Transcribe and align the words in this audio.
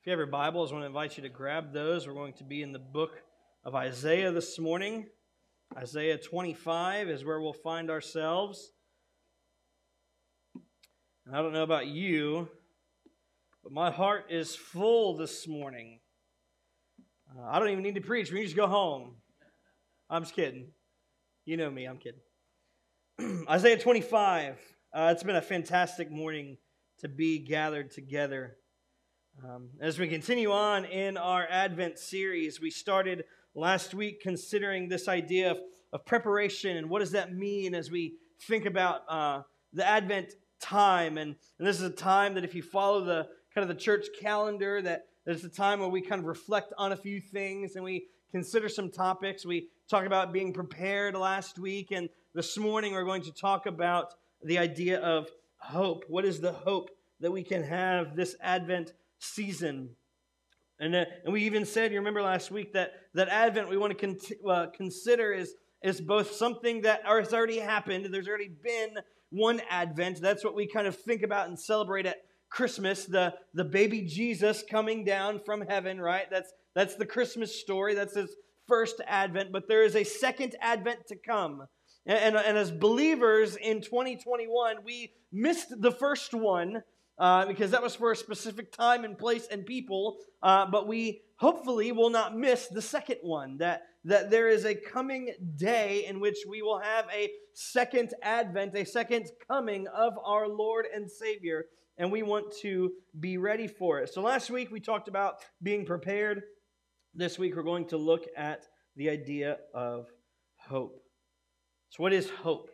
If 0.00 0.06
you 0.06 0.12
have 0.12 0.18
your 0.18 0.28
Bibles, 0.28 0.70
I 0.70 0.76
want 0.76 0.84
to 0.84 0.86
invite 0.86 1.18
you 1.18 1.24
to 1.24 1.28
grab 1.28 1.74
those. 1.74 2.08
We're 2.08 2.14
going 2.14 2.32
to 2.38 2.44
be 2.44 2.62
in 2.62 2.72
the 2.72 2.78
book 2.78 3.22
of 3.64 3.74
Isaiah 3.74 4.32
this 4.32 4.58
morning. 4.58 5.04
Isaiah 5.76 6.16
25 6.16 7.10
is 7.10 7.22
where 7.22 7.38
we'll 7.38 7.52
find 7.52 7.90
ourselves. 7.90 8.72
And 11.26 11.36
I 11.36 11.42
don't 11.42 11.52
know 11.52 11.64
about 11.64 11.86
you, 11.86 12.48
but 13.62 13.72
my 13.72 13.90
heart 13.90 14.24
is 14.30 14.56
full 14.56 15.18
this 15.18 15.46
morning. 15.46 16.00
Uh, 17.36 17.42
I 17.50 17.58
don't 17.58 17.68
even 17.68 17.84
need 17.84 17.96
to 17.96 18.00
preach. 18.00 18.30
We 18.30 18.38
can 18.38 18.46
just 18.46 18.56
go 18.56 18.68
home. 18.68 19.16
I'm 20.08 20.22
just 20.22 20.34
kidding. 20.34 20.68
You 21.44 21.58
know 21.58 21.70
me, 21.70 21.84
I'm 21.84 21.98
kidding. 21.98 23.44
Isaiah 23.50 23.78
25. 23.78 24.56
Uh, 24.94 25.10
it's 25.12 25.24
been 25.24 25.36
a 25.36 25.42
fantastic 25.42 26.10
morning 26.10 26.56
to 27.00 27.08
be 27.08 27.38
gathered 27.38 27.90
together. 27.90 28.56
Um, 29.42 29.70
as 29.80 29.98
we 29.98 30.06
continue 30.06 30.52
on 30.52 30.84
in 30.84 31.16
our 31.16 31.46
Advent 31.48 31.98
series, 31.98 32.60
we 32.60 32.70
started 32.70 33.24
last 33.54 33.94
week 33.94 34.20
considering 34.20 34.88
this 34.88 35.08
idea 35.08 35.52
of, 35.52 35.60
of 35.94 36.04
preparation 36.04 36.76
and 36.76 36.90
what 36.90 36.98
does 36.98 37.12
that 37.12 37.32
mean 37.32 37.74
as 37.74 37.90
we 37.90 38.16
think 38.42 38.66
about 38.66 39.02
uh, 39.08 39.42
the 39.72 39.86
Advent 39.86 40.34
time. 40.60 41.16
And, 41.16 41.36
and 41.58 41.66
this 41.66 41.76
is 41.76 41.84
a 41.84 41.90
time 41.90 42.34
that 42.34 42.44
if 42.44 42.54
you 42.54 42.62
follow 42.62 43.02
the 43.02 43.28
kind 43.54 43.62
of 43.62 43.74
the 43.74 43.80
church 43.80 44.08
calendar, 44.20 44.82
that 44.82 45.06
there's 45.24 45.44
a 45.44 45.48
time 45.48 45.80
where 45.80 45.88
we 45.88 46.02
kind 46.02 46.20
of 46.20 46.26
reflect 46.26 46.74
on 46.76 46.92
a 46.92 46.96
few 46.96 47.18
things 47.18 47.76
and 47.76 47.84
we 47.84 48.08
consider 48.32 48.68
some 48.68 48.90
topics. 48.90 49.46
We 49.46 49.68
talked 49.88 50.06
about 50.06 50.34
being 50.34 50.52
prepared 50.52 51.14
last 51.14 51.58
week, 51.58 51.92
and 51.92 52.10
this 52.34 52.58
morning 52.58 52.92
we're 52.92 53.04
going 53.04 53.22
to 53.22 53.32
talk 53.32 53.64
about 53.64 54.14
the 54.42 54.58
idea 54.58 55.00
of 55.00 55.28
hope. 55.56 56.04
What 56.08 56.26
is 56.26 56.40
the 56.40 56.52
hope 56.52 56.90
that 57.20 57.30
we 57.30 57.42
can 57.42 57.62
have 57.62 58.16
this 58.16 58.36
Advent 58.42 58.92
season. 59.20 59.90
And, 60.80 60.94
uh, 60.94 61.04
and 61.24 61.32
we 61.32 61.44
even 61.44 61.64
said, 61.64 61.92
you 61.92 61.98
remember 61.98 62.22
last 62.22 62.50
week, 62.50 62.72
that, 62.72 62.92
that 63.14 63.28
Advent 63.28 63.68
we 63.68 63.76
want 63.76 63.96
to 63.96 64.06
con- 64.06 64.18
uh, 64.48 64.66
consider 64.74 65.32
is, 65.32 65.54
is 65.84 66.00
both 66.00 66.32
something 66.32 66.82
that 66.82 67.02
has 67.06 67.32
already 67.32 67.58
happened, 67.58 68.06
there's 68.10 68.28
already 68.28 68.50
been 68.62 68.96
one 69.30 69.60
Advent. 69.70 70.20
That's 70.20 70.44
what 70.44 70.54
we 70.54 70.66
kind 70.66 70.86
of 70.86 70.96
think 70.96 71.22
about 71.22 71.48
and 71.48 71.58
celebrate 71.58 72.06
at 72.06 72.16
Christmas, 72.50 73.04
the, 73.04 73.32
the 73.54 73.64
baby 73.64 74.02
Jesus 74.02 74.64
coming 74.68 75.04
down 75.04 75.38
from 75.38 75.60
heaven, 75.60 76.00
right? 76.00 76.26
That's, 76.30 76.52
that's 76.74 76.96
the 76.96 77.06
Christmas 77.06 77.54
story. 77.60 77.94
That's 77.94 78.16
his 78.16 78.34
first 78.66 79.00
Advent, 79.06 79.52
but 79.52 79.68
there 79.68 79.84
is 79.84 79.96
a 79.96 80.04
second 80.04 80.56
Advent 80.60 81.06
to 81.08 81.16
come. 81.16 81.66
And, 82.06 82.18
and, 82.18 82.36
and 82.36 82.58
as 82.58 82.70
believers 82.70 83.56
in 83.56 83.80
2021, 83.80 84.76
we 84.84 85.12
missed 85.32 85.80
the 85.80 85.92
first 85.92 86.34
one 86.34 86.82
uh, 87.20 87.44
because 87.44 87.70
that 87.70 87.82
was 87.82 87.94
for 87.94 88.12
a 88.12 88.16
specific 88.16 88.72
time 88.72 89.04
and 89.04 89.16
place 89.16 89.46
and 89.50 89.66
people. 89.66 90.16
Uh, 90.42 90.66
but 90.66 90.88
we 90.88 91.20
hopefully 91.36 91.92
will 91.92 92.08
not 92.08 92.36
miss 92.36 92.66
the 92.68 92.80
second 92.80 93.18
one 93.22 93.58
that, 93.58 93.82
that 94.04 94.30
there 94.30 94.48
is 94.48 94.64
a 94.64 94.74
coming 94.74 95.32
day 95.56 96.06
in 96.06 96.18
which 96.18 96.38
we 96.48 96.62
will 96.62 96.80
have 96.80 97.04
a 97.14 97.30
second 97.52 98.14
advent, 98.22 98.74
a 98.74 98.86
second 98.86 99.26
coming 99.46 99.86
of 99.88 100.14
our 100.24 100.48
Lord 100.48 100.86
and 100.92 101.08
Savior. 101.10 101.66
And 101.98 102.10
we 102.10 102.22
want 102.22 102.54
to 102.62 102.92
be 103.20 103.36
ready 103.36 103.66
for 103.66 104.00
it. 104.00 104.08
So 104.08 104.22
last 104.22 104.50
week 104.50 104.70
we 104.70 104.80
talked 104.80 105.06
about 105.06 105.34
being 105.62 105.84
prepared. 105.84 106.42
This 107.14 107.38
week 107.38 107.54
we're 107.54 107.62
going 107.62 107.88
to 107.88 107.98
look 107.98 108.24
at 108.34 108.64
the 108.96 109.10
idea 109.10 109.58
of 109.74 110.06
hope. 110.56 111.02
So, 111.90 112.02
what 112.02 112.12
is 112.12 112.30
hope? 112.30 112.70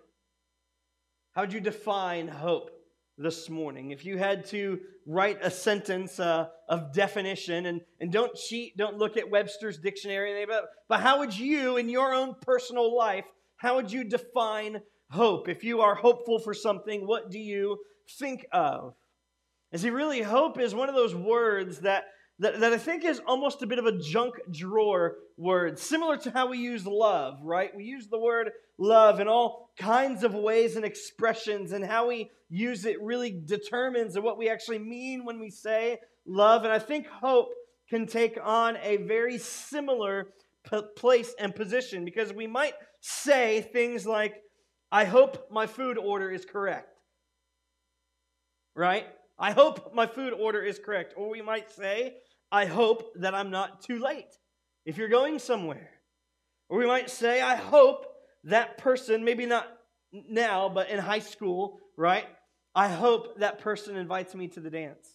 How 1.32 1.40
would 1.40 1.52
you 1.52 1.60
define 1.60 2.28
hope? 2.28 2.75
This 3.18 3.48
morning. 3.48 3.90
If 3.90 4.04
you 4.04 4.18
had 4.18 4.44
to 4.46 4.78
write 5.06 5.38
a 5.42 5.50
sentence 5.50 6.20
uh, 6.20 6.48
of 6.68 6.92
definition, 6.92 7.66
and, 7.66 7.80
and 8.00 8.12
don't 8.12 8.34
cheat, 8.36 8.76
don't 8.76 8.98
look 8.98 9.16
at 9.16 9.30
Webster's 9.30 9.78
dictionary, 9.78 10.44
but, 10.46 10.64
but 10.88 11.00
how 11.00 11.20
would 11.20 11.36
you, 11.36 11.76
in 11.76 11.88
your 11.88 12.14
own 12.14 12.34
personal 12.42 12.94
life, 12.96 13.24
how 13.56 13.76
would 13.76 13.90
you 13.90 14.04
define 14.04 14.82
hope? 15.10 15.48
If 15.48 15.64
you 15.64 15.80
are 15.80 15.94
hopeful 15.94 16.38
for 16.38 16.52
something, 16.52 17.06
what 17.06 17.30
do 17.30 17.38
you 17.38 17.78
think 18.18 18.46
of? 18.52 18.94
Is 19.72 19.82
he 19.82 19.90
really 19.90 20.22
hope 20.22 20.60
is 20.60 20.74
one 20.74 20.88
of 20.88 20.94
those 20.94 21.14
words 21.14 21.80
that 21.80 22.04
that, 22.38 22.60
that 22.60 22.72
I 22.72 22.78
think 22.78 23.04
is 23.04 23.20
almost 23.26 23.62
a 23.62 23.66
bit 23.66 23.78
of 23.78 23.86
a 23.86 23.98
junk 23.98 24.34
drawer 24.50 25.16
word, 25.36 25.78
similar 25.78 26.16
to 26.18 26.30
how 26.30 26.48
we 26.48 26.58
use 26.58 26.86
love, 26.86 27.38
right? 27.42 27.74
We 27.74 27.84
use 27.84 28.08
the 28.08 28.18
word 28.18 28.50
love 28.78 29.20
in 29.20 29.28
all 29.28 29.70
kinds 29.78 30.22
of 30.22 30.34
ways 30.34 30.76
and 30.76 30.84
expressions, 30.84 31.72
and 31.72 31.84
how 31.84 32.08
we 32.08 32.30
use 32.48 32.84
it 32.84 33.00
really 33.02 33.30
determines 33.44 34.18
what 34.18 34.38
we 34.38 34.48
actually 34.48 34.78
mean 34.78 35.24
when 35.24 35.40
we 35.40 35.50
say 35.50 35.98
love. 36.26 36.64
And 36.64 36.72
I 36.72 36.78
think 36.78 37.06
hope 37.06 37.48
can 37.88 38.06
take 38.06 38.38
on 38.42 38.76
a 38.82 38.98
very 38.98 39.38
similar 39.38 40.28
p- 40.70 40.82
place 40.96 41.34
and 41.38 41.54
position 41.54 42.04
because 42.04 42.32
we 42.32 42.46
might 42.46 42.74
say 43.00 43.62
things 43.72 44.06
like, 44.06 44.34
I 44.92 45.04
hope 45.04 45.50
my 45.50 45.66
food 45.66 45.98
order 45.98 46.30
is 46.30 46.44
correct. 46.44 46.88
Right? 48.74 49.06
I 49.38 49.52
hope 49.52 49.94
my 49.94 50.06
food 50.06 50.32
order 50.32 50.62
is 50.62 50.78
correct. 50.78 51.14
Or 51.16 51.28
we 51.28 51.42
might 51.42 51.70
say, 51.70 52.14
I 52.50 52.66
hope 52.66 53.12
that 53.16 53.34
I'm 53.34 53.50
not 53.50 53.82
too 53.82 53.98
late 53.98 54.32
if 54.84 54.96
you're 54.96 55.08
going 55.08 55.38
somewhere. 55.38 55.90
Or 56.68 56.78
we 56.78 56.86
might 56.86 57.10
say, 57.10 57.40
I 57.40 57.56
hope 57.56 58.06
that 58.44 58.78
person, 58.78 59.24
maybe 59.24 59.46
not 59.46 59.66
now, 60.12 60.68
but 60.68 60.88
in 60.88 60.98
high 60.98 61.20
school, 61.20 61.78
right? 61.96 62.26
I 62.74 62.88
hope 62.88 63.40
that 63.40 63.58
person 63.60 63.96
invites 63.96 64.34
me 64.34 64.48
to 64.48 64.60
the 64.60 64.70
dance. 64.70 65.08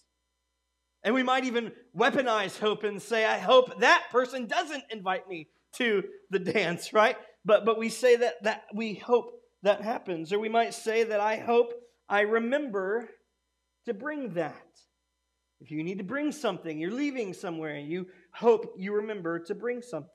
And 1.04 1.16
we 1.16 1.24
might 1.24 1.46
even 1.46 1.72
weaponize 1.98 2.60
hope 2.60 2.84
and 2.84 3.02
say, 3.02 3.26
I 3.26 3.38
hope 3.38 3.80
that 3.80 4.08
person 4.12 4.46
doesn't 4.46 4.84
invite 4.92 5.28
me 5.28 5.48
to 5.74 6.04
the 6.30 6.40
dance, 6.40 6.94
right? 6.94 7.18
But, 7.44 7.66
but 7.66 7.80
we 7.80 7.90
say 7.90 8.18
that, 8.18 8.44
that 8.44 8.66
we 8.74 8.96
hope 8.96 9.32
that 9.64 9.82
happens. 9.82 10.32
Or 10.32 10.40
we 10.40 10.50
might 10.50 10.74
say 10.74 11.04
that 11.04 11.20
I 11.20 11.38
hope 11.38 11.74
I 12.08 12.22
remember 12.22 13.10
to 13.86 13.94
bring 13.94 14.34
that. 14.34 14.62
If 15.62 15.70
you 15.70 15.84
need 15.84 16.00
to 16.00 16.04
bring 16.04 16.32
something, 16.32 16.80
you're 16.80 16.92
leaving 16.92 17.34
somewhere, 17.34 17.76
and 17.76 17.88
you 17.88 18.08
hope 18.34 18.74
you 18.78 18.96
remember 18.96 19.40
to 19.40 19.54
bring 19.54 19.84
some, 19.84 20.06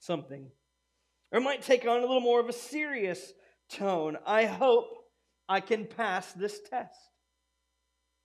something. 0.00 0.50
Or 1.30 1.38
it 1.38 1.42
might 1.42 1.62
take 1.62 1.86
on 1.86 1.98
a 1.98 2.00
little 2.00 2.20
more 2.20 2.40
of 2.40 2.48
a 2.48 2.52
serious 2.52 3.32
tone. 3.70 4.18
I 4.26 4.46
hope 4.46 4.88
I 5.48 5.60
can 5.60 5.86
pass 5.86 6.32
this 6.32 6.58
test. 6.68 6.98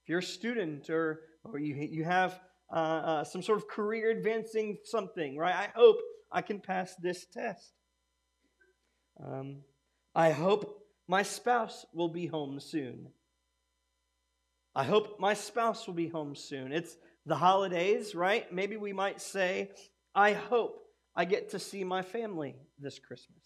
If 0.03 0.09
you're 0.09 0.19
a 0.19 0.23
student 0.23 0.89
or, 0.89 1.21
or 1.43 1.59
you, 1.59 1.75
you 1.75 2.03
have 2.03 2.39
uh, 2.73 2.79
uh, 2.79 3.23
some 3.23 3.43
sort 3.43 3.59
of 3.59 3.67
career 3.67 4.09
advancing 4.09 4.77
something, 4.85 5.37
right? 5.37 5.53
I 5.53 5.69
hope 5.75 5.97
I 6.31 6.41
can 6.41 6.59
pass 6.59 6.95
this 6.95 7.27
test. 7.31 7.73
Um, 9.23 9.61
I 10.15 10.31
hope 10.31 10.79
my 11.07 11.21
spouse 11.21 11.85
will 11.93 12.09
be 12.09 12.25
home 12.25 12.59
soon. 12.59 13.09
I 14.75 14.83
hope 14.83 15.19
my 15.19 15.33
spouse 15.33 15.87
will 15.87 15.93
be 15.93 16.07
home 16.07 16.35
soon. 16.35 16.71
It's 16.71 16.97
the 17.25 17.35
holidays, 17.35 18.13
right? 18.13 18.51
Maybe 18.51 18.77
we 18.77 18.93
might 18.93 19.21
say, 19.21 19.71
I 20.13 20.33
hope 20.33 20.83
I 21.15 21.25
get 21.25 21.51
to 21.51 21.59
see 21.59 21.83
my 21.83 22.01
family 22.01 22.55
this 22.77 22.99
Christmas. 22.99 23.43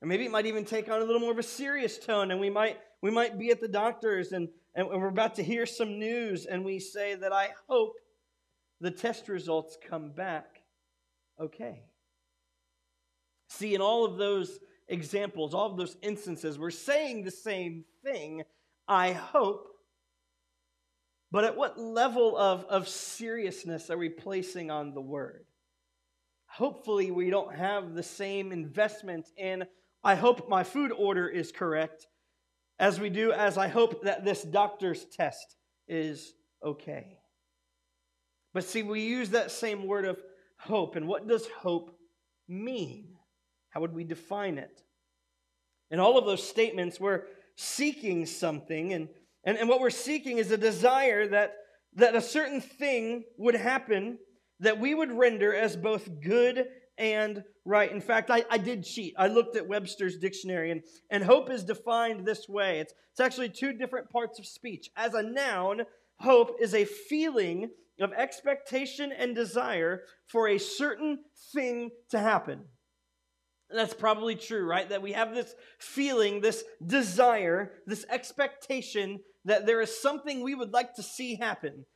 Or 0.00 0.08
maybe 0.08 0.24
it 0.24 0.30
might 0.30 0.46
even 0.46 0.64
take 0.64 0.88
on 0.88 1.00
a 1.00 1.04
little 1.04 1.20
more 1.20 1.32
of 1.32 1.38
a 1.38 1.44
serious 1.44 1.98
tone, 1.98 2.30
and 2.30 2.40
we 2.40 2.50
might 2.50 2.78
we 3.02 3.10
might 3.10 3.38
be 3.38 3.50
at 3.50 3.60
the 3.60 3.68
doctor's 3.68 4.32
and, 4.32 4.48
and 4.74 4.88
we're 4.88 5.08
about 5.08 5.34
to 5.36 5.42
hear 5.42 5.66
some 5.66 5.98
news, 5.98 6.46
and 6.46 6.64
we 6.64 6.78
say 6.78 7.14
that 7.16 7.32
I 7.32 7.50
hope 7.68 7.94
the 8.80 8.90
test 8.90 9.28
results 9.28 9.76
come 9.88 10.10
back 10.10 10.62
okay. 11.40 11.82
See, 13.48 13.74
in 13.74 13.80
all 13.80 14.04
of 14.04 14.16
those 14.16 14.58
examples, 14.88 15.54
all 15.54 15.70
of 15.70 15.76
those 15.76 15.96
instances, 16.02 16.58
we're 16.58 16.70
saying 16.70 17.24
the 17.24 17.30
same 17.30 17.84
thing, 18.04 18.42
I 18.88 19.12
hope. 19.12 19.68
But 21.30 21.44
at 21.44 21.56
what 21.56 21.78
level 21.78 22.36
of, 22.36 22.64
of 22.66 22.88
seriousness 22.88 23.88
are 23.90 23.96
we 23.96 24.10
placing 24.10 24.70
on 24.70 24.92
the 24.92 25.00
word? 25.00 25.46
Hopefully, 26.46 27.10
we 27.10 27.30
don't 27.30 27.54
have 27.54 27.94
the 27.94 28.02
same 28.02 28.52
investment 28.52 29.26
in, 29.38 29.64
I 30.04 30.14
hope 30.14 30.48
my 30.48 30.64
food 30.64 30.92
order 30.92 31.26
is 31.26 31.50
correct, 31.50 32.06
as 32.78 33.00
we 33.00 33.08
do 33.08 33.32
as 33.32 33.56
I 33.56 33.68
hope 33.68 34.02
that 34.04 34.24
this 34.24 34.42
doctor's 34.42 35.06
test 35.06 35.56
is 35.88 36.34
okay. 36.62 37.18
But 38.52 38.64
see, 38.64 38.82
we 38.82 39.00
use 39.00 39.30
that 39.30 39.50
same 39.50 39.86
word 39.86 40.04
of 40.04 40.20
hope. 40.58 40.96
And 40.96 41.08
what 41.08 41.26
does 41.26 41.46
hope 41.46 41.96
mean? 42.48 43.16
How 43.70 43.80
would 43.80 43.94
we 43.94 44.04
define 44.04 44.58
it? 44.58 44.82
In 45.90 46.00
all 46.00 46.18
of 46.18 46.26
those 46.26 46.46
statements, 46.46 47.00
we're 47.00 47.24
seeking 47.56 48.26
something, 48.26 48.92
and, 48.92 49.08
and, 49.44 49.58
and 49.58 49.68
what 49.68 49.80
we're 49.80 49.90
seeking 49.90 50.38
is 50.38 50.50
a 50.50 50.56
desire 50.56 51.26
that, 51.28 51.54
that 51.94 52.14
a 52.14 52.20
certain 52.20 52.60
thing 52.60 53.24
would 53.36 53.54
happen 53.54 54.18
that 54.60 54.78
we 54.78 54.94
would 54.94 55.10
render 55.10 55.54
as 55.54 55.76
both 55.76 56.08
good 56.20 56.66
and 56.96 57.42
right. 57.64 57.90
In 57.90 58.00
fact, 58.00 58.30
I, 58.30 58.44
I 58.50 58.58
did 58.58 58.84
cheat. 58.84 59.14
I 59.18 59.26
looked 59.26 59.56
at 59.56 59.66
Webster's 59.66 60.18
dictionary, 60.18 60.70
and, 60.70 60.82
and 61.10 61.24
hope 61.24 61.50
is 61.50 61.64
defined 61.64 62.24
this 62.24 62.48
way 62.48 62.78
it's, 62.78 62.94
it's 63.10 63.20
actually 63.20 63.48
two 63.48 63.72
different 63.72 64.08
parts 64.10 64.38
of 64.38 64.46
speech. 64.46 64.90
As 64.96 65.14
a 65.14 65.22
noun, 65.22 65.82
hope 66.20 66.56
is 66.60 66.74
a 66.74 66.84
feeling 66.84 67.70
of 68.00 68.12
expectation 68.12 69.12
and 69.12 69.34
desire 69.34 70.02
for 70.26 70.48
a 70.48 70.58
certain 70.58 71.18
thing 71.52 71.90
to 72.10 72.18
happen. 72.18 72.64
And 73.72 73.80
that's 73.80 73.94
probably 73.94 74.36
true, 74.36 74.66
right? 74.66 74.86
That 74.90 75.00
we 75.00 75.12
have 75.12 75.34
this 75.34 75.54
feeling, 75.78 76.42
this 76.42 76.62
desire, 76.86 77.72
this 77.86 78.04
expectation 78.10 79.20
that 79.46 79.64
there 79.64 79.80
is 79.80 79.98
something 79.98 80.42
we 80.42 80.54
would 80.54 80.74
like 80.74 80.94
to 80.96 81.02
see 81.02 81.36
happen. 81.36 81.86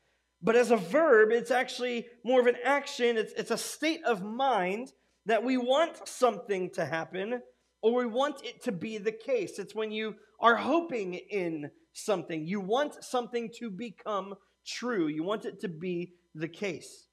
But 0.42 0.56
as 0.56 0.70
a 0.70 0.78
verb, 0.78 1.32
it's 1.32 1.50
actually 1.50 2.06
more 2.24 2.40
of 2.40 2.46
an 2.46 2.56
action, 2.64 3.18
it's, 3.18 3.34
it's 3.34 3.50
a 3.50 3.58
state 3.58 4.02
of 4.04 4.22
mind 4.22 4.88
that 5.26 5.44
we 5.44 5.58
want 5.58 6.08
something 6.08 6.70
to 6.70 6.86
happen 6.86 7.42
or 7.82 7.94
we 7.94 8.06
want 8.06 8.42
it 8.42 8.64
to 8.64 8.72
be 8.72 8.96
the 8.96 9.12
case. 9.12 9.58
It's 9.58 9.74
when 9.74 9.92
you 9.92 10.14
are 10.40 10.56
hoping 10.56 11.12
in 11.12 11.70
something, 11.92 12.46
you 12.46 12.60
want 12.60 13.04
something 13.04 13.50
to 13.58 13.70
become 13.70 14.34
true, 14.66 15.08
you 15.08 15.24
want 15.24 15.44
it 15.44 15.60
to 15.60 15.68
be 15.68 16.14
the 16.34 16.48
case. 16.48 17.06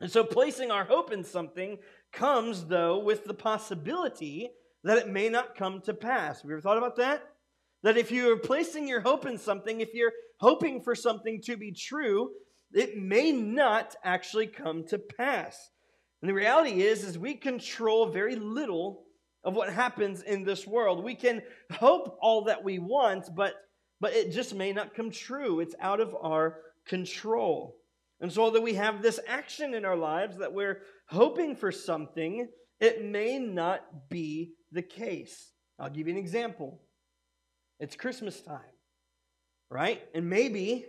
And 0.00 0.10
so 0.10 0.24
placing 0.24 0.70
our 0.70 0.84
hope 0.84 1.12
in 1.12 1.24
something 1.24 1.78
comes, 2.14 2.64
though, 2.64 2.98
with 2.98 3.24
the 3.24 3.34
possibility 3.34 4.50
that 4.84 4.98
it 4.98 5.08
may 5.08 5.28
not 5.28 5.56
come 5.56 5.80
to 5.82 5.94
pass. 5.94 6.40
Have 6.40 6.48
you 6.48 6.56
ever 6.56 6.60
thought 6.60 6.78
about 6.78 6.96
that? 6.96 7.22
That 7.82 7.96
if 7.96 8.10
you're 8.10 8.38
placing 8.38 8.88
your 8.88 9.00
hope 9.00 9.26
in 9.26 9.38
something, 9.38 9.80
if 9.80 9.94
you're 9.94 10.12
hoping 10.38 10.82
for 10.82 10.94
something 10.94 11.40
to 11.42 11.56
be 11.56 11.72
true, 11.72 12.30
it 12.72 12.96
may 12.96 13.32
not 13.32 13.94
actually 14.04 14.46
come 14.46 14.84
to 14.88 14.98
pass. 14.98 15.70
And 16.20 16.28
the 16.28 16.34
reality 16.34 16.82
is, 16.82 17.04
is 17.04 17.18
we 17.18 17.34
control 17.34 18.06
very 18.06 18.36
little 18.36 19.04
of 19.44 19.54
what 19.54 19.72
happens 19.72 20.22
in 20.22 20.44
this 20.44 20.66
world. 20.66 21.04
We 21.04 21.14
can 21.14 21.42
hope 21.70 22.16
all 22.20 22.44
that 22.44 22.64
we 22.64 22.78
want, 22.78 23.34
but 23.34 23.54
but 24.00 24.12
it 24.12 24.32
just 24.32 24.54
may 24.54 24.72
not 24.72 24.94
come 24.94 25.10
true. 25.10 25.60
It's 25.60 25.74
out 25.80 26.00
of 26.00 26.14
our 26.20 26.58
control. 26.86 27.76
And 28.20 28.32
so, 28.32 28.42
although 28.42 28.60
we 28.60 28.74
have 28.74 29.02
this 29.02 29.20
action 29.26 29.74
in 29.74 29.84
our 29.84 29.96
lives 29.96 30.38
that 30.38 30.52
we're 30.52 30.82
hoping 31.06 31.56
for 31.56 31.72
something, 31.72 32.48
it 32.80 33.04
may 33.04 33.38
not 33.38 34.08
be 34.08 34.52
the 34.72 34.82
case. 34.82 35.52
I'll 35.78 35.90
give 35.90 36.06
you 36.08 36.14
an 36.14 36.18
example. 36.18 36.80
It's 37.80 37.96
Christmas 37.96 38.40
time, 38.40 38.60
right? 39.70 40.02
And 40.14 40.28
maybe 40.28 40.86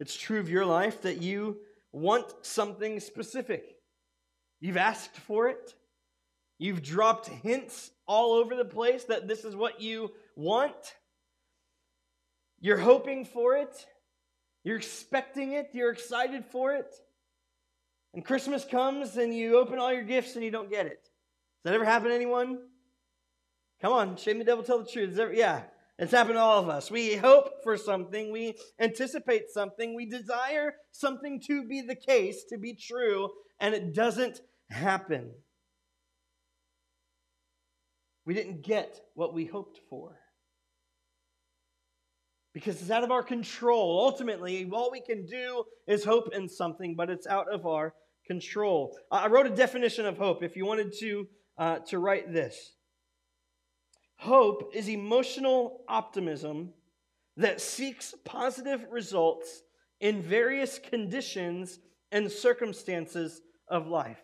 it's 0.00 0.16
true 0.16 0.40
of 0.40 0.48
your 0.48 0.64
life 0.64 1.02
that 1.02 1.20
you 1.20 1.58
want 1.92 2.32
something 2.42 3.00
specific. 3.00 3.76
You've 4.60 4.76
asked 4.76 5.16
for 5.16 5.48
it. 5.48 5.74
You've 6.58 6.82
dropped 6.82 7.28
hints 7.28 7.90
all 8.06 8.32
over 8.32 8.56
the 8.56 8.64
place 8.64 9.04
that 9.04 9.28
this 9.28 9.44
is 9.44 9.54
what 9.54 9.80
you 9.80 10.10
want. 10.34 10.96
You're 12.60 12.78
hoping 12.78 13.24
for 13.24 13.56
it. 13.56 13.86
You're 14.64 14.76
expecting 14.76 15.52
it. 15.52 15.70
You're 15.72 15.92
excited 15.92 16.44
for 16.44 16.72
it. 16.74 16.92
And 18.14 18.24
Christmas 18.24 18.64
comes 18.64 19.16
and 19.16 19.34
you 19.34 19.58
open 19.58 19.78
all 19.78 19.92
your 19.92 20.02
gifts 20.02 20.34
and 20.34 20.44
you 20.44 20.50
don't 20.50 20.70
get 20.70 20.86
it. 20.86 21.02
Does 21.02 21.64
that 21.64 21.74
ever 21.74 21.84
happen 21.84 22.08
to 22.08 22.14
anyone? 22.14 22.58
Come 23.80 23.92
on, 23.92 24.16
shame 24.16 24.38
the 24.38 24.44
devil, 24.44 24.64
tell 24.64 24.82
the 24.82 24.90
truth. 24.90 25.18
Yeah, 25.34 25.62
it's 25.98 26.12
happened 26.12 26.36
to 26.36 26.40
all 26.40 26.60
of 26.60 26.68
us. 26.68 26.90
We 26.90 27.16
hope 27.16 27.62
for 27.62 27.76
something, 27.76 28.32
we 28.32 28.56
anticipate 28.80 29.50
something, 29.50 29.94
we 29.94 30.06
desire 30.06 30.74
something 30.92 31.40
to 31.46 31.66
be 31.66 31.82
the 31.82 31.94
case, 31.94 32.44
to 32.48 32.58
be 32.58 32.74
true, 32.74 33.30
and 33.60 33.74
it 33.74 33.94
doesn't 33.94 34.40
happen. 34.70 35.32
We 38.24 38.34
didn't 38.34 38.62
get 38.62 39.00
what 39.14 39.32
we 39.32 39.44
hoped 39.44 39.80
for 39.88 40.18
because 42.58 42.82
it's 42.82 42.90
out 42.90 43.04
of 43.04 43.12
our 43.12 43.22
control. 43.22 44.00
Ultimately, 44.00 44.68
all 44.72 44.90
we 44.90 45.00
can 45.00 45.24
do 45.24 45.62
is 45.86 46.04
hope 46.04 46.34
in 46.34 46.48
something, 46.48 46.96
but 46.96 47.08
it's 47.08 47.28
out 47.28 47.46
of 47.52 47.66
our 47.66 47.94
control. 48.26 48.96
I 49.12 49.28
wrote 49.28 49.46
a 49.46 49.54
definition 49.54 50.06
of 50.06 50.18
hope 50.18 50.42
if 50.42 50.56
you 50.56 50.66
wanted 50.66 50.92
to, 50.98 51.28
uh, 51.56 51.78
to 51.86 52.00
write 52.00 52.32
this. 52.32 52.72
Hope 54.16 54.72
is 54.74 54.88
emotional 54.88 55.84
optimism 55.88 56.70
that 57.36 57.60
seeks 57.60 58.12
positive 58.24 58.84
results 58.90 59.62
in 60.00 60.20
various 60.20 60.80
conditions 60.80 61.78
and 62.10 62.28
circumstances 62.28 63.40
of 63.68 63.86
life. 63.86 64.20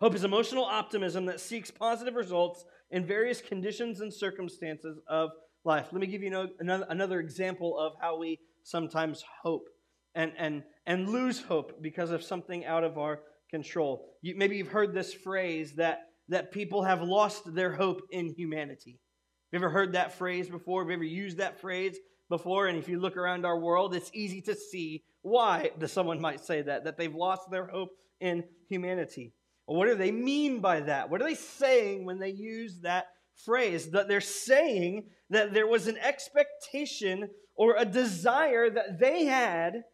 Hope 0.00 0.14
is 0.14 0.22
emotional 0.22 0.64
optimism 0.64 1.26
that 1.26 1.40
seeks 1.40 1.72
positive 1.72 2.14
results 2.14 2.64
in 2.92 3.04
various 3.04 3.40
conditions 3.40 4.00
and 4.00 4.14
circumstances 4.14 5.00
of 5.08 5.30
life. 5.66 5.88
Let 5.92 6.00
me 6.00 6.06
give 6.06 6.22
you 6.22 6.48
another, 6.60 6.86
another 6.88 7.20
example 7.20 7.78
of 7.78 7.94
how 8.00 8.18
we 8.18 8.38
sometimes 8.62 9.24
hope 9.42 9.68
and, 10.14 10.32
and, 10.38 10.62
and 10.86 11.08
lose 11.08 11.42
hope 11.42 11.82
because 11.82 12.10
of 12.10 12.22
something 12.22 12.64
out 12.64 12.84
of 12.84 12.96
our 12.96 13.20
control. 13.50 14.08
You, 14.22 14.34
maybe 14.36 14.56
you've 14.56 14.68
heard 14.68 14.94
this 14.94 15.12
phrase 15.12 15.74
that, 15.74 16.04
that 16.28 16.52
people 16.52 16.84
have 16.84 17.02
lost 17.02 17.54
their 17.54 17.72
hope 17.72 18.00
in 18.10 18.32
humanity. 18.34 19.00
Have 19.52 19.60
you 19.60 19.66
ever 19.66 19.70
heard 19.72 19.92
that 19.92 20.14
phrase 20.16 20.48
before? 20.48 20.82
Have 20.82 20.88
you 20.88 20.94
ever 20.94 21.04
used 21.04 21.38
that 21.38 21.60
phrase 21.60 21.96
before? 22.30 22.66
And 22.66 22.78
if 22.78 22.88
you 22.88 22.98
look 22.98 23.16
around 23.16 23.44
our 23.44 23.58
world, 23.58 23.94
it's 23.94 24.10
easy 24.14 24.40
to 24.42 24.54
see 24.54 25.04
why 25.22 25.70
someone 25.86 26.20
might 26.20 26.44
say 26.44 26.62
that, 26.62 26.84
that 26.84 26.96
they've 26.96 27.14
lost 27.14 27.50
their 27.50 27.66
hope 27.66 27.90
in 28.20 28.44
humanity. 28.68 29.32
Well, 29.66 29.76
what 29.76 29.86
do 29.86 29.96
they 29.96 30.12
mean 30.12 30.60
by 30.60 30.80
that? 30.80 31.10
What 31.10 31.20
are 31.20 31.28
they 31.28 31.34
saying 31.34 32.04
when 32.04 32.20
they 32.20 32.30
use 32.30 32.80
that 32.82 33.06
phrase? 33.44 33.90
That 33.90 34.08
they're 34.08 34.20
saying 34.20 35.10
that 35.30 35.52
there 35.52 35.66
was 35.66 35.86
an 35.86 35.98
expectation 35.98 37.28
or 37.54 37.76
a 37.76 37.84
desire 37.84 38.70
that 38.70 38.98
they 38.98 39.24
had 39.24 39.84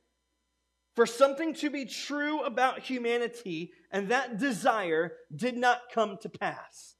for 0.95 1.07
something 1.07 1.55
to 1.55 1.71
be 1.71 1.87
true 1.87 2.43
about 2.43 2.81
humanity, 2.81 3.73
and 3.91 4.09
that 4.09 4.39
desire 4.39 5.13
did 5.35 5.57
not 5.57 5.81
come 5.95 6.19
to 6.21 6.29
pass. 6.29 6.97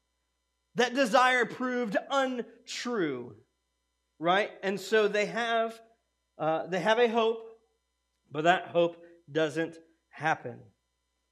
That 0.77 0.95
desire 0.95 1.45
proved 1.45 1.97
untrue, 2.11 3.35
right? 4.19 4.51
And 4.63 4.81
so 4.81 5.09
they 5.09 5.27
have 5.27 5.79
uh, 6.39 6.67
they 6.67 6.81
have 6.81 6.99
a 6.99 7.09
hope, 7.09 7.47
but 8.31 8.45
that 8.45 8.69
hope 8.69 8.97
doesn't 9.31 9.77
happen. 10.09 10.59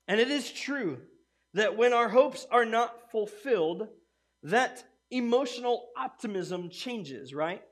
And 0.06 0.20
it 0.20 0.30
is 0.30 0.52
true 0.52 0.98
that 1.54 1.76
when 1.76 1.92
our 1.92 2.08
hopes 2.08 2.46
are 2.50 2.66
not 2.66 3.10
fulfilled, 3.10 3.88
that 4.42 4.84
emotional 5.10 5.88
optimism 5.96 6.70
changes, 6.70 7.34
right? 7.34 7.62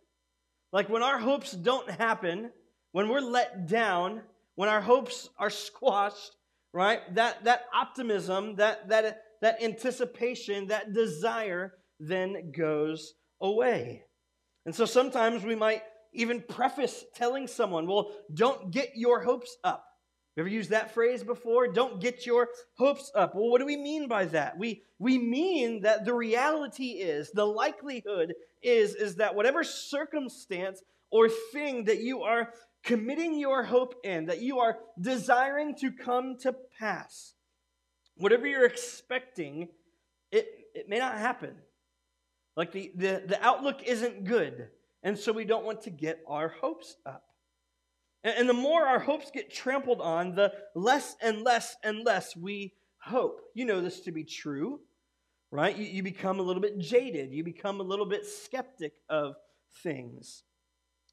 Like 0.73 0.89
when 0.89 1.03
our 1.03 1.19
hopes 1.19 1.53
don't 1.53 1.91
happen, 1.91 2.51
when 2.93 3.09
we're 3.09 3.21
let 3.21 3.67
down, 3.67 4.23
when 4.57 4.69
our 4.69 4.81
hopes 4.81 5.29
are 5.39 5.51
squashed, 5.51 6.33
right? 6.73 7.01
That 7.15 7.45
that 7.45 7.63
optimism, 7.75 8.57
that 8.57 8.89
that 8.89 9.23
that 9.41 9.63
anticipation, 9.63 10.69
that 10.69 10.93
desire 10.93 11.75
then 12.01 12.53
goes 12.57 13.15
away. 13.41 14.05
And 14.67 14.75
so 14.75 14.85
sometimes 14.85 15.45
we 15.45 15.55
might 15.55 15.83
even 16.13 16.43
preface 16.49 17.05
telling 17.15 17.47
someone, 17.47 17.87
well, 17.87 18.11
don't 18.35 18.71
get 18.71 18.91
your 18.95 19.23
hopes 19.23 19.57
up. 19.65 19.85
Ever 20.37 20.49
used 20.49 20.71
that 20.71 20.95
phrase 20.95 21.25
before? 21.25 21.67
Don't 21.67 22.01
get 22.01 22.25
your 22.25 22.49
hopes 22.77 23.11
up. 23.15 23.35
Well, 23.35 23.51
what 23.51 23.59
do 23.59 23.67
we 23.67 23.77
mean 23.77 24.07
by 24.07 24.27
that? 24.27 24.57
We, 24.57 24.83
we 24.99 25.19
mean 25.19 25.83
that 25.83 26.05
the 26.05 26.15
reality 26.15 26.91
is, 26.91 27.31
the 27.33 27.45
likelihood 27.45 28.35
is, 28.63 28.95
is 28.95 29.17
that 29.17 29.35
whatever 29.35 29.65
circumstance 29.65 30.83
or 31.11 31.29
thing 31.29 31.85
that 31.85 32.01
you 32.01 32.23
are 32.23 32.53
committing 32.85 33.39
your 33.39 33.65
hope 33.65 33.95
in, 34.05 34.27
that 34.27 34.41
you 34.41 34.61
are 34.61 34.79
desiring 35.01 35.75
to 35.77 35.91
come 35.91 36.37
to 36.39 36.55
pass, 36.79 37.35
whatever 38.17 38.47
you're 38.47 38.65
expecting, 38.65 39.69
it, 40.31 40.47
it 40.75 40.89
may 40.89 40.99
not 40.99 41.19
happen. 41.19 41.57
Like 42.57 42.73
the, 42.73 42.93
the, 42.95 43.23
the 43.27 43.45
outlook 43.45 43.83
isn't 43.85 44.25
good, 44.25 44.69
and 45.03 45.19
so 45.19 45.33
we 45.33 45.45
don't 45.45 45.65
want 45.65 45.83
to 45.83 45.91
get 45.91 46.21
our 46.27 46.49
hopes 46.49 46.97
up. 47.07 47.25
And, 48.37 48.49
the 48.49 48.55
more 48.55 48.85
our 48.85 48.99
hopes 48.99 49.31
get 49.31 49.53
trampled 49.53 50.01
on, 50.01 50.35
the 50.35 50.53
less 50.75 51.17
and 51.23 51.43
less 51.43 51.77
and 51.83 52.05
less 52.05 52.37
we 52.37 52.75
hope. 53.01 53.41
You 53.55 53.65
know 53.65 53.81
this 53.81 54.01
to 54.01 54.13
be 54.13 54.25
true, 54.25 54.81
right? 55.51 55.77
You, 55.77 55.85
you 55.85 56.03
become 56.03 56.41
a 56.41 56.43
little 56.43 56.63
bit 56.63 56.79
jaded, 56.79 57.33
you 57.33 57.45
become 57.45 57.81
a 57.81 57.85
little 57.85 58.07
bit 58.07 58.27
skeptic 58.27 58.93
of 59.09 59.37
things. 59.83 60.43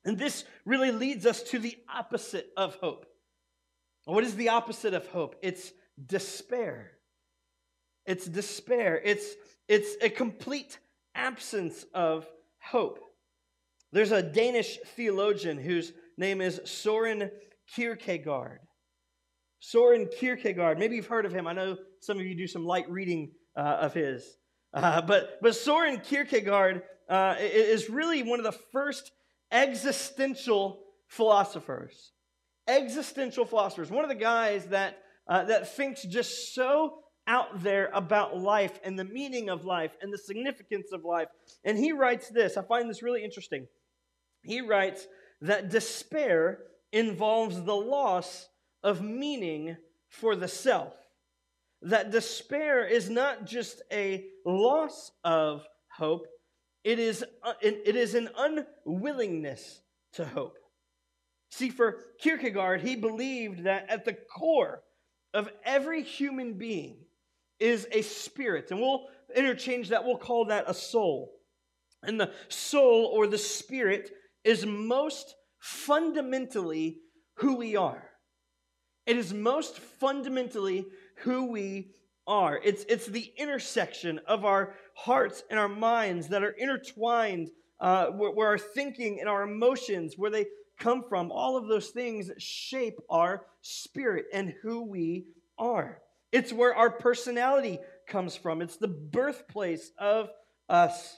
And 0.03 0.17
this 0.17 0.45
really 0.65 0.91
leads 0.91 1.25
us 1.25 1.41
to 1.43 1.59
the 1.59 1.75
opposite 1.93 2.49
of 2.55 2.75
hope. 2.75 3.05
What 4.05 4.23
is 4.23 4.35
the 4.35 4.49
opposite 4.49 4.93
of 4.93 5.07
hope? 5.07 5.35
It's 5.41 5.71
despair. 6.05 6.91
It's 8.05 8.27
despair. 8.27 9.01
It's, 9.03 9.35
it's 9.67 9.95
a 10.03 10.09
complete 10.09 10.77
absence 11.15 11.85
of 11.93 12.27
hope. 12.59 12.99
There's 13.91 14.11
a 14.11 14.21
Danish 14.21 14.77
theologian 14.95 15.57
whose 15.57 15.91
name 16.17 16.41
is 16.41 16.61
Soren 16.65 17.31
Kierkegaard. 17.75 18.59
Soren 19.59 20.07
Kierkegaard, 20.07 20.77
maybe 20.77 20.95
you've 20.95 21.07
heard 21.07 21.25
of 21.25 21.33
him. 21.33 21.47
I 21.47 21.53
know 21.53 21.77
some 21.99 22.19
of 22.19 22.25
you 22.25 22.35
do 22.35 22.47
some 22.47 22.65
light 22.65 22.89
reading 22.89 23.31
uh, 23.57 23.77
of 23.81 23.93
his. 23.93 24.37
Uh, 24.73 25.01
but, 25.01 25.39
but 25.41 25.55
Soren 25.55 25.99
Kierkegaard 25.99 26.83
uh, 27.09 27.35
is 27.39 27.89
really 27.89 28.23
one 28.23 28.39
of 28.39 28.45
the 28.45 28.59
first 28.71 29.11
existential 29.51 30.83
philosophers. 31.07 32.11
existential 32.67 33.45
philosophers, 33.45 33.91
one 33.91 34.03
of 34.03 34.09
the 34.09 34.15
guys 34.15 34.65
that, 34.67 34.97
uh, 35.27 35.43
that 35.45 35.75
thinks 35.75 36.03
just 36.03 36.53
so 36.53 36.99
out 37.27 37.63
there 37.63 37.89
about 37.93 38.37
life 38.37 38.79
and 38.83 38.97
the 38.97 39.03
meaning 39.03 39.49
of 39.49 39.65
life 39.65 39.95
and 40.01 40.13
the 40.13 40.17
significance 40.17 40.91
of 40.91 41.03
life. 41.03 41.27
And 41.63 41.77
he 41.77 41.91
writes 41.91 42.29
this. 42.29 42.57
I 42.57 42.61
find 42.61 42.89
this 42.89 43.01
really 43.01 43.23
interesting. 43.23 43.67
He 44.43 44.61
writes 44.61 45.07
that 45.45 45.69
despair 45.69 46.59
involves 46.91 47.61
the 47.63 47.75
loss 47.75 48.47
of 48.83 49.01
meaning 49.01 49.77
for 50.09 50.35
the 50.35 50.47
self. 50.47 50.93
That 51.81 52.11
despair 52.11 52.85
is 52.85 53.09
not 53.09 53.45
just 53.45 53.81
a 53.91 54.25
loss 54.45 55.11
of 55.23 55.65
hope, 55.91 56.27
it 56.83 56.99
is, 56.99 57.23
uh, 57.43 57.53
it 57.61 57.95
is 57.95 58.15
an 58.15 58.29
unwillingness 58.37 59.81
to 60.13 60.25
hope. 60.25 60.57
See, 61.51 61.69
for 61.69 61.97
Kierkegaard, 62.19 62.81
he 62.81 62.95
believed 62.95 63.63
that 63.63 63.89
at 63.89 64.05
the 64.05 64.13
core 64.13 64.83
of 65.33 65.49
every 65.63 66.03
human 66.03 66.53
being 66.53 66.97
is 67.59 67.87
a 67.91 68.01
spirit. 68.01 68.71
And 68.71 68.79
we'll 68.79 69.07
interchange 69.35 69.89
that, 69.89 70.05
we'll 70.05 70.17
call 70.17 70.45
that 70.45 70.65
a 70.67 70.73
soul. 70.73 71.31
And 72.03 72.19
the 72.19 72.31
soul 72.49 73.05
or 73.13 73.27
the 73.27 73.37
spirit 73.37 74.11
is 74.45 74.65
most 74.65 75.35
fundamentally 75.59 76.99
who 77.35 77.57
we 77.57 77.75
are. 77.75 78.09
It 79.05 79.17
is 79.17 79.33
most 79.33 79.79
fundamentally 79.79 80.85
who 81.17 81.51
we 81.51 81.91
are. 82.27 82.59
It's, 82.63 82.85
it's 82.87 83.07
the 83.07 83.31
intersection 83.37 84.19
of 84.27 84.45
our 84.45 84.75
hearts 84.93 85.43
and 85.49 85.59
our 85.59 85.67
minds 85.67 86.29
that 86.29 86.43
are 86.43 86.51
intertwined, 86.51 87.49
uh, 87.79 88.07
where, 88.07 88.31
where 88.31 88.47
our 88.47 88.57
thinking 88.57 89.19
and 89.19 89.27
our 89.27 89.43
emotions, 89.43 90.13
where 90.17 90.31
they 90.31 90.45
come 90.79 91.03
from, 91.07 91.31
all 91.31 91.57
of 91.57 91.67
those 91.67 91.89
things 91.89 92.31
shape 92.37 92.99
our 93.09 93.45
spirit 93.61 94.25
and 94.33 94.53
who 94.61 94.83
we 94.83 95.25
are. 95.57 96.01
It's 96.31 96.53
where 96.53 96.75
our 96.75 96.89
personality 96.89 97.79
comes 98.07 98.35
from, 98.35 98.61
it's 98.61 98.77
the 98.77 98.87
birthplace 98.87 99.91
of 99.97 100.29
us. 100.69 101.17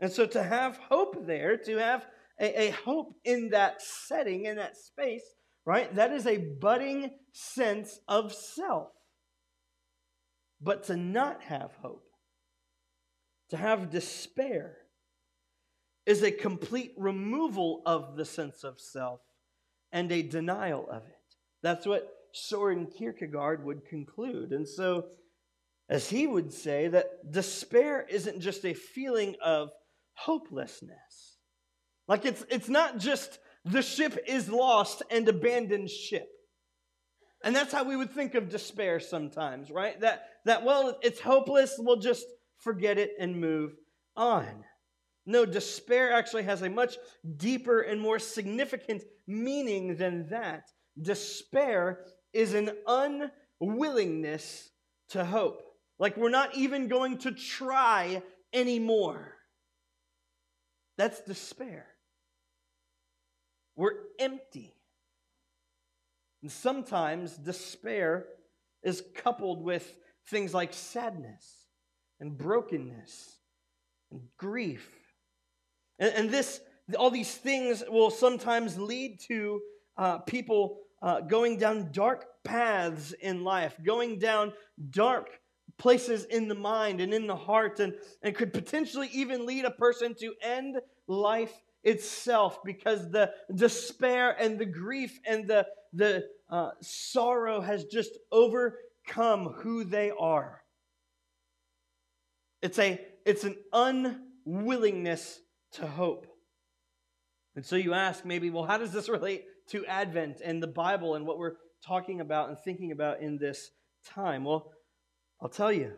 And 0.00 0.12
so 0.12 0.26
to 0.26 0.42
have 0.42 0.76
hope 0.76 1.26
there, 1.26 1.56
to 1.56 1.76
have 1.78 2.06
a, 2.40 2.68
a 2.68 2.70
hope 2.70 3.14
in 3.24 3.50
that 3.50 3.82
setting, 3.82 4.44
in 4.44 4.56
that 4.56 4.76
space, 4.76 5.22
right, 5.64 5.94
that 5.94 6.12
is 6.12 6.26
a 6.26 6.38
budding 6.38 7.10
sense 7.32 8.00
of 8.08 8.32
self. 8.32 8.88
But 10.60 10.84
to 10.84 10.96
not 10.96 11.42
have 11.42 11.72
hope, 11.82 12.04
to 13.50 13.56
have 13.56 13.90
despair, 13.90 14.76
is 16.06 16.22
a 16.22 16.30
complete 16.30 16.94
removal 16.96 17.82
of 17.84 18.16
the 18.16 18.24
sense 18.24 18.64
of 18.64 18.80
self 18.80 19.20
and 19.92 20.10
a 20.10 20.22
denial 20.22 20.88
of 20.90 21.02
it. 21.04 21.36
That's 21.62 21.86
what 21.86 22.08
Soren 22.32 22.86
Kierkegaard 22.86 23.64
would 23.64 23.84
conclude. 23.84 24.52
And 24.52 24.66
so, 24.66 25.06
as 25.88 26.08
he 26.08 26.26
would 26.26 26.52
say, 26.52 26.88
that 26.88 27.30
despair 27.32 28.06
isn't 28.08 28.40
just 28.40 28.64
a 28.64 28.74
feeling 28.74 29.36
of 29.42 29.70
hopelessness. 30.14 31.37
Like 32.08 32.24
it's, 32.24 32.44
it's 32.50 32.68
not 32.68 32.98
just 32.98 33.38
the 33.64 33.82
ship 33.82 34.18
is 34.26 34.48
lost 34.48 35.02
and 35.10 35.28
abandoned 35.28 35.90
ship. 35.90 36.26
And 37.44 37.54
that's 37.54 37.72
how 37.72 37.84
we 37.84 37.96
would 37.96 38.10
think 38.12 38.34
of 38.34 38.48
despair 38.48 38.98
sometimes, 38.98 39.70
right? 39.70 40.00
That, 40.00 40.24
that 40.44 40.64
well, 40.64 40.98
it's 41.02 41.20
hopeless, 41.20 41.76
we'll 41.78 42.00
just 42.00 42.26
forget 42.58 42.98
it 42.98 43.12
and 43.20 43.40
move 43.40 43.76
on. 44.16 44.64
No, 45.26 45.44
despair 45.44 46.12
actually 46.12 46.44
has 46.44 46.62
a 46.62 46.70
much 46.70 46.96
deeper 47.36 47.82
and 47.82 48.00
more 48.00 48.18
significant 48.18 49.04
meaning 49.26 49.96
than 49.96 50.26
that. 50.30 50.70
Despair 51.00 52.06
is 52.32 52.54
an 52.54 52.70
unwillingness 53.60 54.70
to 55.10 55.24
hope. 55.24 55.62
Like 55.98 56.16
we're 56.16 56.30
not 56.30 56.56
even 56.56 56.88
going 56.88 57.18
to 57.18 57.32
try 57.32 58.22
anymore. 58.52 59.34
That's 60.96 61.20
despair. 61.20 61.87
We're 63.78 63.92
empty. 64.18 64.74
And 66.42 66.50
sometimes 66.50 67.36
despair 67.36 68.26
is 68.82 69.04
coupled 69.14 69.62
with 69.62 69.96
things 70.26 70.52
like 70.52 70.74
sadness 70.74 71.68
and 72.18 72.36
brokenness 72.36 73.38
and 74.10 74.22
grief. 74.36 74.90
And, 76.00 76.12
and 76.12 76.30
this, 76.30 76.60
all 76.98 77.12
these 77.12 77.32
things 77.36 77.84
will 77.88 78.10
sometimes 78.10 78.76
lead 78.76 79.20
to 79.28 79.60
uh, 79.96 80.18
people 80.18 80.80
uh, 81.00 81.20
going 81.20 81.56
down 81.56 81.92
dark 81.92 82.26
paths 82.42 83.12
in 83.12 83.44
life, 83.44 83.76
going 83.86 84.18
down 84.18 84.52
dark 84.90 85.28
places 85.78 86.24
in 86.24 86.48
the 86.48 86.54
mind 86.56 87.00
and 87.00 87.14
in 87.14 87.28
the 87.28 87.36
heart, 87.36 87.78
and, 87.78 87.94
and 88.22 88.34
could 88.34 88.52
potentially 88.52 89.08
even 89.12 89.46
lead 89.46 89.64
a 89.64 89.70
person 89.70 90.16
to 90.16 90.34
end 90.42 90.78
life 91.06 91.52
itself 91.82 92.58
because 92.64 93.10
the 93.10 93.32
despair 93.54 94.36
and 94.38 94.58
the 94.58 94.66
grief 94.66 95.18
and 95.26 95.46
the, 95.48 95.66
the 95.92 96.24
uh, 96.50 96.70
sorrow 96.80 97.60
has 97.60 97.84
just 97.84 98.10
overcome 98.32 99.54
who 99.58 99.84
they 99.84 100.10
are. 100.18 100.62
It's, 102.62 102.78
a, 102.78 103.00
it's 103.24 103.44
an 103.44 103.56
unwillingness 103.72 105.40
to 105.72 105.86
hope. 105.86 106.26
And 107.54 107.64
so 107.64 107.76
you 107.76 107.94
ask 107.94 108.24
maybe, 108.24 108.50
well, 108.50 108.64
how 108.64 108.78
does 108.78 108.92
this 108.92 109.08
relate 109.08 109.44
to 109.70 109.86
Advent 109.86 110.40
and 110.44 110.62
the 110.62 110.68
Bible 110.68 111.14
and 111.14 111.26
what 111.26 111.38
we're 111.38 111.56
talking 111.84 112.20
about 112.20 112.48
and 112.48 112.58
thinking 112.58 112.92
about 112.92 113.20
in 113.20 113.38
this 113.38 113.70
time? 114.04 114.44
Well, 114.44 114.72
I'll 115.40 115.48
tell 115.48 115.72
you. 115.72 115.92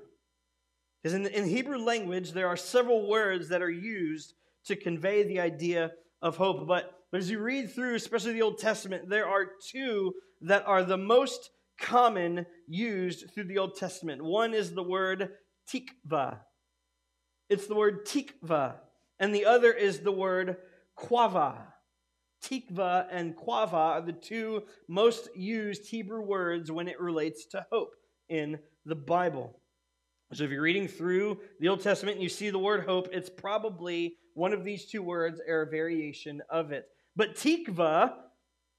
Because 1.03 1.15
in, 1.15 1.27
in 1.27 1.47
Hebrew 1.47 1.79
language, 1.79 2.33
there 2.33 2.49
are 2.49 2.57
several 2.57 3.09
words 3.09 3.49
that 3.49 3.63
are 3.63 3.71
used 3.71 4.35
to 4.67 4.77
convey 4.77 5.23
the 5.23 5.41
idea 5.41 5.93
of 6.23 6.37
hope. 6.37 6.67
But, 6.67 6.93
as 7.13 7.31
you 7.31 7.41
read 7.41 7.73
through, 7.73 7.95
especially 7.97 8.35
the 8.35 8.43
Old 8.43 8.59
Testament, 8.59 9.09
there 9.09 9.27
are 9.27 9.47
two 9.71 10.13
that 10.43 10.67
are 10.67 10.85
the 10.85 10.97
most 10.97 11.51
common 11.81 12.47
used 12.69 13.31
through 13.31 13.45
the 13.45 13.59
Old 13.59 13.77
Testament. 13.77 14.23
One 14.23 14.55
is 14.55 14.73
the 14.73 14.83
word 14.83 15.31
tikva. 15.73 16.39
It's 17.49 17.67
the 17.67 17.75
word 17.75 18.07
tikva. 18.07 18.77
And 19.19 19.35
the 19.35 19.47
other 19.47 19.73
is 19.73 20.01
the 20.01 20.13
word 20.13 20.57
quava. 20.99 21.57
Tikva 22.45 23.07
and 23.11 23.37
quava 23.37 23.75
are 23.75 24.01
the 24.03 24.13
two 24.13 24.63
most 24.89 25.29
used 25.37 25.87
Hebrew 25.87 26.23
words 26.23 26.71
when 26.71 26.89
it 26.89 27.01
relates 27.01 27.45
to 27.47 27.67
hope 27.71 27.95
in 28.29 28.59
the 28.87 28.95
Bible. 28.95 29.61
So 30.33 30.45
if 30.45 30.51
you're 30.51 30.63
reading 30.63 30.89
through 30.89 31.41
the 31.59 31.69
Old 31.69 31.83
Testament 31.83 32.17
and 32.17 32.23
you 32.23 32.29
see 32.29 32.51
the 32.51 32.59
word 32.59 32.85
hope, 32.85 33.09
it's 33.13 33.29
probably 33.29 34.15
one 34.35 34.53
of 34.53 34.65
these 34.65 34.87
two 34.87 35.03
words 35.03 35.41
or 35.47 35.63
a 35.63 35.71
variation 35.71 36.43
of 36.49 36.73
it. 36.73 36.87
But 37.17 37.37
tikva, 37.37 38.15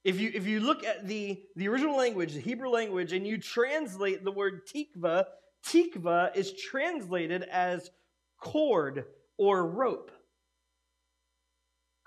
if 0.03 0.20
you 0.20 0.31
if 0.34 0.48
you 0.48 0.60
look 0.60 0.84
at 0.84 1.08
the, 1.08 1.41
the 1.55 1.67
original 1.67 1.98
language, 1.98 2.34
the 2.34 2.39
Hebrew 2.39 2.70
language, 2.70 3.13
and 3.13 3.25
you 3.25 3.38
translate 3.38 4.24
the 4.24 4.31
word 4.31 4.62
tikva, 4.67 5.25
tikva 5.65 6.36
is 6.36 6.53
translated 6.53 7.43
as 7.43 7.89
cord 8.39 9.05
or 9.38 9.67
rope 9.67 10.12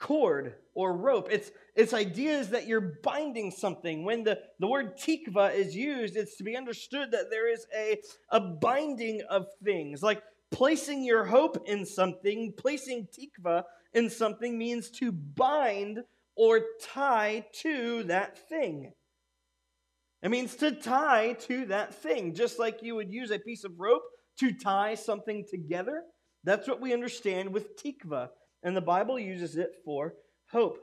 cord 0.04 0.54
or 0.74 0.94
rope. 0.94 1.28
It's, 1.30 1.50
it's 1.74 1.94
ideas 1.94 2.50
that 2.50 2.66
you're 2.66 2.98
binding 3.02 3.50
something. 3.50 4.04
When 4.04 4.22
the, 4.22 4.38
the 4.60 4.66
word 4.66 4.98
tikva 4.98 5.54
is 5.54 5.74
used, 5.74 6.14
it's 6.14 6.36
to 6.36 6.44
be 6.44 6.56
understood 6.56 7.12
that 7.12 7.30
there 7.30 7.50
is 7.50 7.66
a, 7.74 8.00
a 8.30 8.38
binding 8.38 9.22
of 9.30 9.46
things. 9.64 10.02
Like 10.02 10.22
placing 10.54 11.02
your 11.02 11.24
hope 11.24 11.68
in 11.68 11.84
something, 11.84 12.54
placing 12.56 13.08
tikva 13.08 13.64
in 13.92 14.08
something 14.08 14.56
means 14.56 14.88
to 14.88 15.10
bind 15.10 15.98
or 16.36 16.60
tie 16.80 17.44
to 17.52 18.04
that 18.04 18.38
thing. 18.48 18.92
It 20.22 20.30
means 20.30 20.54
to 20.56 20.72
tie 20.72 21.34
to 21.48 21.66
that 21.66 21.94
thing, 21.94 22.34
just 22.34 22.58
like 22.58 22.82
you 22.82 22.94
would 22.94 23.12
use 23.12 23.30
a 23.30 23.38
piece 23.38 23.64
of 23.64 23.78
rope 23.78 24.04
to 24.38 24.52
tie 24.52 24.94
something 24.94 25.44
together. 25.50 26.02
That's 26.44 26.68
what 26.68 26.80
we 26.80 26.92
understand 26.92 27.52
with 27.52 27.76
tikva 27.76 28.28
and 28.62 28.76
the 28.76 28.80
Bible 28.80 29.18
uses 29.18 29.56
it 29.56 29.72
for 29.84 30.14
hope. 30.50 30.78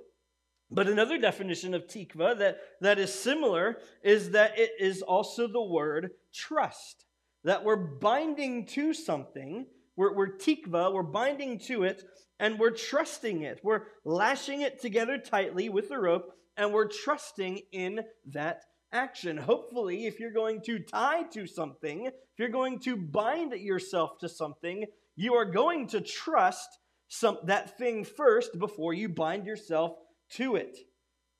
But 0.69 0.87
another 0.87 1.17
definition 1.17 1.73
of 1.73 1.87
tikva 1.87 2.37
that, 2.39 2.59
that 2.81 2.99
is 2.99 3.13
similar 3.13 3.77
is 4.03 4.31
that 4.31 4.59
it 4.59 4.71
is 4.79 5.01
also 5.01 5.47
the 5.47 5.61
word 5.61 6.11
trust. 6.33 7.05
That 7.43 7.63
we're 7.63 7.75
binding 7.75 8.65
to 8.67 8.93
something, 8.93 9.65
we're, 9.95 10.15
we're 10.15 10.38
tikva, 10.38 10.93
we're 10.93 11.03
binding 11.03 11.60
to 11.60 11.83
it, 11.83 12.03
and 12.39 12.60
we're 12.60 12.71
trusting 12.71 13.43
it. 13.43 13.60
We're 13.63 13.83
lashing 14.05 14.62
it 14.62 14.81
together 14.81 15.17
tightly 15.17 15.69
with 15.69 15.89
the 15.89 16.00
rope, 16.00 16.33
and 16.57 16.74
we're 16.74 16.88
trusting 16.88 17.62
in 17.71 18.01
that 18.33 18.63
action. 18.93 19.38
Hopefully, 19.38 20.05
if 20.05 20.19
you're 20.19 20.31
going 20.31 20.62
to 20.63 20.79
tie 20.79 21.24
to 21.33 21.48
something, 21.48 22.05
if 22.05 22.13
you're 22.38 22.50
going 22.50 22.79
to 22.79 22.98
bind 22.98 23.53
yourself 23.53 24.17
to 24.19 24.29
something, 24.29 24.86
you 25.15 25.33
are 25.36 25.45
going 25.45 25.88
to 25.88 26.01
trust 26.01 26.67
some, 27.07 27.38
that 27.45 27.77
thing 27.77 28.03
first 28.03 28.57
before 28.60 28.93
you 28.93 29.10
bind 29.10 29.45
yourself 29.45 29.93
to 30.31 30.55
it. 30.55 30.77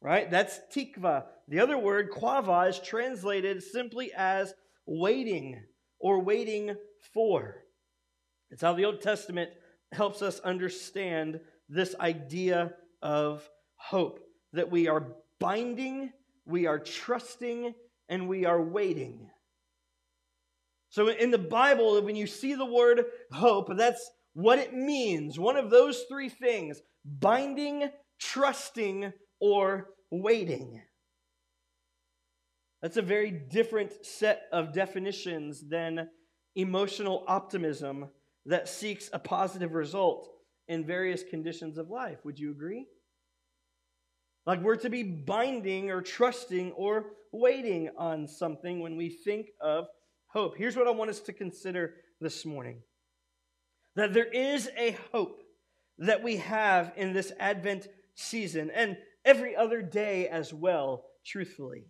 right? 0.01 0.29
That's 0.29 0.60
tikva. 0.75 1.25
The 1.48 1.60
other 1.60 1.77
word, 1.77 2.12
quava, 2.12 2.70
is 2.70 2.79
translated 2.79 3.63
simply 3.63 4.12
as 4.15 4.53
waiting 4.86 5.62
or 6.01 6.20
waiting 6.20 6.75
for. 7.13 7.63
It's 8.50 8.62
how 8.62 8.74
the 8.74 8.86
Old 8.86 9.01
Testament 9.01 9.50
helps 9.91 10.22
us 10.22 10.39
understand 10.39 11.39
this 11.70 11.96
idea 12.00 12.74
of 13.01 13.50
hope 13.75 14.20
that 14.53 14.70
we 14.70 14.88
are 14.88 15.08
binding, 15.39 16.12
we 16.46 16.65
are 16.67 16.79
trusting, 16.79 17.74
and 18.10 18.27
we 18.27 18.46
are 18.46 18.62
waiting. 18.62 19.29
So 20.89 21.08
in 21.08 21.31
the 21.31 21.38
Bible, 21.38 22.01
when 22.01 22.17
you 22.17 22.27
see 22.27 22.53
the 22.53 22.65
word 22.65 23.05
hope, 23.31 23.70
that's 23.77 24.12
what 24.34 24.60
it 24.60 24.74
means. 24.74 25.39
One 25.39 25.55
of 25.55 25.70
those 25.70 26.03
three 26.10 26.29
things 26.29 26.81
binding, 27.05 27.89
trusting, 28.20 29.13
or 29.39 29.88
waiting. 30.12 30.81
That's 32.81 32.97
a 32.97 33.01
very 33.01 33.31
different 33.31 34.05
set 34.05 34.43
of 34.51 34.73
definitions 34.73 35.67
than 35.67 36.09
emotional 36.55 37.23
optimism 37.27 38.09
that 38.45 38.67
seeks 38.67 39.09
a 39.13 39.19
positive 39.19 39.73
result 39.73 40.29
in 40.67 40.85
various 40.85 41.23
conditions 41.23 41.77
of 41.77 41.89
life. 41.89 42.17
Would 42.25 42.39
you 42.39 42.51
agree? 42.51 42.88
Like 44.45 44.61
we're 44.61 44.77
to 44.77 44.89
be 44.89 45.03
binding 45.03 45.91
or 45.91 46.01
trusting 46.01 46.71
or 46.71 47.11
waiting 47.31 47.89
on 47.97 48.27
something 48.27 48.79
when 48.79 48.97
we 48.97 49.09
think 49.09 49.47
of 49.61 49.85
hope. 50.27 50.57
Here's 50.57 50.75
what 50.75 50.88
I 50.88 50.91
want 50.91 51.11
us 51.11 51.19
to 51.21 51.33
consider 51.33 51.95
this 52.19 52.45
morning 52.45 52.81
that 53.95 54.13
there 54.13 54.31
is 54.31 54.69
a 54.77 54.97
hope 55.11 55.41
that 55.97 56.23
we 56.23 56.38
have 56.38 56.93
in 56.95 57.13
this 57.13 57.31
Advent 57.39 57.88
season 58.15 58.71
and 58.73 58.97
every 59.25 59.55
other 59.55 59.81
day 59.81 60.27
as 60.29 60.53
well, 60.53 61.03
truthfully. 61.25 61.85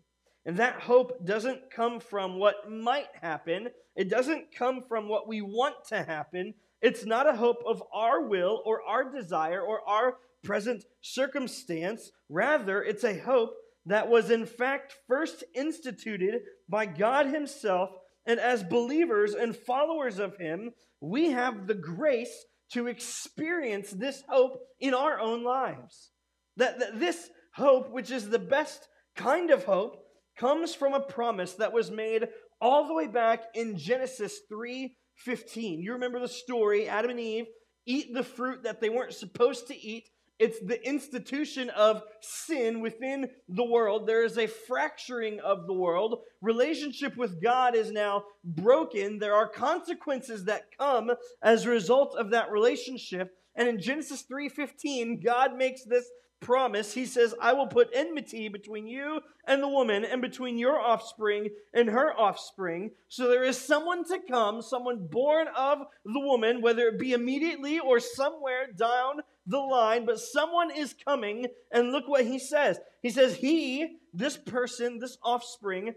And 0.45 0.57
that 0.57 0.81
hope 0.81 1.25
doesn't 1.25 1.69
come 1.69 1.99
from 1.99 2.39
what 2.39 2.69
might 2.69 3.09
happen, 3.21 3.69
it 3.95 4.09
doesn't 4.09 4.55
come 4.55 4.83
from 4.87 5.07
what 5.07 5.27
we 5.27 5.41
want 5.41 5.75
to 5.89 6.03
happen. 6.03 6.53
It's 6.81 7.05
not 7.05 7.27
a 7.27 7.35
hope 7.35 7.61
of 7.67 7.83
our 7.93 8.21
will 8.27 8.63
or 8.65 8.81
our 8.81 9.11
desire 9.11 9.61
or 9.61 9.87
our 9.87 10.17
present 10.43 10.85
circumstance. 11.01 12.11
Rather, 12.27 12.81
it's 12.81 13.03
a 13.03 13.19
hope 13.19 13.53
that 13.85 14.09
was 14.09 14.31
in 14.31 14.45
fact 14.45 14.95
first 15.07 15.43
instituted 15.53 16.41
by 16.67 16.85
God 16.85 17.27
Himself. 17.27 17.91
And 18.25 18.39
as 18.39 18.63
believers 18.63 19.33
and 19.33 19.55
followers 19.55 20.17
of 20.17 20.37
Him, 20.37 20.71
we 20.99 21.31
have 21.31 21.67
the 21.67 21.75
grace 21.75 22.45
to 22.73 22.87
experience 22.87 23.91
this 23.91 24.23
hope 24.29 24.61
in 24.79 24.93
our 24.93 25.19
own 25.19 25.43
lives. 25.43 26.11
That, 26.57 26.79
that 26.79 26.99
this 26.99 27.29
hope, 27.53 27.91
which 27.91 28.11
is 28.11 28.29
the 28.29 28.39
best 28.39 28.87
kind 29.15 29.51
of 29.51 29.65
hope, 29.65 30.00
comes 30.37 30.73
from 30.73 30.93
a 30.93 30.99
promise 30.99 31.53
that 31.53 31.73
was 31.73 31.91
made 31.91 32.29
all 32.59 32.87
the 32.87 32.93
way 32.93 33.07
back 33.07 33.45
in 33.53 33.77
Genesis 33.77 34.41
3:15. 34.49 35.81
You 35.81 35.93
remember 35.93 36.19
the 36.19 36.27
story, 36.27 36.87
Adam 36.87 37.11
and 37.11 37.19
Eve 37.19 37.47
eat 37.85 38.13
the 38.13 38.23
fruit 38.23 38.63
that 38.63 38.81
they 38.81 38.89
weren't 38.89 39.13
supposed 39.13 39.67
to 39.67 39.75
eat. 39.75 40.09
It's 40.39 40.59
the 40.59 40.83
institution 40.87 41.69
of 41.69 42.03
sin 42.21 42.81
within 42.81 43.29
the 43.47 43.63
world. 43.63 44.07
There 44.07 44.23
is 44.23 44.39
a 44.39 44.47
fracturing 44.47 45.39
of 45.39 45.67
the 45.67 45.73
world. 45.73 46.23
Relationship 46.41 47.15
with 47.15 47.41
God 47.43 47.75
is 47.75 47.91
now 47.91 48.25
broken. 48.43 49.19
There 49.19 49.35
are 49.35 49.47
consequences 49.47 50.45
that 50.45 50.75
come 50.75 51.11
as 51.43 51.65
a 51.65 51.69
result 51.69 52.15
of 52.15 52.31
that 52.31 52.49
relationship. 52.49 53.37
And 53.55 53.67
in 53.67 53.79
Genesis 53.79 54.23
3:15, 54.23 55.19
God 55.19 55.55
makes 55.55 55.83
this 55.83 56.09
promise, 56.41 56.93
he 56.93 57.05
says, 57.05 57.33
I 57.39 57.53
will 57.53 57.67
put 57.67 57.89
enmity 57.93 58.49
between 58.49 58.87
you 58.87 59.21
and 59.45 59.63
the 59.63 59.67
woman, 59.67 60.03
and 60.03 60.21
between 60.21 60.57
your 60.57 60.79
offspring 60.79 61.49
and 61.73 61.89
her 61.89 62.13
offspring. 62.19 62.91
So 63.07 63.29
there 63.29 63.43
is 63.43 63.57
someone 63.57 64.03
to 64.05 64.19
come, 64.29 64.61
someone 64.61 65.07
born 65.07 65.47
of 65.55 65.79
the 66.03 66.19
woman, 66.19 66.61
whether 66.61 66.87
it 66.87 66.99
be 66.99 67.13
immediately 67.13 67.79
or 67.79 67.99
somewhere 67.99 68.67
down 68.75 69.21
the 69.47 69.59
line, 69.59 70.05
but 70.05 70.19
someone 70.19 70.71
is 70.71 70.95
coming. 71.05 71.47
And 71.71 71.91
look 71.91 72.07
what 72.07 72.25
he 72.25 72.39
says. 72.39 72.79
He 73.01 73.09
says, 73.09 73.35
He, 73.35 73.97
this 74.13 74.37
person, 74.37 74.99
this 74.99 75.17
offspring, 75.23 75.95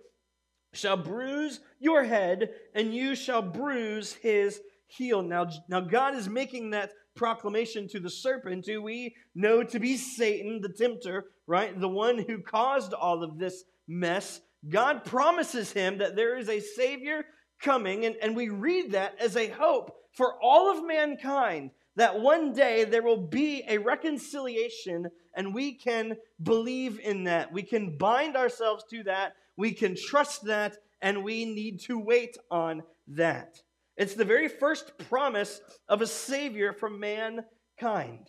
shall 0.73 0.97
bruise 0.97 1.61
your 1.81 2.05
head, 2.05 2.51
and 2.75 2.95
you 2.95 3.14
shall 3.14 3.42
bruise 3.42 4.12
his 4.14 4.61
heel. 4.87 5.23
Now, 5.23 5.49
now 5.69 5.81
God 5.81 6.14
is 6.14 6.29
making 6.29 6.71
that 6.71 6.92
proclamation 7.14 7.88
to 7.88 8.00
the 8.00 8.11
serpent, 8.11 8.66
who 8.66 8.83
we 8.83 9.14
know 9.35 9.62
to 9.62 9.79
be 9.79 9.96
Satan, 9.96 10.61
the 10.61 10.68
tempter, 10.68 11.27
right? 11.46 11.79
The 11.79 11.88
one 11.88 12.18
who 12.18 12.38
caused 12.38 12.92
all 12.92 13.22
of 13.22 13.38
this 13.38 13.64
mess. 13.87 14.40
God 14.68 15.05
promises 15.05 15.72
him 15.72 15.98
that 15.98 16.16
there 16.16 16.37
is 16.37 16.48
a 16.48 16.61
Savior 16.61 17.24
coming, 17.61 18.05
and, 18.05 18.16
and 18.22 18.35
we 18.35 18.48
read 18.48 18.92
that 18.92 19.14
as 19.20 19.37
a 19.37 19.48
hope 19.48 19.96
for 20.12 20.35
all 20.42 20.70
of 20.70 20.87
mankind 20.87 21.70
that 21.96 22.20
one 22.20 22.53
day 22.53 22.85
there 22.85 23.03
will 23.03 23.29
be 23.29 23.62
a 23.68 23.79
reconciliation 23.79 25.09
and 25.35 25.55
we 25.55 25.72
can 25.72 26.16
believe 26.42 27.00
in 27.00 27.24
that. 27.24 27.53
We 27.53 27.62
can 27.62 27.96
bind 27.96 28.37
ourselves 28.37 28.85
to 28.90 29.05
that. 29.05 29.35
We 29.57 29.72
can 29.72 29.96
trust 29.96 30.44
that, 30.44 30.79
and 31.00 31.22
we 31.22 31.44
need 31.44 31.81
to 31.83 31.98
wait 31.98 32.37
on 32.50 32.83
that. 33.09 33.61
It's 33.97 34.15
the 34.15 34.25
very 34.25 34.49
first 34.49 34.93
promise 35.09 35.61
of 35.89 36.03
a 36.03 36.07
Savior 36.07 36.73
for 36.73 36.91
mankind. 36.91 38.29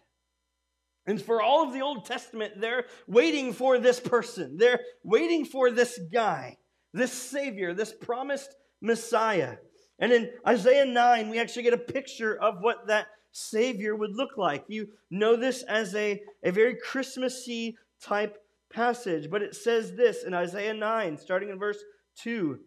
And 1.08 1.21
for 1.21 1.41
all 1.41 1.67
of 1.67 1.73
the 1.73 1.82
Old 1.82 2.06
Testament, 2.06 2.54
they're 2.60 2.86
waiting 3.08 3.54
for 3.54 3.78
this 3.78 3.99
person. 3.99 4.58
They're 4.58 4.80
waiting 5.04 5.45
for 5.45 5.71
this 5.71 5.99
guy, 6.12 6.58
this 6.93 7.12
Savior, 7.12 7.73
this 7.73 7.93
promised 7.93 8.56
Messiah. 8.82 9.58
And 9.99 10.12
in 10.12 10.32
Isaiah 10.47 10.86
9, 10.86 11.30
we 11.30 11.39
actually 11.39 11.63
get 11.63 11.73
a 11.73 11.78
picture 11.78 12.41
of 12.41 12.56
what 12.60 12.88
that 12.88 13.08
Savior 13.32 13.95
would 13.95 14.15
look 14.15 14.38
like. 14.38 14.65
You 14.67 14.88
know 15.12 15.36
this 15.36 15.63
as 15.63 15.93
a, 15.95 16.21
a 16.43 16.51
very 16.51 16.75
Christmassy 16.75 17.78
type 18.01 18.38
passage, 18.71 19.30
but 19.30 19.41
it 19.41 19.56
says 19.56 19.93
this 19.93 20.23
in 20.23 20.34
Isaiah 20.34 20.73
9, 20.73 21.17
starting 21.17 21.49
in 21.49 21.60
verse 21.60 21.80
2 22.23 22.60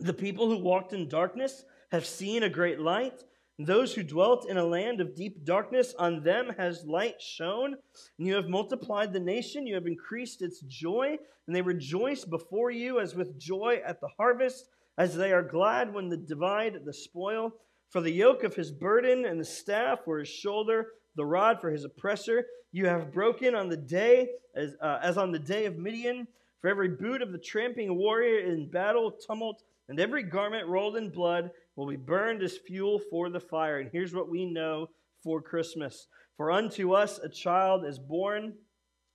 The 0.00 0.12
people 0.12 0.48
who 0.48 0.62
walked 0.62 0.92
in 0.92 1.08
darkness 1.08 1.64
have 1.94 2.04
seen 2.04 2.42
a 2.42 2.48
great 2.48 2.80
light. 2.80 3.22
Those 3.58 3.94
who 3.94 4.02
dwelt 4.02 4.50
in 4.50 4.56
a 4.56 4.64
land 4.64 5.00
of 5.00 5.14
deep 5.14 5.44
darkness, 5.44 5.94
on 5.96 6.24
them 6.24 6.50
has 6.58 6.84
light 6.84 7.22
shone. 7.22 7.76
And 8.18 8.26
you 8.26 8.34
have 8.34 8.48
multiplied 8.48 9.12
the 9.12 9.20
nation, 9.20 9.66
you 9.66 9.76
have 9.76 9.86
increased 9.86 10.42
its 10.42 10.60
joy, 10.62 11.16
and 11.46 11.54
they 11.54 11.62
rejoice 11.62 12.24
before 12.24 12.72
you 12.72 12.98
as 12.98 13.14
with 13.14 13.38
joy 13.38 13.80
at 13.86 14.00
the 14.00 14.08
harvest, 14.16 14.70
as 14.98 15.14
they 15.14 15.32
are 15.32 15.42
glad 15.42 15.94
when 15.94 16.08
they 16.08 16.16
divide 16.16 16.84
the 16.84 16.92
spoil. 16.92 17.52
For 17.90 18.00
the 18.00 18.10
yoke 18.10 18.42
of 18.42 18.56
his 18.56 18.72
burden 18.72 19.24
and 19.24 19.38
the 19.38 19.44
staff 19.44 20.00
for 20.04 20.18
his 20.18 20.28
shoulder, 20.28 20.88
the 21.14 21.24
rod 21.24 21.60
for 21.60 21.70
his 21.70 21.84
oppressor, 21.84 22.44
you 22.72 22.86
have 22.86 23.12
broken 23.12 23.54
on 23.54 23.68
the 23.68 23.76
day, 23.76 24.30
as, 24.56 24.74
uh, 24.82 24.98
as 25.00 25.16
on 25.16 25.30
the 25.30 25.38
day 25.38 25.66
of 25.66 25.78
Midian. 25.78 26.26
For 26.60 26.68
every 26.68 26.88
boot 26.88 27.22
of 27.22 27.30
the 27.30 27.38
tramping 27.38 27.96
warrior 27.96 28.40
in 28.40 28.68
battle, 28.68 29.12
tumult, 29.12 29.62
and 29.88 30.00
every 30.00 30.22
garment 30.22 30.66
rolled 30.66 30.96
in 30.96 31.10
blood, 31.10 31.50
will 31.76 31.86
be 31.86 31.96
burned 31.96 32.42
as 32.42 32.56
fuel 32.56 33.00
for 33.10 33.28
the 33.28 33.40
fire. 33.40 33.78
And 33.78 33.90
here's 33.92 34.14
what 34.14 34.30
we 34.30 34.46
know 34.46 34.88
for 35.22 35.40
Christmas 35.40 36.06
For 36.36 36.50
unto 36.50 36.92
us 36.92 37.18
a 37.18 37.28
child 37.28 37.84
is 37.84 37.98
born, 37.98 38.54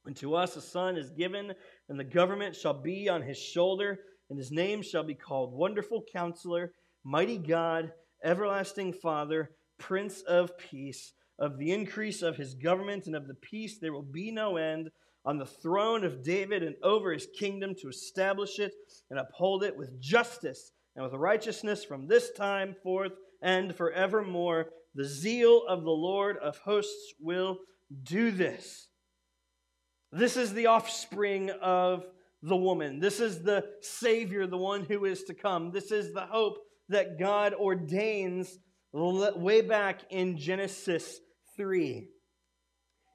and 0.05 0.15
to 0.17 0.35
us 0.35 0.55
a 0.55 0.61
son 0.61 0.97
is 0.97 1.09
given, 1.11 1.53
and 1.87 1.99
the 1.99 2.03
government 2.03 2.55
shall 2.55 2.73
be 2.73 3.09
on 3.09 3.21
his 3.21 3.37
shoulder, 3.37 3.99
and 4.29 4.37
his 4.37 4.51
name 4.51 4.81
shall 4.81 5.03
be 5.03 5.15
called 5.15 5.53
Wonderful 5.53 6.03
Counselor, 6.11 6.73
Mighty 7.03 7.37
God, 7.37 7.91
Everlasting 8.23 8.93
Father, 8.93 9.51
Prince 9.77 10.21
of 10.21 10.57
Peace. 10.57 11.13
Of 11.37 11.57
the 11.57 11.71
increase 11.71 12.21
of 12.21 12.35
his 12.35 12.53
government 12.53 13.05
and 13.05 13.15
of 13.15 13.27
the 13.27 13.33
peace 13.33 13.77
there 13.79 13.93
will 13.93 14.01
be 14.01 14.29
no 14.29 14.57
end 14.57 14.89
on 15.23 15.37
the 15.37 15.45
throne 15.45 16.03
of 16.03 16.21
David 16.21 16.63
and 16.63 16.75
over 16.83 17.13
his 17.13 17.27
kingdom 17.37 17.75
to 17.75 17.87
establish 17.87 18.59
it 18.59 18.73
and 19.09 19.17
uphold 19.17 19.63
it 19.63 19.77
with 19.77 20.01
justice 20.01 20.73
and 20.99 21.09
with 21.09 21.17
righteousness 21.17 21.85
from 21.85 22.07
this 22.07 22.29
time 22.31 22.75
forth 22.83 23.13
and 23.41 23.73
forevermore. 23.73 24.65
The 24.95 25.05
zeal 25.05 25.63
of 25.65 25.85
the 25.85 25.91
Lord 25.91 26.35
of 26.39 26.57
hosts 26.57 27.13
will 27.21 27.59
do 28.03 28.31
this. 28.31 28.89
This 30.11 30.35
is 30.35 30.53
the 30.53 30.65
offspring 30.65 31.51
of 31.61 32.03
the 32.43 32.57
woman. 32.57 32.99
This 32.99 33.21
is 33.21 33.43
the 33.43 33.63
Savior, 33.79 34.45
the 34.45 34.57
one 34.57 34.83
who 34.83 35.05
is 35.05 35.23
to 35.23 35.33
come. 35.33 35.71
This 35.71 35.89
is 35.93 36.13
the 36.13 36.25
hope 36.25 36.57
that 36.89 37.17
God 37.17 37.53
ordains 37.53 38.57
way 38.91 39.61
back 39.61 40.01
in 40.09 40.37
Genesis 40.37 41.21
3. 41.55 42.09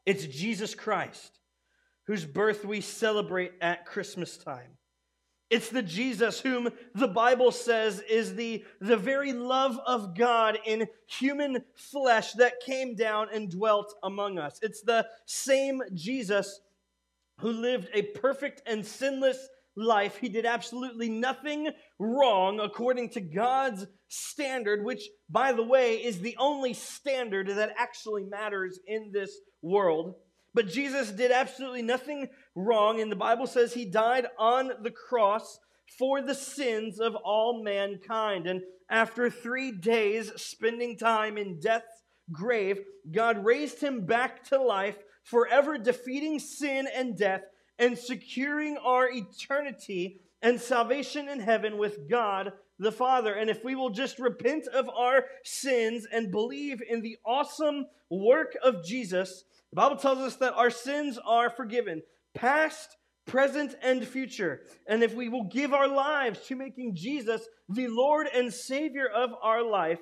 It's 0.07 0.25
Jesus 0.25 0.75
Christ, 0.75 1.39
whose 2.07 2.25
birth 2.25 2.65
we 2.65 2.81
celebrate 2.81 3.53
at 3.61 3.85
Christmas 3.85 4.39
time. 4.39 4.79
It's 5.51 5.69
the 5.69 5.83
Jesus 5.83 6.41
whom 6.41 6.71
the 6.95 7.09
Bible 7.09 7.53
says 7.53 8.01
is 8.01 8.35
the, 8.35 8.65
the 8.81 8.97
very 8.97 9.33
love 9.33 9.79
of 9.87 10.17
God 10.17 10.59
in 10.65 10.89
human 11.07 11.63
flesh 11.75 12.33
that 12.33 12.61
came 12.61 12.97
down 12.97 13.29
and 13.33 13.51
dwelt 13.51 13.95
among 14.03 14.39
us. 14.39 14.59
It's 14.63 14.81
the 14.83 15.07
same 15.27 15.83
Jesus 15.93 16.61
who 17.41 17.53
lived 17.53 17.89
a 17.93 18.03
perfect 18.03 18.63
and 18.67 18.85
sinless 18.85 19.49
life. 19.77 20.17
He 20.17 20.29
did 20.29 20.47
absolutely 20.47 21.09
nothing 21.09 21.69
wrong 21.99 22.61
according 22.61 23.11
to 23.11 23.21
God's 23.21 23.87
standard, 24.09 24.85
which, 24.85 25.09
by 25.29 25.53
the 25.53 25.65
way, 25.65 25.97
is 25.97 26.21
the 26.21 26.37
only 26.39 26.75
standard 26.75 27.49
that 27.49 27.75
actually 27.77 28.25
matters 28.25 28.79
in 28.87 29.11
this 29.13 29.41
world. 29.63 30.15
But 30.55 30.69
Jesus 30.69 31.11
did 31.11 31.33
absolutely 31.33 31.83
nothing 31.83 32.29
wrong, 32.55 33.01
and 33.01 33.11
the 33.11 33.17
Bible 33.17 33.47
says 33.47 33.75
he 33.75 33.85
died 33.85 34.27
on 34.39 34.71
the 34.83 34.93
cross 34.93 35.59
for 35.99 36.23
the 36.23 36.35
sins 36.35 37.01
of 37.01 37.15
all 37.17 37.63
mankind. 37.63 38.47
And 38.47 38.63
after 38.89 39.29
three 39.29 39.73
days 39.73 40.33
spending 40.37 40.97
time 40.97 41.37
in 41.37 41.59
death's 41.59 42.05
grave, 42.31 42.79
God 43.11 43.45
raised 43.45 43.83
him 43.83 44.07
back 44.07 44.45
to 44.45 44.63
life, 44.63 44.97
forever 45.25 45.77
defeating 45.77 46.39
sin 46.39 46.87
and 46.95 47.19
death 47.19 47.43
and 47.79 47.99
securing 47.99 48.77
our 48.77 49.09
eternity 49.11 50.21
and 50.43 50.61
salvation 50.61 51.29
in 51.29 51.41
heaven 51.41 51.79
with 51.79 52.09
God 52.09 52.53
the 52.79 52.93
Father. 52.93 53.35
And 53.35 53.51
if 53.51 53.65
we 53.65 53.75
will 53.75 53.91
just 53.91 54.19
repent 54.19 54.67
of 54.69 54.89
our 54.89 55.25
sins 55.43 56.07
and 56.13 56.31
believe 56.31 56.83
in 56.89 57.03
the 57.03 57.17
awesome 57.25 57.87
work 58.11 58.57
of 58.63 58.85
Jesus, 58.85 59.45
the 59.75 59.81
Bible 59.81 59.97
tells 59.97 60.19
us 60.19 60.37
that 60.37 60.55
our 60.55 60.71
sins 60.71 61.19
are 61.27 61.51
forgiven, 61.51 62.03
past, 62.33 62.97
present, 63.27 63.75
and 63.83 64.07
future. 64.07 64.61
And 64.87 65.03
if 65.03 65.15
we 65.15 65.29
will 65.29 65.49
give 65.49 65.73
our 65.73 65.89
lives 65.89 66.39
to 66.47 66.55
making 66.55 66.95
Jesus 66.95 67.43
the 67.69 67.89
Lord 67.89 68.29
and 68.33 68.55
Savior 68.55 69.09
of 69.13 69.31
our 69.43 69.65
life 69.69 69.99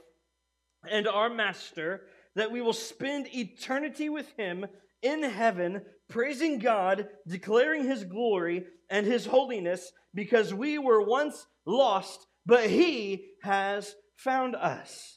and 0.90 1.08
our 1.08 1.30
Master, 1.30 2.02
that 2.36 2.52
we 2.52 2.60
will 2.60 2.74
spend 2.74 3.34
eternity 3.34 4.10
with 4.10 4.30
Him 4.36 4.66
in 5.00 5.22
heaven, 5.22 5.80
praising 6.06 6.58
God, 6.58 7.08
declaring 7.26 7.84
His 7.84 8.04
glory 8.04 8.66
and 8.90 9.06
His 9.06 9.24
holiness, 9.24 9.90
because 10.12 10.52
we 10.52 10.76
were 10.76 11.00
once 11.00 11.46
lost, 11.64 12.26
but 12.44 12.68
He 12.68 13.24
has 13.42 13.94
found 14.16 14.54
us. 14.54 15.16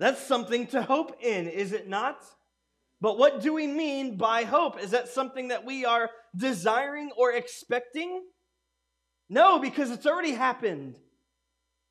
That's 0.00 0.26
something 0.26 0.66
to 0.68 0.82
hope 0.82 1.22
in, 1.22 1.46
is 1.46 1.70
it 1.70 1.88
not? 1.88 2.16
But 3.04 3.18
what 3.18 3.42
do 3.42 3.52
we 3.52 3.66
mean 3.66 4.16
by 4.16 4.44
hope? 4.44 4.82
Is 4.82 4.92
that 4.92 5.10
something 5.10 5.48
that 5.48 5.66
we 5.66 5.84
are 5.84 6.08
desiring 6.34 7.10
or 7.18 7.32
expecting? 7.32 8.24
No, 9.28 9.58
because 9.58 9.90
it's 9.90 10.06
already 10.06 10.32
happened. 10.32 10.96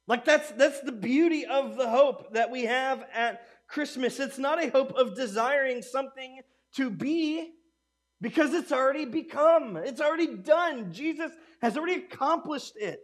Like 0.08 0.26
that's 0.26 0.50
that's 0.54 0.80
the 0.80 0.92
beauty 0.92 1.46
of 1.46 1.78
the 1.78 1.88
hope 1.88 2.34
that 2.34 2.50
we 2.50 2.64
have 2.64 3.06
at 3.14 3.46
Christmas. 3.68 4.20
It's 4.20 4.40
not 4.40 4.64
a 4.64 4.72
hope 4.72 4.92
of 4.94 5.16
desiring 5.16 5.84
something 5.84 6.42
to 6.78 6.90
be 6.90 7.48
because 8.20 8.52
it's 8.56 8.72
already 8.72 9.06
become. 9.06 9.78
It's 9.78 10.02
already 10.02 10.38
done. 10.38 10.92
Jesus 10.92 11.32
has 11.62 11.78
already 11.78 12.02
accomplished 12.06 12.74
it. 12.76 13.02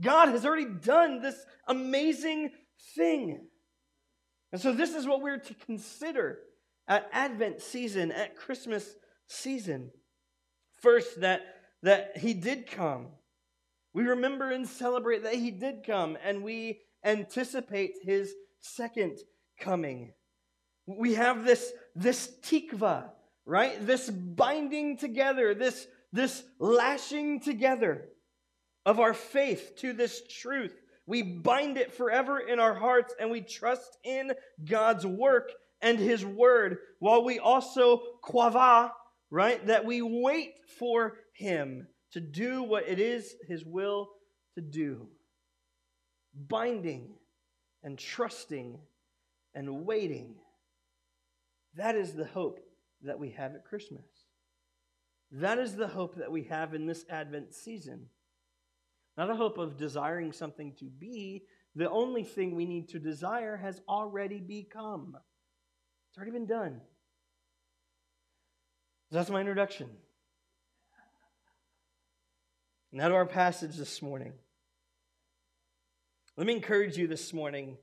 God 0.00 0.28
has 0.28 0.46
already 0.46 0.68
done 0.80 1.20
this 1.20 1.44
amazing 1.66 2.52
thing. 2.94 3.48
And 4.52 4.60
so 4.60 4.72
this 4.72 4.94
is 4.94 5.08
what 5.08 5.22
we're 5.22 5.38
to 5.38 5.54
consider 5.54 6.38
at 6.88 7.08
Advent 7.12 7.60
season, 7.60 8.10
at 8.10 8.36
Christmas 8.36 8.96
season. 9.26 9.90
First, 10.80 11.20
that, 11.20 11.42
that 11.82 12.16
he 12.16 12.34
did 12.34 12.66
come. 12.66 13.08
We 13.92 14.04
remember 14.04 14.50
and 14.50 14.66
celebrate 14.66 15.24
that 15.24 15.34
he 15.34 15.50
did 15.50 15.84
come, 15.84 16.16
and 16.24 16.42
we 16.42 16.80
anticipate 17.04 17.94
his 18.02 18.34
second 18.60 19.18
coming. 19.60 20.12
We 20.86 21.14
have 21.14 21.44
this, 21.44 21.72
this 21.94 22.32
tikva, 22.42 23.10
right? 23.44 23.86
This 23.86 24.08
binding 24.08 24.96
together, 24.96 25.54
this, 25.54 25.86
this 26.12 26.42
lashing 26.58 27.40
together 27.40 28.08
of 28.86 29.00
our 29.00 29.14
faith 29.14 29.76
to 29.78 29.92
this 29.92 30.22
truth. 30.40 30.74
We 31.06 31.22
bind 31.22 31.76
it 31.76 31.92
forever 31.92 32.38
in 32.38 32.60
our 32.60 32.74
hearts 32.74 33.14
and 33.18 33.30
we 33.30 33.40
trust 33.40 33.98
in 34.04 34.32
God's 34.64 35.06
work 35.06 35.52
and 35.80 35.98
his 35.98 36.24
word, 36.24 36.78
while 36.98 37.24
we 37.24 37.38
also 37.38 38.02
quava, 38.24 38.90
right? 39.30 39.64
That 39.66 39.84
we 39.84 40.02
wait 40.02 40.54
for 40.78 41.18
him 41.34 41.86
to 42.12 42.20
do 42.20 42.62
what 42.62 42.88
it 42.88 42.98
is 42.98 43.34
his 43.46 43.64
will 43.64 44.08
to 44.54 44.60
do. 44.60 45.08
Binding 46.34 47.14
and 47.82 47.98
trusting 47.98 48.78
and 49.54 49.86
waiting. 49.86 50.34
That 51.74 51.94
is 51.94 52.14
the 52.14 52.24
hope 52.24 52.60
that 53.02 53.18
we 53.18 53.30
have 53.30 53.54
at 53.54 53.64
Christmas. 53.64 54.06
That 55.30 55.58
is 55.58 55.76
the 55.76 55.86
hope 55.86 56.16
that 56.16 56.32
we 56.32 56.44
have 56.44 56.74
in 56.74 56.86
this 56.86 57.04
Advent 57.10 57.54
season. 57.54 58.06
Not 59.16 59.30
a 59.30 59.36
hope 59.36 59.58
of 59.58 59.76
desiring 59.76 60.32
something 60.32 60.74
to 60.78 60.86
be. 60.86 61.44
The 61.74 61.90
only 61.90 62.24
thing 62.24 62.54
we 62.54 62.64
need 62.64 62.88
to 62.90 62.98
desire 62.98 63.56
has 63.56 63.80
already 63.88 64.40
become. 64.40 65.16
Already 66.18 66.32
been 66.32 66.46
done. 66.46 66.80
So 69.08 69.18
That's 69.18 69.30
my 69.30 69.38
introduction. 69.38 69.88
Now 72.90 73.06
to 73.06 73.14
our 73.14 73.24
passage 73.24 73.76
this 73.76 74.02
morning. 74.02 74.32
Let 76.36 76.48
me 76.48 76.54
encourage 76.54 76.96
you 76.96 77.06
this 77.06 77.32
morning 77.32 77.76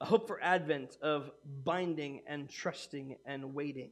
a 0.00 0.04
hope 0.04 0.28
for 0.28 0.40
Advent 0.40 0.96
of 1.02 1.32
binding 1.64 2.22
and 2.28 2.48
trusting 2.48 3.16
and 3.26 3.52
waiting. 3.52 3.90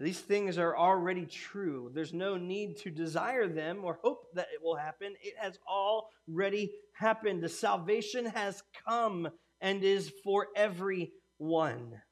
These 0.00 0.18
things 0.18 0.58
are 0.58 0.76
already 0.76 1.26
true. 1.26 1.92
There's 1.94 2.12
no 2.12 2.36
need 2.36 2.78
to 2.78 2.90
desire 2.90 3.46
them 3.46 3.84
or 3.84 4.00
hope 4.02 4.34
that 4.34 4.48
it 4.52 4.60
will 4.60 4.74
happen. 4.74 5.14
It 5.22 5.34
has 5.38 5.60
already 5.68 6.72
happened. 6.94 7.40
The 7.40 7.48
salvation 7.48 8.26
has 8.26 8.64
come 8.84 9.28
and 9.62 9.82
is 9.84 10.12
for 10.24 10.48
everyone. 10.56 12.02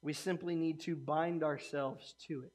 We 0.00 0.12
simply 0.14 0.54
need 0.54 0.80
to 0.82 0.96
bind 0.96 1.42
ourselves 1.42 2.14
to 2.28 2.44
it. 2.44 2.52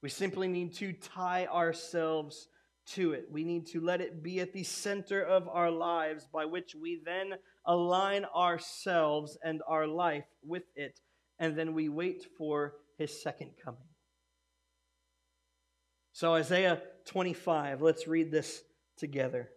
We 0.00 0.08
simply 0.08 0.46
need 0.46 0.74
to 0.76 0.92
tie 0.92 1.46
ourselves 1.46 2.46
to 2.92 3.12
it. 3.12 3.26
We 3.30 3.44
need 3.44 3.66
to 3.68 3.80
let 3.80 4.00
it 4.00 4.22
be 4.22 4.40
at 4.40 4.52
the 4.52 4.62
center 4.62 5.22
of 5.22 5.48
our 5.48 5.72
lives, 5.72 6.26
by 6.32 6.44
which 6.44 6.74
we 6.74 7.02
then 7.04 7.34
align 7.66 8.24
ourselves 8.24 9.36
and 9.44 9.60
our 9.66 9.88
life 9.88 10.24
with 10.46 10.62
it, 10.76 11.00
and 11.40 11.58
then 11.58 11.74
we 11.74 11.88
wait 11.88 12.24
for 12.38 12.74
his 12.96 13.22
second 13.22 13.50
coming. 13.62 13.80
So, 16.12 16.34
Isaiah 16.34 16.80
25, 17.06 17.82
let's 17.82 18.06
read 18.06 18.30
this 18.30 18.62
together. 18.96 19.50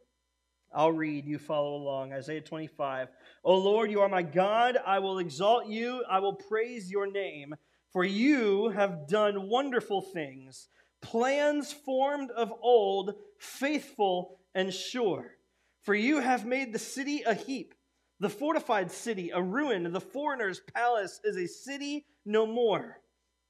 I'll 0.73 0.91
read, 0.91 1.25
you 1.25 1.37
follow 1.37 1.75
along. 1.75 2.13
Isaiah 2.13 2.41
25. 2.41 3.09
O 3.43 3.57
Lord, 3.57 3.91
you 3.91 4.01
are 4.01 4.09
my 4.09 4.21
God. 4.21 4.77
I 4.85 4.99
will 4.99 5.19
exalt 5.19 5.67
you. 5.67 6.03
I 6.09 6.19
will 6.19 6.33
praise 6.33 6.89
your 6.89 7.11
name, 7.11 7.55
for 7.91 8.05
you 8.05 8.69
have 8.69 9.07
done 9.07 9.49
wonderful 9.49 10.01
things, 10.01 10.69
plans 11.01 11.73
formed 11.73 12.31
of 12.31 12.53
old, 12.61 13.15
faithful 13.37 14.39
and 14.55 14.73
sure. 14.73 15.35
For 15.83 15.93
you 15.93 16.19
have 16.19 16.45
made 16.45 16.71
the 16.71 16.79
city 16.79 17.23
a 17.23 17.33
heap, 17.33 17.73
the 18.19 18.29
fortified 18.29 18.91
city 18.91 19.31
a 19.31 19.41
ruin. 19.41 19.91
The 19.91 19.99
foreigner's 19.99 20.61
palace 20.73 21.19
is 21.23 21.37
a 21.37 21.47
city 21.47 22.05
no 22.23 22.45
more. 22.45 22.99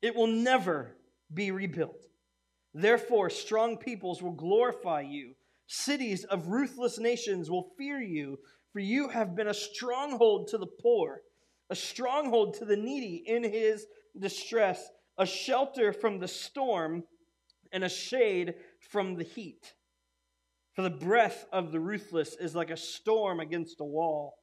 It 0.02 0.16
will 0.16 0.28
never 0.28 0.96
be 1.32 1.52
rebuilt. 1.52 2.08
Therefore, 2.74 3.30
strong 3.30 3.78
peoples 3.78 4.22
will 4.24 4.32
glorify 4.32 5.02
you 5.02 5.36
Cities 5.74 6.26
of 6.26 6.50
ruthless 6.50 7.00
nations 7.00 7.50
will 7.50 7.72
fear 7.78 8.02
you, 8.02 8.38
for 8.74 8.80
you 8.80 9.08
have 9.08 9.38
been 9.38 9.48
a 9.48 9.54
stronghold 9.54 10.50
to 10.50 10.58
the 10.58 10.68
poor, 10.68 11.22
a 11.70 11.76
stronghold 11.78 12.56
to 12.56 12.66
the 12.66 12.76
needy 12.76 13.24
in 13.26 13.42
his 13.42 13.86
distress, 14.20 14.90
a 15.18 15.26
shelter 15.26 15.94
from 15.94 16.20
the 16.20 16.28
storm, 16.28 17.06
and 17.72 17.86
a 17.86 17.90
shade 17.90 18.56
from 18.82 19.16
the 19.16 19.24
heat. 19.24 19.72
For 20.74 20.82
the 20.82 20.90
breath 20.90 21.46
of 21.54 21.72
the 21.72 21.80
ruthless 21.80 22.36
is 22.36 22.54
like 22.54 22.70
a 22.70 22.76
storm 22.76 23.40
against 23.40 23.80
a 23.80 23.86
wall, 23.86 24.34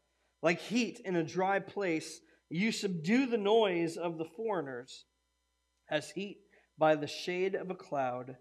like 0.40 0.60
heat 0.60 0.98
in 1.04 1.14
a 1.14 1.22
dry 1.22 1.58
place. 1.58 2.20
You 2.48 2.72
subdue 2.72 3.26
the 3.26 3.36
noise 3.36 3.98
of 3.98 4.16
the 4.16 4.24
foreigners 4.24 5.04
as 5.90 6.08
heat 6.08 6.38
by 6.78 6.94
the 6.94 7.06
shade 7.06 7.54
of 7.54 7.68
a 7.68 7.74
cloud. 7.74 8.38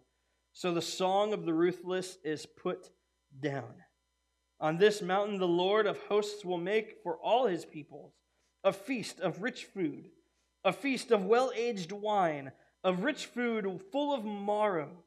So 0.58 0.74
the 0.74 0.82
song 0.82 1.34
of 1.34 1.46
the 1.46 1.54
ruthless 1.54 2.18
is 2.24 2.48
put 2.48 2.90
down. 3.40 3.76
On 4.60 4.80
this 4.80 5.04
mountain, 5.04 5.38
the 5.38 5.48
Lord 5.48 5.86
of 5.86 6.00
hosts 6.00 6.44
will 6.44 6.58
make 6.58 6.96
for 7.04 7.16
all 7.18 7.46
his 7.46 7.64
peoples 7.64 8.16
a 8.64 8.74
feast 8.74 9.20
of 9.20 9.44
rich 9.44 9.66
food, 9.66 10.10
a 10.64 10.74
feast 10.74 11.12
of 11.12 11.26
well 11.26 11.52
aged 11.56 11.92
wine, 11.92 12.52
of 12.84 13.04
rich 13.04 13.28
food 13.28 13.82
full 13.92 14.12
of 14.16 14.26
marrow, 14.26 15.04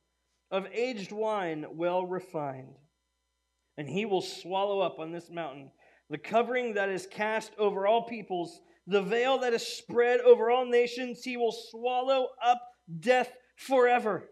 of 0.52 0.68
aged 0.72 1.10
wine 1.10 1.66
well 1.72 2.06
refined. 2.06 2.76
And 3.76 3.88
he 3.88 4.06
will 4.06 4.22
swallow 4.22 4.78
up 4.78 5.00
on 5.00 5.10
this 5.10 5.30
mountain 5.30 5.72
the 6.10 6.18
covering 6.18 6.74
that 6.74 6.90
is 6.90 7.08
cast 7.08 7.50
over 7.58 7.88
all 7.88 8.02
peoples, 8.02 8.60
the 8.86 9.02
veil 9.02 9.38
that 9.38 9.52
is 9.52 9.66
spread 9.66 10.20
over 10.20 10.48
all 10.48 10.64
nations. 10.64 11.24
He 11.24 11.36
will 11.36 11.50
swallow 11.50 12.28
up 12.40 12.62
death 13.00 13.32
forever. 13.56 14.30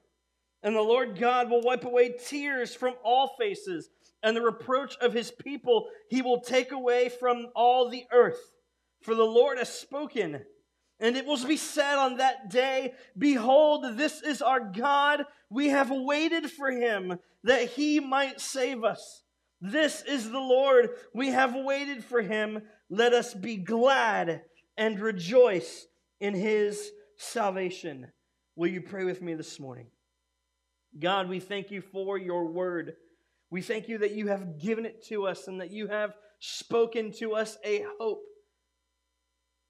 And 0.63 0.75
the 0.75 0.81
Lord 0.81 1.19
God 1.19 1.51
will 1.51 1.63
wipe 1.63 1.85
away 1.85 2.15
tears 2.25 2.75
from 2.75 2.95
all 3.05 3.35
faces, 3.39 3.91
and 4.23 4.37
the 4.37 4.43
reproach 4.43 4.97
of 5.01 5.13
his 5.13 5.31
people 5.31 5.89
he 6.09 6.23
will 6.23 6.41
take 6.41 6.73
away 6.73 7.09
from 7.09 7.47
all 7.55 7.89
the 7.89 8.05
earth. 8.13 8.41
For 9.03 9.15
the 9.15 9.23
Lord 9.23 9.59
has 9.59 9.69
spoken. 9.69 10.43
And 11.01 11.17
it 11.17 11.27
will 11.27 11.43
be 11.47 11.57
said 11.57 11.97
on 11.97 12.17
that 12.17 12.51
day, 12.51 12.95
Behold, 13.17 13.97
this 13.97 14.21
is 14.21 14.43
our 14.43 14.59
God. 14.59 15.25
We 15.49 15.69
have 15.69 15.91
waited 15.93 16.51
for 16.51 16.71
him 16.73 17.19
that 17.45 17.69
he 17.69 18.01
might 18.01 18.41
save 18.41 18.83
us. 18.83 19.23
This 19.61 20.03
is 20.03 20.31
the 20.31 20.39
Lord. 20.39 20.91
We 21.15 21.29
have 21.29 21.55
waited 21.55 22.05
for 22.05 22.21
him. 22.21 22.63
Let 22.91 23.13
us 23.13 23.33
be 23.33 23.57
glad 23.57 24.43
and 24.77 24.99
rejoice 24.99 25.87
in 26.21 26.35
his 26.35 26.91
salvation. 27.17 28.11
Will 28.57 28.69
you 28.69 28.81
pray 28.81 29.05
with 29.05 29.23
me 29.23 29.35
this 29.35 29.61
morning? 29.61 29.87
God, 30.99 31.29
we 31.29 31.41
thank 31.41 31.71
you 31.71 31.83
for 31.83 32.19
your 32.19 32.51
word. 32.53 32.95
We 33.51 33.63
thank 33.63 33.89
you 33.89 33.99
that 33.99 34.13
you 34.13 34.29
have 34.29 34.61
given 34.61 34.87
it 34.87 35.05
to 35.07 35.27
us 35.27 35.49
and 35.49 35.61
that 35.61 35.71
you 35.71 35.89
have 35.89 36.15
spoken 36.41 37.13
to 37.13 37.35
us 37.35 37.57
a 37.65 37.85
hope 37.99 38.23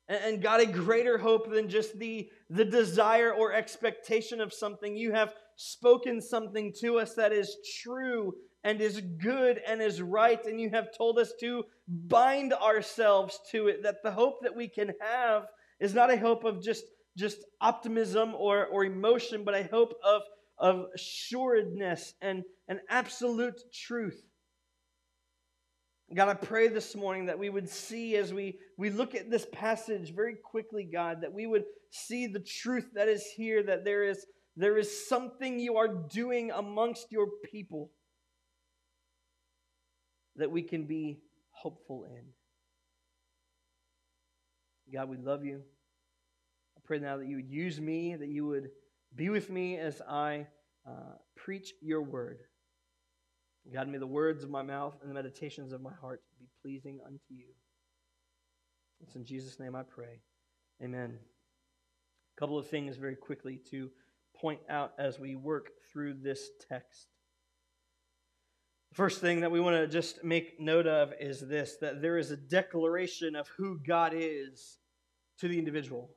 and 0.08 0.42
God, 0.42 0.60
a 0.60 0.66
greater 0.66 1.18
hope 1.18 1.50
than 1.50 1.68
just 1.68 1.98
the, 1.98 2.30
the 2.48 2.64
desire 2.64 3.32
or 3.32 3.52
expectation 3.52 4.40
of 4.40 4.54
something. 4.54 4.96
You 4.96 5.12
have 5.12 5.34
spoken 5.56 6.22
something 6.22 6.72
to 6.80 6.98
us 6.98 7.14
that 7.14 7.32
is 7.32 7.56
true 7.82 8.32
and 8.64 8.80
is 8.80 9.02
good 9.22 9.60
and 9.66 9.82
is 9.82 10.00
right, 10.00 10.44
and 10.46 10.60
you 10.60 10.70
have 10.70 10.96
told 10.96 11.18
us 11.18 11.32
to 11.40 11.64
bind 11.86 12.52
ourselves 12.54 13.38
to 13.52 13.68
it, 13.68 13.82
that 13.82 14.02
the 14.02 14.10
hope 14.10 14.38
that 14.42 14.56
we 14.56 14.66
can 14.66 14.92
have 15.00 15.46
is 15.78 15.94
not 15.94 16.12
a 16.12 16.16
hope 16.16 16.44
of 16.44 16.62
just, 16.62 16.84
just 17.16 17.38
optimism 17.60 18.34
or, 18.34 18.66
or 18.66 18.84
emotion, 18.84 19.44
but 19.44 19.54
a 19.54 19.64
hope 19.64 19.94
of, 20.02 20.22
of 20.58 20.86
assuredness 20.94 22.14
and, 22.20 22.44
and 22.68 22.80
absolute 22.88 23.60
truth. 23.72 24.20
God, 26.14 26.28
I 26.28 26.34
pray 26.34 26.68
this 26.68 26.96
morning 26.96 27.26
that 27.26 27.38
we 27.38 27.50
would 27.50 27.68
see 27.68 28.16
as 28.16 28.32
we, 28.32 28.58
we 28.78 28.88
look 28.88 29.14
at 29.14 29.30
this 29.30 29.46
passage 29.52 30.14
very 30.14 30.34
quickly, 30.34 30.88
God, 30.90 31.20
that 31.20 31.32
we 31.32 31.46
would 31.46 31.64
see 31.90 32.26
the 32.26 32.40
truth 32.40 32.86
that 32.94 33.08
is 33.08 33.24
here, 33.36 33.62
that 33.62 33.84
there 33.84 34.04
is, 34.04 34.24
there 34.56 34.78
is 34.78 35.06
something 35.06 35.60
you 35.60 35.76
are 35.76 35.88
doing 35.88 36.50
amongst 36.50 37.12
your 37.12 37.28
people 37.50 37.90
that 40.36 40.50
we 40.50 40.62
can 40.62 40.86
be 40.86 41.20
hopeful 41.50 42.04
in. 42.04 42.24
God, 44.92 45.10
we 45.10 45.18
love 45.18 45.44
you. 45.44 45.60
I 46.76 46.80
pray 46.84 46.98
now 47.00 47.18
that 47.18 47.26
you 47.26 47.36
would 47.36 47.50
use 47.50 47.78
me, 47.78 48.16
that 48.16 48.28
you 48.28 48.46
would 48.46 48.70
be 49.14 49.28
with 49.28 49.50
me 49.50 49.76
as 49.76 50.00
I 50.08 50.46
uh, 50.86 51.16
preach 51.36 51.72
your 51.80 52.02
word. 52.02 52.40
God, 53.72 53.88
may 53.88 53.98
the 53.98 54.06
words 54.06 54.44
of 54.44 54.50
my 54.50 54.62
mouth 54.62 54.96
and 55.02 55.10
the 55.10 55.14
meditations 55.14 55.72
of 55.72 55.82
my 55.82 55.92
heart 56.00 56.22
be 56.38 56.46
pleasing 56.62 57.00
unto 57.04 57.18
you. 57.30 57.46
It's 59.00 59.14
in 59.14 59.24
Jesus' 59.24 59.60
name 59.60 59.74
I 59.76 59.82
pray. 59.82 60.20
Amen. 60.82 61.18
A 62.36 62.40
couple 62.40 62.58
of 62.58 62.68
things 62.68 62.96
very 62.96 63.16
quickly 63.16 63.60
to 63.70 63.90
point 64.36 64.60
out 64.68 64.92
as 64.98 65.18
we 65.18 65.34
work 65.34 65.70
through 65.92 66.14
this 66.14 66.50
text. 66.68 67.08
The 68.90 68.96
first 68.96 69.20
thing 69.20 69.40
that 69.40 69.50
we 69.50 69.60
want 69.60 69.76
to 69.76 69.86
just 69.86 70.24
make 70.24 70.58
note 70.58 70.86
of 70.86 71.12
is 71.20 71.40
this 71.40 71.76
that 71.80 72.00
there 72.00 72.16
is 72.16 72.30
a 72.30 72.36
declaration 72.36 73.36
of 73.36 73.48
who 73.48 73.78
God 73.86 74.12
is 74.14 74.78
to 75.40 75.48
the 75.48 75.58
individual. 75.58 76.10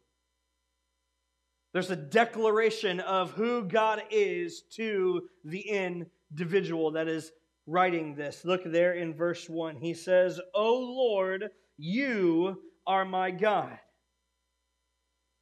There's 1.74 1.92
a 1.92 1.96
declaration 1.96 3.00
of 3.00 3.32
who 3.32 3.64
God 3.64 4.04
is 4.10 4.64
to 4.72 5.30
the 5.46 5.62
individual 5.62 6.92
that 6.92 7.08
is 7.08 7.32
writing 7.66 8.16
this. 8.16 8.44
Look 8.44 8.64
there 8.66 8.94
in 8.94 9.14
verse 9.14 9.48
1. 9.48 9.78
He 9.78 9.94
says, 9.94 10.40
O 10.54 10.74
Lord, 10.74 11.50
you 11.78 12.62
are 12.86 13.06
my 13.06 13.32
God. 13.32 13.78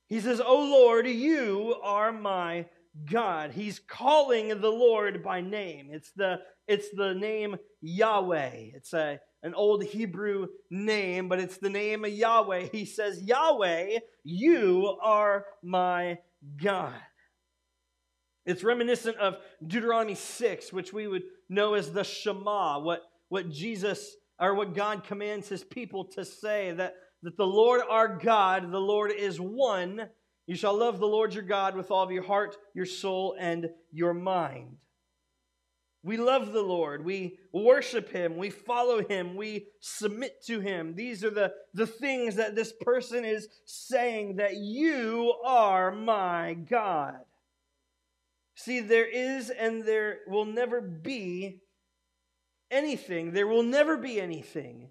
He 0.08 0.20
says, 0.20 0.42
O 0.44 0.56
Lord, 0.56 1.08
you 1.08 1.76
are 1.84 2.12
my 2.12 2.66
God. 3.10 3.52
He's 3.52 3.80
calling 3.80 4.50
the 4.50 4.70
Lord 4.70 5.24
by 5.24 5.42
name. 5.42 5.90
It's 5.92 6.12
the, 6.12 6.40
it's 6.68 6.88
the 6.96 7.14
name 7.14 7.56
Yahweh. 7.82 8.72
It's 8.74 8.94
a, 8.94 9.20
an 9.44 9.54
old 9.54 9.84
Hebrew 9.84 10.48
name, 10.70 11.30
but 11.30 11.40
it's 11.40 11.58
the 11.58 11.70
name 11.70 12.04
of 12.06 12.12
Yahweh. 12.12 12.68
He 12.72 12.86
says, 12.86 13.22
Yahweh, 13.22 14.00
you 14.24 14.98
are 15.02 15.46
my 15.64 16.20
God. 16.62 16.94
It's 18.46 18.64
reminiscent 18.64 19.18
of 19.18 19.36
Deuteronomy 19.66 20.16
6, 20.16 20.74
which 20.74 20.92
we 20.92 21.08
would 21.08 21.24
know 21.50 21.76
as 21.76 21.92
the 21.92 22.04
Shema, 22.04 22.80
what, 22.80 23.04
what 23.30 23.50
Jesus 23.50 24.16
or 24.40 24.56
what 24.56 24.74
God 24.74 25.04
commands 25.04 25.50
his 25.50 25.64
people 25.64 26.06
to 26.06 26.26
say 26.26 26.72
that, 26.72 26.96
that 27.24 27.38
the 27.38 27.46
Lord 27.46 27.82
our 27.90 28.18
God, 28.18 28.72
the 28.72 28.80
Lord 28.80 29.12
is 29.12 29.40
one. 29.40 30.10
You 30.50 30.56
shall 30.56 30.76
love 30.76 30.98
the 30.98 31.06
Lord 31.06 31.36
your 31.36 31.44
God 31.44 31.76
with 31.76 31.92
all 31.92 32.02
of 32.02 32.10
your 32.10 32.24
heart, 32.24 32.58
your 32.74 32.88
soul, 32.88 33.36
and 33.40 33.70
your 33.92 34.16
mind. 34.16 34.78
We 36.02 36.18
love 36.18 36.54
the 36.54 36.64
Lord. 36.64 37.06
We 37.06 37.38
worship 37.54 38.10
Him. 38.10 38.36
We 38.36 38.50
follow 38.50 39.08
Him. 39.08 39.36
We 39.36 39.68
submit 39.80 40.44
to 40.48 40.60
Him. 40.60 40.96
These 40.96 41.24
are 41.24 41.30
the, 41.30 41.54
the 41.76 41.86
things 41.86 42.38
that 42.38 42.56
this 42.56 42.74
person 42.82 43.26
is 43.26 43.48
saying 43.66 44.38
that 44.38 44.56
you 44.56 45.36
are 45.46 45.92
my 45.92 46.56
God. 46.56 47.20
See, 48.56 48.80
there 48.80 49.08
is 49.08 49.52
and 49.52 49.84
there 49.84 50.22
will 50.28 50.46
never 50.46 50.82
be 50.82 51.62
anything, 52.72 53.34
there 53.34 53.46
will 53.46 53.62
never 53.62 53.98
be 53.98 54.20
anything 54.20 54.90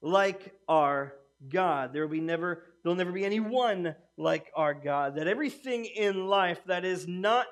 like 0.00 0.54
our 0.68 1.16
God. 1.48 1.92
There 1.92 2.02
will 2.02 2.12
be 2.12 2.20
never 2.20 2.62
there'll 2.82 2.96
never 2.96 3.12
be 3.12 3.24
anyone 3.24 3.94
like 4.20 4.50
our 4.54 4.74
God. 4.74 5.16
That 5.16 5.26
everything 5.26 5.84
in 5.84 6.26
life 6.26 6.60
that 6.66 6.84
is 6.84 7.08
not 7.08 7.46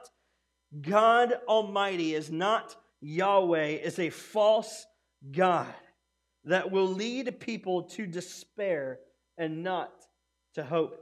God 0.81 1.33
Almighty, 1.49 2.15
is 2.15 2.31
not 2.31 2.77
Yahweh, 3.01 3.79
is 3.83 3.99
a 3.99 4.11
false 4.11 4.87
God 5.31 5.75
that 6.45 6.71
will 6.71 6.87
lead 6.87 7.41
people 7.41 7.85
to 7.85 8.07
despair 8.07 9.01
and 9.37 9.63
not 9.63 9.93
to 10.55 10.65
hope. 10.65 10.99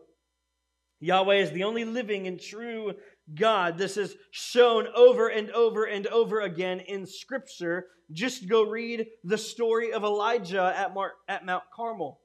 Yahweh 1.00 1.37
is 1.37 1.50
the 1.50 1.64
only 1.64 1.85
living 1.85 2.26
and 2.26 2.40
true 2.40 2.94
God. 3.35 3.76
This 3.76 3.96
is 3.96 4.16
shown 4.31 4.87
over 4.94 5.29
and 5.29 5.50
over 5.50 5.85
and 5.85 6.07
over 6.07 6.40
again 6.40 6.81
in 6.81 7.07
Scripture. 7.07 7.87
Just 8.12 8.48
go 8.48 8.62
read 8.62 9.07
the 9.24 9.37
story 9.37 9.92
of 9.92 10.05
Elijah 10.05 10.72
at, 10.76 10.94
Mar- 10.94 11.14
at 11.29 11.44
Mount 11.44 11.64
Carmel, 11.74 12.20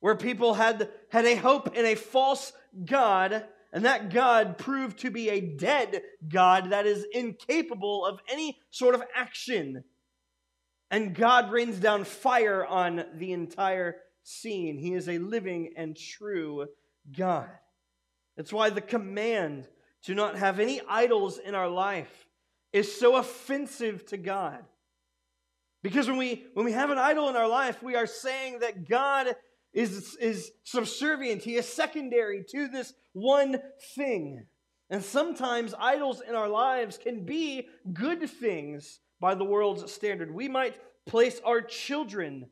where 0.00 0.16
people 0.16 0.54
had, 0.54 0.88
had 1.10 1.26
a 1.26 1.36
hope 1.36 1.76
in 1.76 1.84
a 1.84 1.94
false 1.94 2.52
God, 2.84 3.44
and 3.72 3.84
that 3.84 4.12
God 4.12 4.58
proved 4.58 4.98
to 5.00 5.10
be 5.10 5.28
a 5.28 5.40
dead 5.40 6.02
God 6.28 6.70
that 6.70 6.86
is 6.86 7.06
incapable 7.12 8.04
of 8.04 8.18
any 8.28 8.58
sort 8.70 8.94
of 8.94 9.02
action. 9.14 9.84
And 10.90 11.14
God 11.14 11.52
rains 11.52 11.78
down 11.78 12.04
fire 12.04 12.66
on 12.66 13.04
the 13.14 13.32
entire 13.32 13.96
scene. 14.24 14.76
He 14.76 14.94
is 14.94 15.08
a 15.08 15.18
living 15.18 15.74
and 15.76 15.96
true 15.96 16.66
God. 17.16 17.48
That's 18.36 18.52
why 18.52 18.70
the 18.70 18.80
command 18.80 19.68
to 20.04 20.14
not 20.14 20.36
have 20.36 20.58
any 20.58 20.80
idols 20.88 21.38
in 21.38 21.54
our 21.54 21.68
life 21.68 22.26
is 22.72 22.98
so 22.98 23.16
offensive 23.16 24.06
to 24.06 24.16
God. 24.16 24.64
Because 25.82 26.08
when 26.08 26.18
we, 26.18 26.44
when 26.54 26.66
we 26.66 26.72
have 26.72 26.90
an 26.90 26.98
idol 26.98 27.28
in 27.28 27.36
our 27.36 27.48
life, 27.48 27.82
we 27.82 27.96
are 27.96 28.06
saying 28.06 28.60
that 28.60 28.88
God 28.88 29.34
is, 29.72 30.16
is 30.16 30.50
subservient, 30.64 31.42
He 31.42 31.56
is 31.56 31.66
secondary 31.66 32.44
to 32.50 32.68
this 32.68 32.92
one 33.12 33.60
thing. 33.94 34.46
And 34.90 35.04
sometimes 35.04 35.72
idols 35.78 36.20
in 36.26 36.34
our 36.34 36.48
lives 36.48 36.98
can 36.98 37.24
be 37.24 37.68
good 37.92 38.28
things 38.28 39.00
by 39.20 39.34
the 39.34 39.44
world's 39.44 39.90
standard. 39.92 40.34
We 40.34 40.48
might 40.48 40.76
place 41.06 41.40
our 41.44 41.60
children 41.60 42.46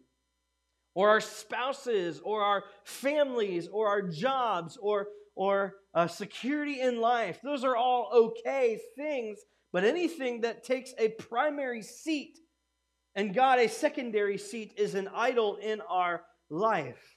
or 0.94 1.08
our 1.08 1.20
spouses 1.20 2.20
or 2.24 2.42
our 2.42 2.64
families 2.84 3.68
or 3.68 3.88
our 3.88 4.02
jobs 4.02 4.78
or 4.80 5.08
or 5.34 5.74
uh, 5.94 6.08
security 6.08 6.80
in 6.80 7.00
life. 7.00 7.38
Those 7.44 7.62
are 7.62 7.76
all 7.76 8.10
okay 8.12 8.80
things, 8.96 9.38
but 9.72 9.84
anything 9.84 10.40
that 10.40 10.64
takes 10.64 10.92
a 10.98 11.10
primary 11.10 11.80
seat 11.80 12.40
and 13.14 13.32
God 13.32 13.60
a 13.60 13.68
secondary 13.68 14.36
seat 14.36 14.74
is 14.76 14.94
an 14.94 15.08
idol 15.14 15.56
in 15.56 15.80
our 15.88 16.22
life. 16.50 17.16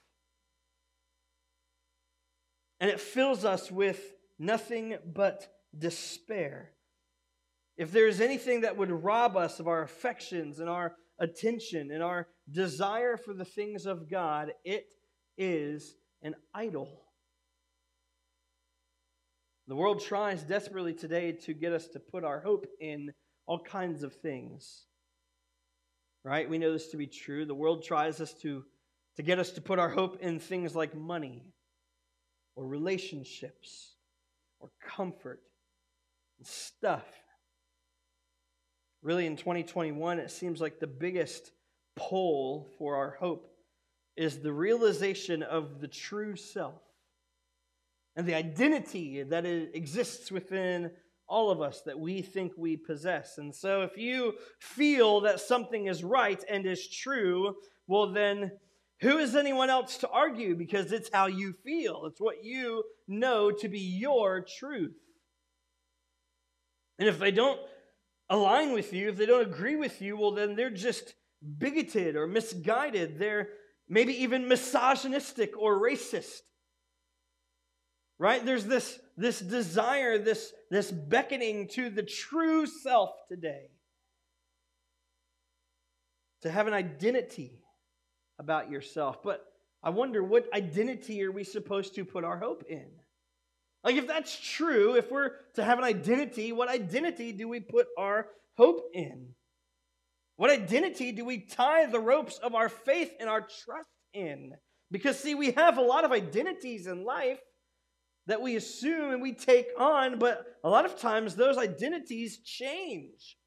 And 2.80 2.89
it 2.89 3.00
fills 3.00 3.46
us 3.46 3.72
with 3.72 4.00
nothing 4.39 4.98
but 5.06 5.48
despair. 5.78 6.72
If 7.78 7.91
there 7.91 8.08
is 8.08 8.22
anything 8.22 8.62
that 8.62 8.78
would 8.78 8.91
rob 8.91 9.38
us 9.38 9.60
of 9.60 9.67
our 9.67 9.84
affections 9.84 10.60
and 10.60 10.70
our 10.70 10.96
attention 11.20 11.91
and 11.91 12.04
our 12.04 12.28
desire 12.50 13.17
for 13.17 13.34
the 13.34 13.46
things 13.46 13.86
of 13.86 14.10
God, 14.10 14.52
it 14.65 14.86
is 15.38 15.96
an 16.22 16.36
idol. 16.54 16.89
The 19.67 19.76
world 19.76 20.02
tries 20.02 20.44
desperately 20.44 20.94
today 20.94 21.32
to 21.44 21.54
get 21.54 21.72
us 21.72 21.88
to 21.89 22.00
put 22.00 22.24
our 22.24 22.41
hope 22.41 22.65
in 22.80 23.13
all 23.46 23.60
kinds 23.63 24.04
of 24.04 24.13
things. 24.13 24.86
Right? 26.24 26.50
We 26.50 26.58
know 26.58 26.74
this 26.74 26.89
to 26.89 26.98
be 26.98 27.08
true. 27.08 27.46
The 27.46 27.56
world 27.56 27.84
tries 27.84 28.20
us 28.20 28.34
to, 28.41 28.63
to 29.17 29.24
get 29.24 29.39
us 29.39 29.52
to 29.52 29.62
put 29.62 29.80
our 29.80 29.89
hope 29.89 30.21
in 30.21 30.39
things 30.39 30.76
like 30.76 30.95
money 30.95 31.43
or 32.56 32.65
relationships 32.65 33.95
or 34.60 34.69
comfort 34.84 35.41
and 36.38 36.47
stuff. 36.47 37.06
Really, 39.02 39.26
in 39.26 39.36
2021, 39.36 40.19
it 40.19 40.32
seems 40.32 40.62
like 40.62 40.80
the 40.80 40.88
biggest 40.88 41.52
pull 41.95 42.69
for 42.78 42.95
our 42.95 43.17
hope 43.19 43.47
is 44.15 44.39
the 44.39 44.54
realization 44.54 45.41
of 45.41 45.82
the 45.82 45.88
true 45.88 46.36
self 46.36 46.82
and 48.15 48.28
the 48.28 48.36
identity 48.36 49.24
that 49.24 49.45
exists 49.45 50.32
within 50.32 50.91
all 51.28 51.50
of 51.50 51.62
us 51.62 51.82
that 51.86 51.97
we 51.97 52.21
think 52.21 52.52
we 52.58 52.76
possess. 52.76 53.38
And 53.38 53.56
so, 53.56 53.84
if 53.84 53.97
you 53.97 54.34
feel 54.60 55.21
that 55.21 55.39
something 55.39 55.88
is 55.88 56.04
right 56.04 56.43
and 56.50 56.65
is 56.65 56.88
true, 56.88 57.56
well, 57.88 58.12
then 58.12 58.52
who 59.01 59.17
is 59.17 59.35
anyone 59.35 59.69
else 59.69 59.97
to 59.99 60.09
argue? 60.09 60.55
Because 60.55 60.91
it's 60.91 61.09
how 61.11 61.27
you 61.27 61.53
feel, 61.63 62.05
it's 62.05 62.21
what 62.21 62.43
you 62.43 62.83
know 63.07 63.51
to 63.51 63.67
be 63.67 63.79
your 63.79 64.45
truth. 64.59 64.95
And 66.99 67.09
if 67.09 67.17
they 67.17 67.31
don't 67.31 67.59
align 68.29 68.73
with 68.73 68.93
you, 68.93 69.09
if 69.09 69.17
they 69.17 69.25
don't 69.25 69.47
agree 69.47 69.75
with 69.75 70.01
you, 70.01 70.17
well, 70.17 70.31
then 70.31 70.55
they're 70.55 70.69
just 70.69 71.15
bigoted 71.57 72.15
or 72.15 72.27
misguided. 72.27 73.17
They're 73.17 73.49
maybe 73.89 74.23
even 74.23 74.47
misogynistic 74.47 75.57
or 75.57 75.81
racist 75.81 76.41
right 78.21 78.45
there's 78.45 78.65
this 78.65 78.99
this 79.17 79.39
desire 79.39 80.17
this 80.17 80.53
this 80.69 80.91
beckoning 80.91 81.67
to 81.67 81.89
the 81.89 82.03
true 82.03 82.65
self 82.65 83.09
today 83.27 83.65
to 86.41 86.49
have 86.49 86.67
an 86.67 86.73
identity 86.73 87.61
about 88.41 88.69
yourself 88.69 89.23
but 89.23 89.45
i 89.82 89.89
wonder 89.89 90.21
what 90.21 90.54
identity 90.54 91.23
are 91.23 91.32
we 91.32 91.43
supposed 91.43 91.95
to 91.95 92.04
put 92.04 92.25
our 92.25 92.38
hope 92.38 92.63
in 92.67 92.88
like 93.86 93.95
if 93.95 94.08
that's 94.08 94.38
true 94.38 94.95
if 94.95 95.10
we're 95.10 95.32
to 95.54 95.63
have 95.63 95.77
an 95.77 95.86
identity 95.86 96.51
what 96.51 96.67
identity 96.67 97.32
do 97.32 97.47
we 97.47 97.62
put 97.62 97.88
our 97.97 98.27
hope 98.58 98.89
in 98.93 99.30
what 100.36 100.49
identity 100.49 101.13
do 101.13 101.23
we 101.23 101.39
tie 101.39 101.86
the 101.86 101.99
ropes 101.99 102.38
of 102.39 102.56
our 102.56 102.67
faith 102.67 103.13
and 103.19 103.30
our 103.30 103.41
trust 103.41 103.88
in 104.13 104.51
because 104.89 105.17
see 105.17 105.36
we 105.36 105.51
have 105.51 105.77
a 105.77 105.82
lot 105.82 106.04
of 106.04 106.12
identities 106.12 106.88
in 106.88 107.06
life 107.06 107.39
that 108.27 108.41
we 108.41 108.56
assume 108.56 109.12
and 109.12 109.21
we 109.21 109.34
take 109.34 109.67
on, 109.77 110.19
but 110.19 110.45
a 110.63 110.69
lot 110.69 110.86
of 110.86 110.99
times 110.99 111.36
those 111.36 111.58
identities 111.58 112.39
change. 112.39 113.38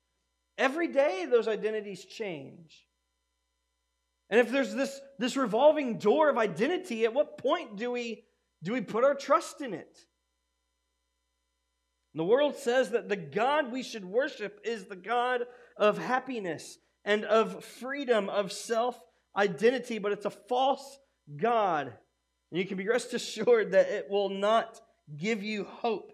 Every 0.58 0.88
day, 0.88 1.26
those 1.30 1.48
identities 1.48 2.04
change. 2.04 2.83
And 4.30 4.40
if 4.40 4.50
there's 4.50 4.74
this, 4.74 5.00
this 5.18 5.36
revolving 5.36 5.98
door 5.98 6.30
of 6.30 6.38
identity, 6.38 7.04
at 7.04 7.14
what 7.14 7.38
point 7.38 7.76
do 7.76 7.90
we, 7.90 8.24
do 8.62 8.72
we 8.72 8.80
put 8.80 9.04
our 9.04 9.14
trust 9.14 9.60
in 9.60 9.74
it? 9.74 9.98
The 12.14 12.24
world 12.24 12.56
says 12.56 12.90
that 12.90 13.08
the 13.08 13.16
God 13.16 13.72
we 13.72 13.82
should 13.82 14.04
worship 14.04 14.60
is 14.64 14.84
the 14.84 14.96
God 14.96 15.42
of 15.76 15.98
happiness 15.98 16.78
and 17.04 17.24
of 17.24 17.64
freedom, 17.64 18.28
of 18.28 18.52
self 18.52 18.98
identity, 19.36 19.98
but 19.98 20.12
it's 20.12 20.24
a 20.24 20.30
false 20.30 20.98
God. 21.36 21.92
And 22.50 22.60
you 22.60 22.66
can 22.66 22.76
be 22.78 22.88
rest 22.88 23.14
assured 23.14 23.72
that 23.72 23.88
it 23.88 24.08
will 24.08 24.30
not 24.30 24.80
give 25.16 25.42
you 25.42 25.64
hope. 25.64 26.12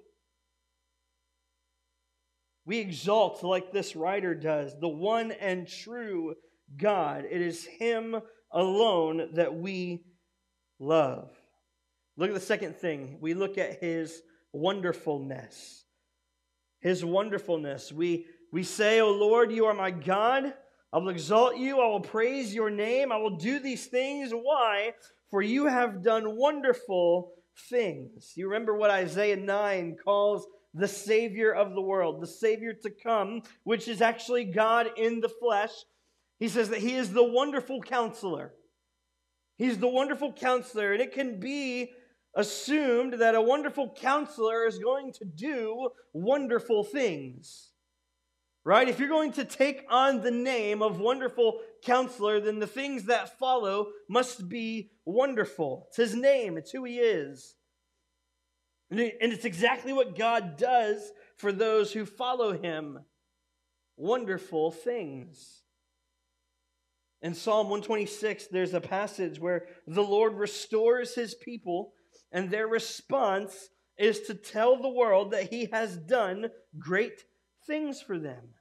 We 2.64 2.78
exalt, 2.78 3.42
like 3.42 3.72
this 3.72 3.96
writer 3.96 4.34
does, 4.34 4.78
the 4.78 4.88
one 4.88 5.32
and 5.32 5.66
true 5.66 6.34
God. 6.76 7.24
It 7.30 7.40
is 7.40 7.64
Him 7.64 8.20
alone 8.52 9.30
that 9.34 9.54
we 9.54 10.04
love. 10.78 11.30
Look 12.16 12.28
at 12.28 12.34
the 12.34 12.40
second 12.40 12.76
thing. 12.76 13.18
We 13.20 13.34
look 13.34 13.58
at 13.58 13.80
His 13.80 14.22
wonderfulness. 14.52 15.84
His 16.80 17.04
wonderfulness. 17.04 17.92
We, 17.92 18.26
we 18.52 18.62
say, 18.62 19.00
O 19.00 19.10
Lord, 19.10 19.52
you 19.52 19.66
are 19.66 19.74
my 19.74 19.90
God. 19.90 20.54
I 20.92 20.98
will 20.98 21.10
exalt 21.10 21.56
you. 21.56 21.80
I 21.80 21.86
will 21.86 22.00
praise 22.00 22.54
your 22.54 22.70
name. 22.70 23.12
I 23.12 23.16
will 23.16 23.36
do 23.36 23.60
these 23.60 23.86
things. 23.86 24.32
Why? 24.32 24.94
for 25.30 25.40
you 25.40 25.66
have 25.66 26.02
done 26.02 26.36
wonderful 26.36 27.32
things. 27.68 28.32
You 28.34 28.48
remember 28.48 28.76
what 28.76 28.90
Isaiah 28.90 29.36
9 29.36 29.96
calls 30.04 30.46
the 30.74 30.88
Savior 30.88 31.52
of 31.52 31.74
the 31.74 31.80
world, 31.80 32.20
the 32.20 32.26
Savior 32.26 32.72
to 32.74 32.90
come, 32.90 33.42
which 33.64 33.88
is 33.88 34.02
actually 34.02 34.44
God 34.44 34.90
in 34.96 35.20
the 35.20 35.28
flesh. 35.28 35.70
He 36.40 36.48
says 36.48 36.70
that 36.70 36.80
He 36.80 36.96
is 36.96 37.12
the 37.12 37.22
wonderful 37.22 37.80
counselor. 37.80 38.54
He's 39.56 39.78
the 39.78 39.88
wonderful 39.88 40.32
counselor, 40.32 40.92
and 40.92 41.02
it 41.02 41.12
can 41.12 41.38
be 41.38 41.92
assumed 42.34 43.14
that 43.14 43.34
a 43.34 43.42
wonderful 43.42 43.94
counselor 43.94 44.66
is 44.66 44.78
going 44.78 45.12
to 45.12 45.24
do 45.24 45.90
wonderful 46.12 46.82
things. 46.82 47.68
Right? 48.64 48.88
If 48.88 48.98
you're 48.98 49.08
going 49.08 49.32
to 49.32 49.44
take 49.44 49.84
on 49.88 50.20
the 50.20 50.30
name 50.30 50.82
of 50.82 51.00
wonderful 51.00 51.60
counselor, 51.82 52.40
then 52.40 52.58
the 52.58 52.66
things 52.66 53.04
that 53.04 53.38
follow 53.38 53.88
must 54.08 54.48
be 54.48 54.90
wonderful. 55.04 55.86
It's 55.88 55.96
his 55.96 56.14
name, 56.14 56.56
it's 56.56 56.70
who 56.70 56.84
he 56.84 56.98
is. 56.98 57.56
And 58.90 59.00
it's 59.00 59.44
exactly 59.44 59.92
what 59.92 60.18
God 60.18 60.56
does 60.56 61.10
for 61.36 61.52
those 61.52 61.92
who 61.92 62.04
follow 62.04 62.52
him 62.52 62.98
wonderful 63.96 64.70
things. 64.72 65.59
In 67.22 67.34
Psalm 67.34 67.68
126, 67.68 68.46
there's 68.48 68.74
a 68.74 68.80
passage 68.80 69.38
where 69.38 69.66
the 69.86 70.02
Lord 70.02 70.34
restores 70.34 71.14
his 71.14 71.34
people, 71.34 71.92
and 72.32 72.50
their 72.50 72.66
response 72.66 73.68
is 73.98 74.20
to 74.22 74.34
tell 74.34 74.80
the 74.80 74.88
world 74.88 75.32
that 75.32 75.50
he 75.50 75.66
has 75.66 75.96
done 75.96 76.46
great 76.78 77.24
things 77.66 78.00
for 78.00 78.18
them. 78.18 78.54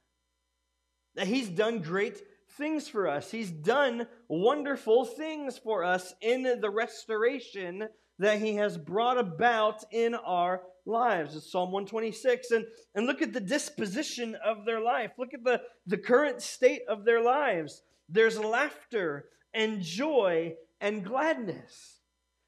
That 1.16 1.26
He's 1.26 1.48
done 1.48 1.80
great 1.80 2.22
things 2.56 2.88
for 2.88 3.08
us. 3.08 3.30
He's 3.30 3.50
done 3.50 4.06
wonderful 4.28 5.04
things 5.04 5.58
for 5.58 5.84
us 5.84 6.14
in 6.20 6.42
the 6.60 6.70
restoration 6.70 7.88
that 8.18 8.40
He 8.40 8.54
has 8.56 8.78
brought 8.78 9.18
about 9.18 9.84
in 9.92 10.14
our 10.14 10.62
lives. 10.86 11.34
It's 11.34 11.50
Psalm 11.50 11.72
126. 11.72 12.50
And, 12.52 12.64
and 12.94 13.06
look 13.06 13.22
at 13.22 13.32
the 13.32 13.40
disposition 13.40 14.36
of 14.44 14.64
their 14.64 14.80
life. 14.80 15.12
Look 15.18 15.34
at 15.34 15.44
the, 15.44 15.60
the 15.86 15.98
current 15.98 16.42
state 16.42 16.82
of 16.88 17.04
their 17.04 17.22
lives. 17.22 17.82
There's 18.10 18.38
laughter 18.38 19.26
and 19.54 19.82
joy 19.82 20.54
and 20.80 21.04
gladness. 21.04 22.00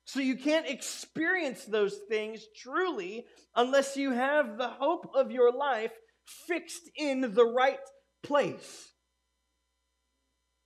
So 0.05 0.21
you 0.21 0.37
can't 0.37 0.69
experience 0.69 1.65
those 1.65 1.99
things 2.09 2.45
truly 2.57 3.27
unless 3.55 3.97
you 3.97 4.13
have 4.13 4.59
the 4.59 4.69
hope 4.69 5.11
of 5.15 5.31
your 5.31 5.53
life 5.53 5.93
fixed 6.27 6.91
in 6.97 7.35
the 7.35 7.45
right 7.45 7.79
place. 8.23 8.93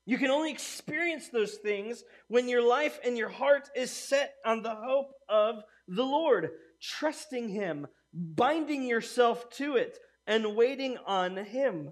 You 0.06 0.18
can 0.18 0.30
only 0.30 0.52
experience 0.52 1.28
those 1.28 1.56
things 1.56 2.04
when 2.28 2.48
your 2.48 2.62
life 2.62 2.98
and 3.04 3.18
your 3.18 3.28
heart 3.28 3.68
is 3.76 3.90
set 3.90 4.34
on 4.44 4.62
the 4.62 4.74
hope 4.74 5.10
of 5.28 5.62
the 5.88 6.04
Lord, 6.04 6.50
trusting 6.80 7.48
Him, 7.48 7.86
binding 8.14 8.84
yourself 8.84 9.50
to 9.50 9.76
it, 9.76 9.98
and 10.26 10.56
waiting 10.56 10.96
on 11.06 11.36
Him. 11.36 11.90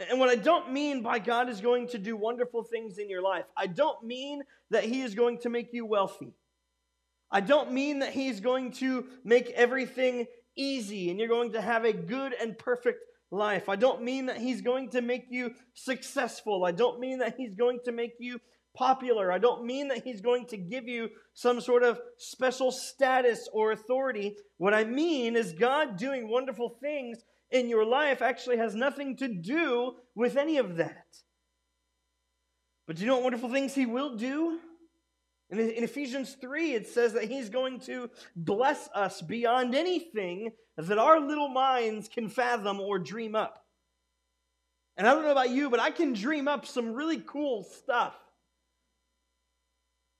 And 0.00 0.18
what 0.18 0.28
I 0.28 0.34
don't 0.34 0.72
mean 0.72 1.02
by 1.02 1.18
God 1.20 1.48
is 1.48 1.60
going 1.60 1.88
to 1.88 1.98
do 1.98 2.16
wonderful 2.16 2.64
things 2.64 2.98
in 2.98 3.08
your 3.08 3.22
life, 3.22 3.44
I 3.56 3.66
don't 3.66 4.02
mean 4.04 4.42
that 4.70 4.84
He 4.84 5.02
is 5.02 5.14
going 5.14 5.38
to 5.38 5.48
make 5.48 5.72
you 5.72 5.86
wealthy. 5.86 6.34
I 7.30 7.40
don't 7.40 7.72
mean 7.72 8.00
that 8.00 8.12
He's 8.12 8.40
going 8.40 8.72
to 8.72 9.06
make 9.24 9.50
everything 9.50 10.26
easy 10.56 11.10
and 11.10 11.18
you're 11.18 11.28
going 11.28 11.52
to 11.52 11.60
have 11.60 11.84
a 11.84 11.92
good 11.92 12.32
and 12.32 12.58
perfect 12.58 13.00
life. 13.30 13.68
I 13.68 13.76
don't 13.76 14.02
mean 14.02 14.26
that 14.26 14.38
He's 14.38 14.62
going 14.62 14.90
to 14.90 15.00
make 15.00 15.26
you 15.30 15.52
successful. 15.74 16.64
I 16.64 16.72
don't 16.72 16.98
mean 16.98 17.18
that 17.18 17.36
He's 17.36 17.54
going 17.54 17.78
to 17.84 17.92
make 17.92 18.14
you 18.18 18.40
popular. 18.74 19.30
I 19.30 19.38
don't 19.38 19.64
mean 19.64 19.88
that 19.88 20.02
He's 20.02 20.20
going 20.20 20.46
to 20.46 20.56
give 20.56 20.88
you 20.88 21.10
some 21.34 21.60
sort 21.60 21.84
of 21.84 22.00
special 22.18 22.72
status 22.72 23.48
or 23.52 23.70
authority. 23.70 24.36
What 24.58 24.74
I 24.74 24.84
mean 24.84 25.36
is 25.36 25.52
God 25.52 25.96
doing 25.96 26.28
wonderful 26.28 26.76
things 26.80 27.18
in 27.54 27.68
your 27.68 27.84
life 27.84 28.20
actually 28.20 28.56
has 28.56 28.74
nothing 28.74 29.16
to 29.16 29.28
do 29.28 29.94
with 30.16 30.36
any 30.36 30.58
of 30.58 30.76
that. 30.76 31.06
But 32.86 32.96
do 32.96 33.02
you 33.02 33.06
know 33.06 33.14
what 33.14 33.22
wonderful 33.22 33.48
things 33.48 33.74
He 33.74 33.86
will 33.86 34.16
do? 34.16 34.58
In, 35.50 35.60
in 35.60 35.84
Ephesians 35.84 36.36
3, 36.40 36.74
it 36.74 36.88
says 36.88 37.12
that 37.12 37.24
He's 37.24 37.48
going 37.48 37.78
to 37.80 38.10
bless 38.34 38.88
us 38.92 39.22
beyond 39.22 39.74
anything 39.74 40.50
that 40.76 40.98
our 40.98 41.20
little 41.20 41.48
minds 41.48 42.08
can 42.08 42.28
fathom 42.28 42.80
or 42.80 42.98
dream 42.98 43.36
up. 43.36 43.64
And 44.96 45.06
I 45.06 45.14
don't 45.14 45.22
know 45.22 45.30
about 45.30 45.50
you, 45.50 45.70
but 45.70 45.80
I 45.80 45.92
can 45.92 46.12
dream 46.12 46.48
up 46.48 46.66
some 46.66 46.92
really 46.92 47.22
cool 47.24 47.62
stuff. 47.62 48.14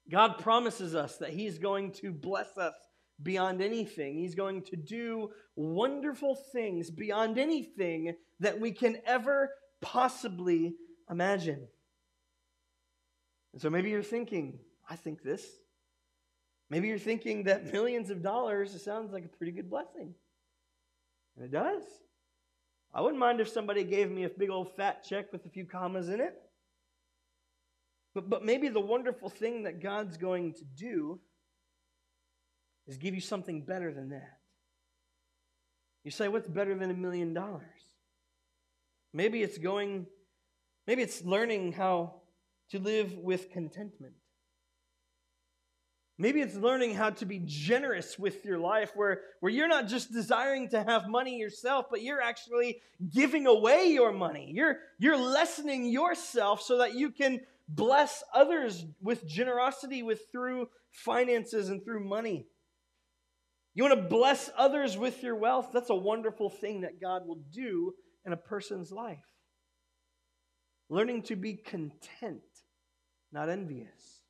God 0.08 0.38
promises 0.38 0.94
us 0.94 1.16
that 1.16 1.30
He's 1.30 1.58
going 1.58 1.90
to 1.94 2.12
bless 2.12 2.56
us 2.56 2.74
beyond 3.22 3.62
anything. 3.62 4.18
He's 4.18 4.34
going 4.34 4.62
to 4.62 4.76
do 4.76 5.30
wonderful 5.56 6.34
things 6.52 6.90
beyond 6.90 7.38
anything 7.38 8.14
that 8.40 8.60
we 8.60 8.72
can 8.72 8.98
ever 9.06 9.50
possibly 9.80 10.74
imagine. 11.10 11.66
And 13.52 13.62
so 13.62 13.70
maybe 13.70 13.90
you're 13.90 14.02
thinking, 14.02 14.58
I 14.88 14.96
think 14.96 15.22
this. 15.22 15.44
Maybe 16.70 16.88
you're 16.88 16.98
thinking 16.98 17.44
that 17.44 17.72
millions 17.72 18.10
of 18.10 18.22
dollars 18.22 18.82
sounds 18.82 19.12
like 19.12 19.24
a 19.24 19.36
pretty 19.36 19.52
good 19.52 19.70
blessing. 19.70 20.14
And 21.36 21.44
it 21.44 21.52
does. 21.52 21.84
I 22.92 23.00
wouldn't 23.00 23.18
mind 23.18 23.40
if 23.40 23.48
somebody 23.48 23.84
gave 23.84 24.10
me 24.10 24.24
a 24.24 24.28
big 24.28 24.50
old 24.50 24.74
fat 24.76 25.04
check 25.04 25.32
with 25.32 25.44
a 25.46 25.48
few 25.48 25.64
commas 25.64 26.08
in 26.08 26.20
it. 26.20 26.34
But, 28.14 28.30
but 28.30 28.44
maybe 28.44 28.68
the 28.68 28.80
wonderful 28.80 29.28
thing 29.28 29.64
that 29.64 29.82
God's 29.82 30.16
going 30.16 30.54
to 30.54 30.64
do 30.76 31.20
is 32.86 32.96
give 32.96 33.14
you 33.14 33.20
something 33.20 33.62
better 33.62 33.92
than 33.92 34.10
that. 34.10 34.38
You 36.04 36.10
say, 36.10 36.28
what's 36.28 36.48
better 36.48 36.74
than 36.74 36.90
a 36.90 36.94
million 36.94 37.32
dollars? 37.32 37.62
Maybe 39.12 39.42
it's 39.42 39.58
going, 39.58 40.06
maybe 40.86 41.02
it's 41.02 41.24
learning 41.24 41.72
how 41.72 42.22
to 42.70 42.78
live 42.78 43.14
with 43.16 43.50
contentment. 43.50 44.14
Maybe 46.16 46.40
it's 46.40 46.54
learning 46.54 46.94
how 46.94 47.10
to 47.10 47.26
be 47.26 47.42
generous 47.44 48.18
with 48.18 48.44
your 48.44 48.58
life, 48.58 48.92
where, 48.94 49.22
where 49.40 49.50
you're 49.50 49.66
not 49.66 49.88
just 49.88 50.12
desiring 50.12 50.68
to 50.68 50.82
have 50.84 51.08
money 51.08 51.38
yourself, 51.38 51.86
but 51.90 52.02
you're 52.02 52.20
actually 52.20 52.80
giving 53.12 53.46
away 53.46 53.86
your 53.86 54.12
money. 54.12 54.52
You're, 54.54 54.78
you're 54.98 55.16
lessening 55.16 55.86
yourself 55.86 56.62
so 56.62 56.78
that 56.78 56.94
you 56.94 57.10
can 57.10 57.40
bless 57.68 58.22
others 58.32 58.84
with 59.02 59.26
generosity 59.26 60.04
with 60.04 60.30
through 60.30 60.68
finances 60.90 61.68
and 61.68 61.84
through 61.84 62.04
money. 62.04 62.46
You 63.74 63.82
want 63.82 63.96
to 63.96 64.08
bless 64.08 64.50
others 64.56 64.96
with 64.96 65.22
your 65.22 65.34
wealth? 65.34 65.70
That's 65.72 65.90
a 65.90 65.94
wonderful 65.94 66.48
thing 66.48 66.82
that 66.82 67.00
God 67.00 67.26
will 67.26 67.40
do 67.52 67.94
in 68.24 68.32
a 68.32 68.36
person's 68.36 68.92
life. 68.92 69.18
Learning 70.88 71.22
to 71.22 71.36
be 71.36 71.54
content, 71.54 72.42
not 73.32 73.48
envious. 73.48 74.22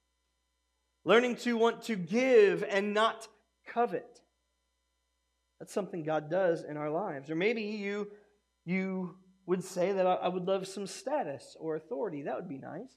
Learning 1.05 1.37
to 1.37 1.59
want 1.59 1.83
to 1.83 1.97
give 1.97 2.65
and 2.65 2.95
not 2.95 3.29
covet. 3.67 4.21
That's 5.59 5.73
something 5.73 6.05
God 6.05 6.31
does 6.31 6.65
in 6.65 6.79
our 6.79 6.91
lives. 6.91 7.31
Or 7.31 7.35
maybe 7.35 7.63
you, 7.63 8.09
you 8.65 9.17
would 9.47 9.63
say 9.63 9.93
that 9.93 10.07
I 10.07 10.29
would 10.29 10.47
love 10.47 10.67
some 10.67 10.87
status 10.87 11.55
or 11.61 11.77
authority. 11.77 12.23
That 12.23 12.37
would 12.37 12.49
be 12.49 12.59
nice. 12.59 12.97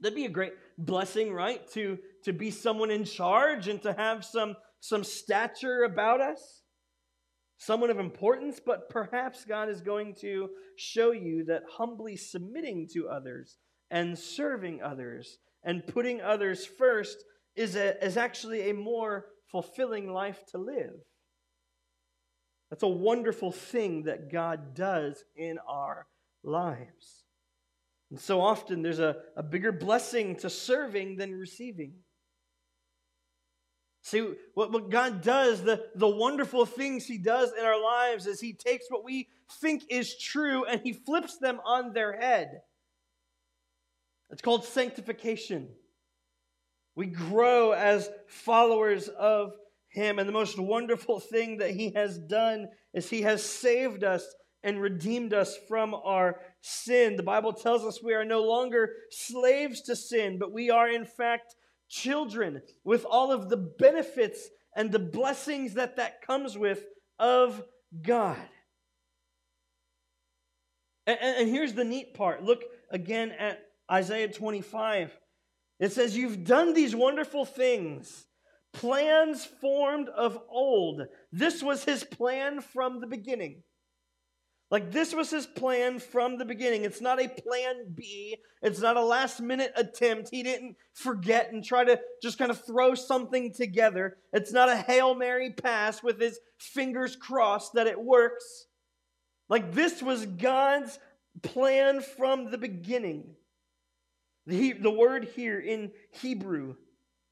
That'd 0.00 0.16
be 0.16 0.24
a 0.24 0.30
great 0.30 0.54
blessing, 0.78 1.32
right? 1.32 1.66
To, 1.72 1.98
to 2.24 2.32
be 2.32 2.50
someone 2.50 2.90
in 2.90 3.04
charge 3.04 3.68
and 3.68 3.80
to 3.82 3.92
have 3.92 4.24
some 4.24 4.56
some 4.84 5.02
stature 5.02 5.84
about 5.84 6.20
us, 6.20 6.60
someone 7.56 7.88
of 7.88 7.98
importance, 7.98 8.60
but 8.64 8.90
perhaps 8.90 9.46
God 9.46 9.70
is 9.70 9.80
going 9.80 10.14
to 10.20 10.50
show 10.76 11.10
you 11.10 11.42
that 11.46 11.62
humbly 11.78 12.16
submitting 12.16 12.86
to 12.92 13.08
others 13.08 13.56
and 13.90 14.18
serving 14.18 14.82
others 14.82 15.38
and 15.62 15.86
putting 15.86 16.20
others 16.20 16.66
first 16.66 17.16
is, 17.56 17.76
a, 17.76 18.04
is 18.04 18.18
actually 18.18 18.68
a 18.68 18.74
more 18.74 19.24
fulfilling 19.50 20.12
life 20.12 20.44
to 20.48 20.58
live. 20.58 21.00
That's 22.68 22.82
a 22.82 22.88
wonderful 22.88 23.52
thing 23.52 24.02
that 24.02 24.30
God 24.30 24.74
does 24.74 25.24
in 25.34 25.56
our 25.66 26.08
lives. 26.42 27.24
And 28.10 28.20
so 28.20 28.42
often 28.42 28.82
there's 28.82 28.98
a, 28.98 29.16
a 29.34 29.42
bigger 29.42 29.72
blessing 29.72 30.36
to 30.40 30.50
serving 30.50 31.16
than 31.16 31.32
receiving. 31.32 31.94
See, 34.04 34.34
what, 34.52 34.70
what 34.70 34.90
God 34.90 35.22
does, 35.22 35.62
the, 35.62 35.86
the 35.94 36.06
wonderful 36.06 36.66
things 36.66 37.06
He 37.06 37.16
does 37.16 37.52
in 37.58 37.64
our 37.64 37.82
lives 37.82 38.26
is 38.26 38.38
He 38.38 38.52
takes 38.52 38.84
what 38.90 39.02
we 39.02 39.28
think 39.62 39.84
is 39.88 40.18
true 40.18 40.66
and 40.66 40.82
He 40.82 40.92
flips 40.92 41.38
them 41.38 41.58
on 41.64 41.94
their 41.94 42.20
head. 42.20 42.60
It's 44.28 44.42
called 44.42 44.66
sanctification. 44.66 45.70
We 46.94 47.06
grow 47.06 47.72
as 47.72 48.10
followers 48.26 49.08
of 49.08 49.54
Him. 49.88 50.18
And 50.18 50.28
the 50.28 50.34
most 50.34 50.58
wonderful 50.58 51.18
thing 51.18 51.56
that 51.58 51.70
He 51.70 51.90
has 51.92 52.18
done 52.18 52.68
is 52.92 53.08
He 53.08 53.22
has 53.22 53.42
saved 53.42 54.04
us 54.04 54.26
and 54.62 54.82
redeemed 54.82 55.32
us 55.32 55.56
from 55.66 55.94
our 55.94 56.40
sin. 56.60 57.16
The 57.16 57.22
Bible 57.22 57.54
tells 57.54 57.86
us 57.86 58.02
we 58.02 58.12
are 58.12 58.24
no 58.24 58.42
longer 58.42 58.90
slaves 59.10 59.80
to 59.82 59.96
sin, 59.96 60.38
but 60.38 60.52
we 60.52 60.68
are, 60.68 60.90
in 60.90 61.06
fact, 61.06 61.56
children 61.94 62.62
with 62.82 63.04
all 63.04 63.30
of 63.30 63.48
the 63.48 63.56
benefits 63.56 64.48
and 64.76 64.90
the 64.90 64.98
blessings 64.98 65.74
that 65.74 65.96
that 65.96 66.22
comes 66.22 66.58
with 66.58 66.84
of 67.18 67.62
God. 68.02 68.36
And, 71.06 71.18
and, 71.20 71.48
here's 71.48 71.74
the 71.74 71.84
neat 71.84 72.14
part. 72.14 72.42
Look 72.42 72.64
again 72.90 73.30
at 73.38 73.60
Isaiah 73.90 74.32
25. 74.32 75.16
It 75.78 75.92
says, 75.92 76.16
You've 76.16 76.44
done 76.44 76.72
these 76.72 76.96
wonderful 76.96 77.44
things, 77.44 78.26
plans 78.72 79.44
formed 79.44 80.08
of 80.08 80.38
old. 80.48 81.02
This 81.30 81.62
was 81.62 81.84
his 81.84 82.04
plan 82.04 82.62
from 82.62 83.00
the 83.00 83.06
beginning. 83.06 83.62
Like 84.74 84.90
this 84.90 85.14
was 85.14 85.30
his 85.30 85.46
plan 85.46 86.00
from 86.00 86.36
the 86.36 86.44
beginning. 86.44 86.82
It's 86.82 87.00
not 87.00 87.22
a 87.22 87.28
plan 87.28 87.94
B. 87.94 88.38
It's 88.60 88.80
not 88.80 88.96
a 88.96 89.04
last 89.04 89.40
minute 89.40 89.72
attempt. 89.76 90.30
He 90.32 90.42
didn't 90.42 90.74
forget 90.94 91.52
and 91.52 91.62
try 91.62 91.84
to 91.84 92.00
just 92.20 92.38
kind 92.38 92.50
of 92.50 92.66
throw 92.66 92.96
something 92.96 93.54
together. 93.54 94.16
It's 94.32 94.52
not 94.52 94.68
a 94.68 94.74
Hail 94.74 95.14
Mary 95.14 95.52
pass 95.52 96.02
with 96.02 96.20
his 96.20 96.40
fingers 96.58 97.14
crossed 97.14 97.74
that 97.74 97.86
it 97.86 98.02
works. 98.02 98.66
Like 99.48 99.74
this 99.74 100.02
was 100.02 100.26
God's 100.26 100.98
plan 101.42 102.00
from 102.00 102.50
the 102.50 102.58
beginning. 102.58 103.36
The, 104.48 104.72
the 104.72 104.90
word 104.90 105.28
here 105.36 105.60
in 105.60 105.92
Hebrew 106.20 106.74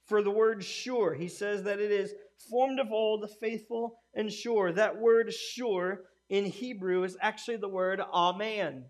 for 0.06 0.22
the 0.22 0.30
word 0.30 0.62
sure, 0.62 1.12
he 1.12 1.26
says 1.26 1.64
that 1.64 1.80
it 1.80 1.90
is 1.90 2.14
formed 2.48 2.78
of 2.78 2.92
old, 2.92 3.28
faithful, 3.40 3.98
and 4.14 4.32
sure. 4.32 4.70
That 4.70 5.00
word 5.00 5.34
sure 5.34 6.02
in 6.32 6.46
Hebrew 6.46 7.04
is 7.04 7.14
actually 7.20 7.58
the 7.58 7.68
word 7.68 8.00
amen. 8.00 8.86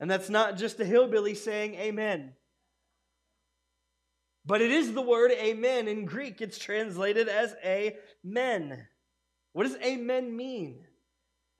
And 0.00 0.10
that's 0.10 0.28
not 0.28 0.58
just 0.58 0.80
a 0.80 0.84
hillbilly 0.84 1.34
saying 1.34 1.76
amen. 1.76 2.32
But 4.44 4.60
it 4.60 4.72
is 4.72 4.92
the 4.92 5.02
word 5.02 5.30
amen. 5.30 5.86
In 5.86 6.06
Greek, 6.06 6.40
it's 6.40 6.58
translated 6.58 7.28
as 7.28 7.54
amen. 7.64 8.88
What 9.52 9.68
does 9.68 9.76
amen 9.76 10.36
mean? 10.36 10.84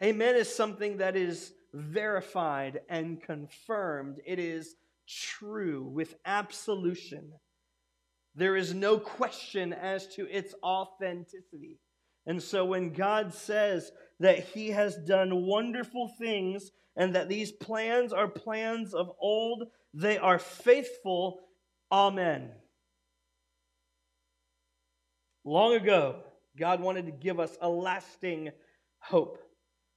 Amen 0.02 0.34
is 0.34 0.52
something 0.52 0.96
that 0.96 1.14
is 1.14 1.52
verified 1.72 2.80
and 2.88 3.22
confirmed. 3.22 4.16
It 4.26 4.40
is 4.40 4.74
true 5.06 5.84
with 5.84 6.16
absolution. 6.24 7.30
There 8.34 8.56
is 8.56 8.74
no 8.74 8.98
question 8.98 9.72
as 9.72 10.08
to 10.16 10.26
its 10.28 10.54
authenticity. 10.60 11.78
And 12.26 12.42
so 12.42 12.64
when 12.64 12.92
God 12.92 13.32
says 13.32 13.92
that 14.20 14.40
he 14.50 14.68
has 14.68 14.96
done 14.96 15.46
wonderful 15.46 16.08
things 16.18 16.70
and 16.94 17.14
that 17.14 17.28
these 17.28 17.50
plans 17.50 18.12
are 18.12 18.28
plans 18.28 18.94
of 18.94 19.10
old, 19.18 19.64
they 19.94 20.18
are 20.18 20.38
faithful. 20.38 21.40
Amen. 21.90 22.50
Long 25.44 25.74
ago, 25.74 26.16
God 26.58 26.80
wanted 26.80 27.06
to 27.06 27.12
give 27.12 27.40
us 27.40 27.56
a 27.62 27.68
lasting 27.68 28.50
hope, 28.98 29.42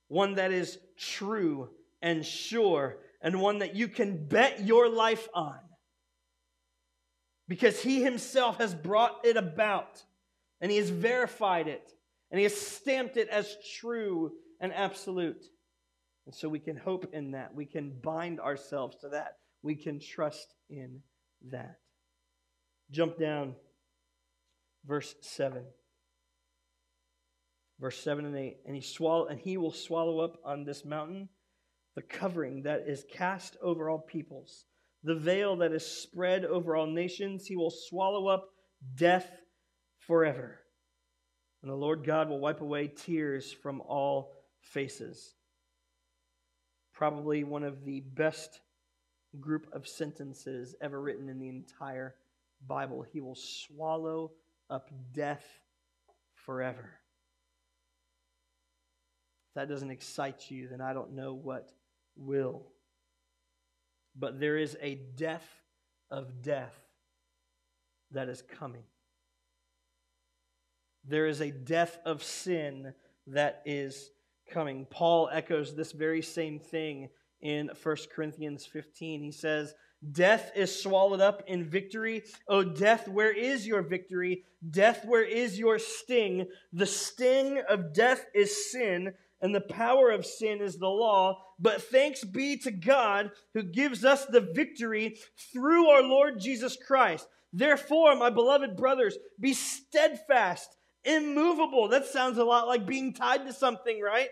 one 0.07 0.35
that 0.35 0.53
is 0.53 0.79
true 0.97 1.69
and 2.01 2.25
sure, 2.25 2.97
and 3.21 3.41
one 3.41 3.59
that 3.59 3.75
you 3.75 3.89
can 3.89 4.25
bet 4.25 4.65
your 4.65 4.87
life 4.87 5.27
on. 5.33 5.59
Because 7.49 7.81
He 7.81 8.01
Himself 8.01 8.57
has 8.59 8.73
brought 8.73 9.25
it 9.25 9.35
about 9.35 10.01
and 10.61 10.71
He 10.71 10.77
has 10.77 10.89
verified 10.89 11.67
it 11.67 11.93
and 12.33 12.39
he 12.39 12.45
has 12.45 12.59
stamped 12.59 13.15
it 13.15 13.29
as 13.29 13.55
true 13.79 14.31
and 14.59 14.73
absolute. 14.73 15.45
And 16.25 16.33
so 16.33 16.49
we 16.49 16.57
can 16.57 16.75
hope 16.75 17.13
in 17.13 17.33
that. 17.33 17.53
We 17.53 17.67
can 17.67 17.99
bind 18.03 18.39
ourselves 18.39 18.97
to 19.01 19.09
that. 19.09 19.33
We 19.61 19.75
can 19.75 19.99
trust 19.99 20.47
in 20.67 21.01
that. 21.51 21.75
Jump 22.89 23.19
down, 23.19 23.53
verse 24.83 25.13
7. 25.21 25.63
Verse 27.79 27.99
7 27.99 28.25
and 28.25 28.35
8. 28.35 28.57
And 28.65 28.75
he, 28.75 28.81
swallow, 28.81 29.27
and 29.27 29.39
he 29.39 29.57
will 29.57 29.71
swallow 29.71 30.21
up 30.21 30.39
on 30.43 30.63
this 30.63 30.83
mountain 30.83 31.29
the 31.95 32.01
covering 32.01 32.63
that 32.63 32.85
is 32.87 33.05
cast 33.13 33.57
over 33.61 33.91
all 33.91 33.99
peoples, 33.99 34.65
the 35.03 35.13
veil 35.13 35.57
that 35.57 35.71
is 35.71 35.85
spread 35.85 36.45
over 36.45 36.75
all 36.75 36.87
nations. 36.87 37.45
He 37.45 37.55
will 37.55 37.69
swallow 37.69 38.25
up 38.25 38.49
death 38.95 39.29
forever 39.99 40.62
and 41.63 41.71
the 41.71 41.75
Lord 41.75 42.03
God 42.03 42.29
will 42.29 42.39
wipe 42.39 42.59
away 42.59 42.89
tears 42.89 43.51
from 43.51 43.81
all 43.81 44.33
faces. 44.59 45.33
Probably 46.93 47.45
one 47.45 47.63
of 47.63 47.85
the 47.85 48.01
best 48.01 48.59
group 49.39 49.67
of 49.71 49.87
sentences 49.87 50.75
ever 50.81 51.01
written 51.01 51.29
in 51.29 51.39
the 51.39 51.47
entire 51.47 52.15
Bible. 52.67 53.01
He 53.01 53.21
will 53.21 53.35
swallow 53.35 54.33
up 54.69 54.89
death 55.13 55.45
forever. 56.35 56.89
If 59.49 59.55
that 59.55 59.69
doesn't 59.69 59.91
excite 59.91 60.51
you, 60.51 60.67
then 60.67 60.81
I 60.81 60.93
don't 60.93 61.13
know 61.13 61.33
what 61.33 61.71
will. 62.17 62.67
But 64.17 64.39
there 64.39 64.57
is 64.57 64.77
a 64.81 64.95
death 65.15 65.47
of 66.11 66.41
death 66.41 66.75
that 68.11 68.27
is 68.27 68.41
coming. 68.41 68.83
There 71.05 71.27
is 71.27 71.41
a 71.41 71.51
death 71.51 71.97
of 72.05 72.23
sin 72.23 72.93
that 73.27 73.61
is 73.65 74.11
coming. 74.49 74.85
Paul 74.89 75.29
echoes 75.31 75.75
this 75.75 75.91
very 75.91 76.21
same 76.21 76.59
thing 76.59 77.09
in 77.41 77.69
1 77.81 77.97
Corinthians 78.13 78.65
15. 78.65 79.21
He 79.21 79.31
says, 79.31 79.73
Death 80.11 80.51
is 80.55 80.81
swallowed 80.81 81.21
up 81.21 81.43
in 81.47 81.69
victory. 81.69 82.23
O 82.47 82.63
death, 82.63 83.07
where 83.07 83.31
is 83.31 83.65
your 83.65 83.81
victory? 83.81 84.43
Death, 84.69 85.05
where 85.05 85.23
is 85.23 85.57
your 85.57 85.79
sting? 85.79 86.47
The 86.73 86.85
sting 86.85 87.61
of 87.69 87.93
death 87.93 88.25
is 88.33 88.71
sin, 88.71 89.13
and 89.41 89.55
the 89.55 89.61
power 89.61 90.09
of 90.11 90.25
sin 90.25 90.61
is 90.61 90.77
the 90.77 90.87
law. 90.87 91.41
But 91.59 91.81
thanks 91.83 92.23
be 92.23 92.57
to 92.59 92.71
God 92.71 93.31
who 93.53 93.63
gives 93.63 94.03
us 94.03 94.25
the 94.25 94.41
victory 94.41 95.17
through 95.53 95.87
our 95.87 96.03
Lord 96.03 96.39
Jesus 96.39 96.75
Christ. 96.75 97.27
Therefore, 97.53 98.15
my 98.15 98.29
beloved 98.29 98.75
brothers, 98.75 99.17
be 99.39 99.53
steadfast, 99.53 100.75
immovable. 101.05 101.87
That 101.87 102.05
sounds 102.05 102.37
a 102.37 102.43
lot 102.43 102.67
like 102.67 102.85
being 102.85 103.13
tied 103.13 103.45
to 103.45 103.53
something, 103.53 104.01
right? 104.01 104.29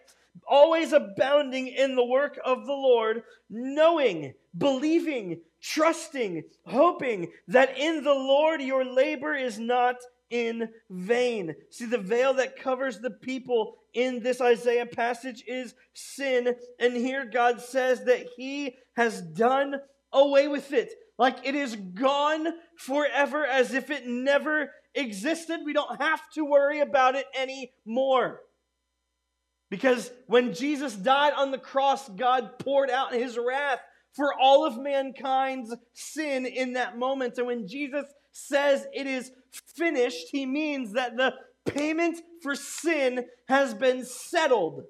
Always 0.47 0.93
abounding 0.93 1.67
in 1.67 1.95
the 1.95 2.05
work 2.05 2.39
of 2.43 2.65
the 2.65 2.73
Lord, 2.73 3.23
knowing, 3.49 4.33
believing, 4.57 5.41
trusting, 5.61 6.43
hoping 6.65 7.31
that 7.47 7.77
in 7.77 8.03
the 8.03 8.13
Lord 8.13 8.61
your 8.61 8.85
labor 8.85 9.35
is 9.35 9.59
not 9.59 9.97
in 10.29 10.69
vain. 10.89 11.53
See, 11.69 11.85
the 11.85 11.97
veil 11.97 12.33
that 12.35 12.55
covers 12.55 12.99
the 12.99 13.11
people 13.11 13.75
in 13.93 14.23
this 14.23 14.39
Isaiah 14.39 14.85
passage 14.85 15.43
is 15.45 15.75
sin. 15.93 16.55
And 16.79 16.95
here 16.95 17.25
God 17.25 17.61
says 17.61 18.05
that 18.05 18.27
He 18.37 18.75
has 18.95 19.21
done 19.21 19.75
away 20.13 20.47
with 20.47 20.71
it. 20.73 20.93
Like 21.17 21.39
it 21.43 21.53
is 21.53 21.75
gone 21.75 22.47
forever 22.77 23.45
as 23.45 23.73
if 23.73 23.91
it 23.91 24.07
never 24.07 24.71
existed. 24.95 25.61
We 25.65 25.73
don't 25.73 26.01
have 26.01 26.21
to 26.35 26.45
worry 26.45 26.79
about 26.79 27.15
it 27.15 27.25
anymore. 27.37 28.41
Because 29.69 30.11
when 30.27 30.53
Jesus 30.53 30.95
died 30.95 31.33
on 31.33 31.51
the 31.51 31.57
cross, 31.57 32.09
God 32.09 32.59
poured 32.59 32.89
out 32.89 33.13
his 33.13 33.37
wrath 33.37 33.79
for 34.13 34.33
all 34.37 34.65
of 34.65 34.77
mankind's 34.77 35.73
sin 35.93 36.45
in 36.45 36.73
that 36.73 36.97
moment. 36.97 37.37
And 37.37 37.47
when 37.47 37.67
Jesus 37.67 38.05
says 38.33 38.85
it 38.93 39.07
is 39.07 39.31
finished, 39.51 40.27
he 40.31 40.45
means 40.45 40.93
that 40.93 41.15
the 41.15 41.33
payment 41.65 42.19
for 42.43 42.55
sin 42.55 43.25
has 43.47 43.73
been 43.73 44.03
settled. 44.05 44.83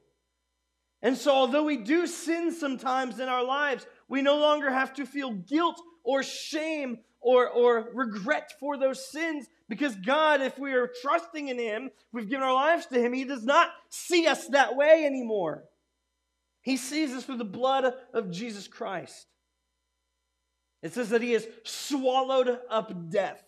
And 1.03 1.17
so, 1.17 1.31
although 1.31 1.63
we 1.63 1.77
do 1.77 2.05
sin 2.05 2.51
sometimes 2.51 3.19
in 3.19 3.27
our 3.27 3.43
lives, 3.43 3.85
we 4.07 4.21
no 4.21 4.37
longer 4.37 4.71
have 4.71 4.93
to 4.95 5.05
feel 5.05 5.31
guilt 5.31 5.79
or 6.03 6.23
shame 6.23 6.99
or, 7.19 7.47
or 7.49 7.89
regret 7.93 8.53
for 8.59 8.77
those 8.77 9.11
sins 9.11 9.47
because 9.71 9.95
God, 9.95 10.41
if 10.41 10.59
we 10.59 10.73
are 10.73 10.91
trusting 11.01 11.47
in 11.47 11.57
Him, 11.57 11.91
we've 12.11 12.27
given 12.27 12.43
our 12.43 12.53
lives 12.53 12.87
to 12.87 12.99
Him, 12.99 13.13
He 13.13 13.23
does 13.23 13.45
not 13.45 13.69
see 13.89 14.27
us 14.27 14.45
that 14.47 14.75
way 14.75 15.05
anymore. 15.05 15.63
He 16.61 16.75
sees 16.75 17.11
us 17.11 17.23
through 17.23 17.37
the 17.37 17.45
blood 17.45 17.93
of 18.13 18.31
Jesus 18.31 18.67
Christ. 18.67 19.27
It 20.83 20.93
says 20.93 21.07
that 21.11 21.21
he 21.21 21.31
has 21.31 21.47
swallowed 21.63 22.59
up 22.69 23.09
death. 23.09 23.41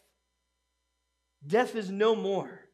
Death 1.45 1.75
is 1.75 1.91
no 1.91 2.15
more. 2.15 2.69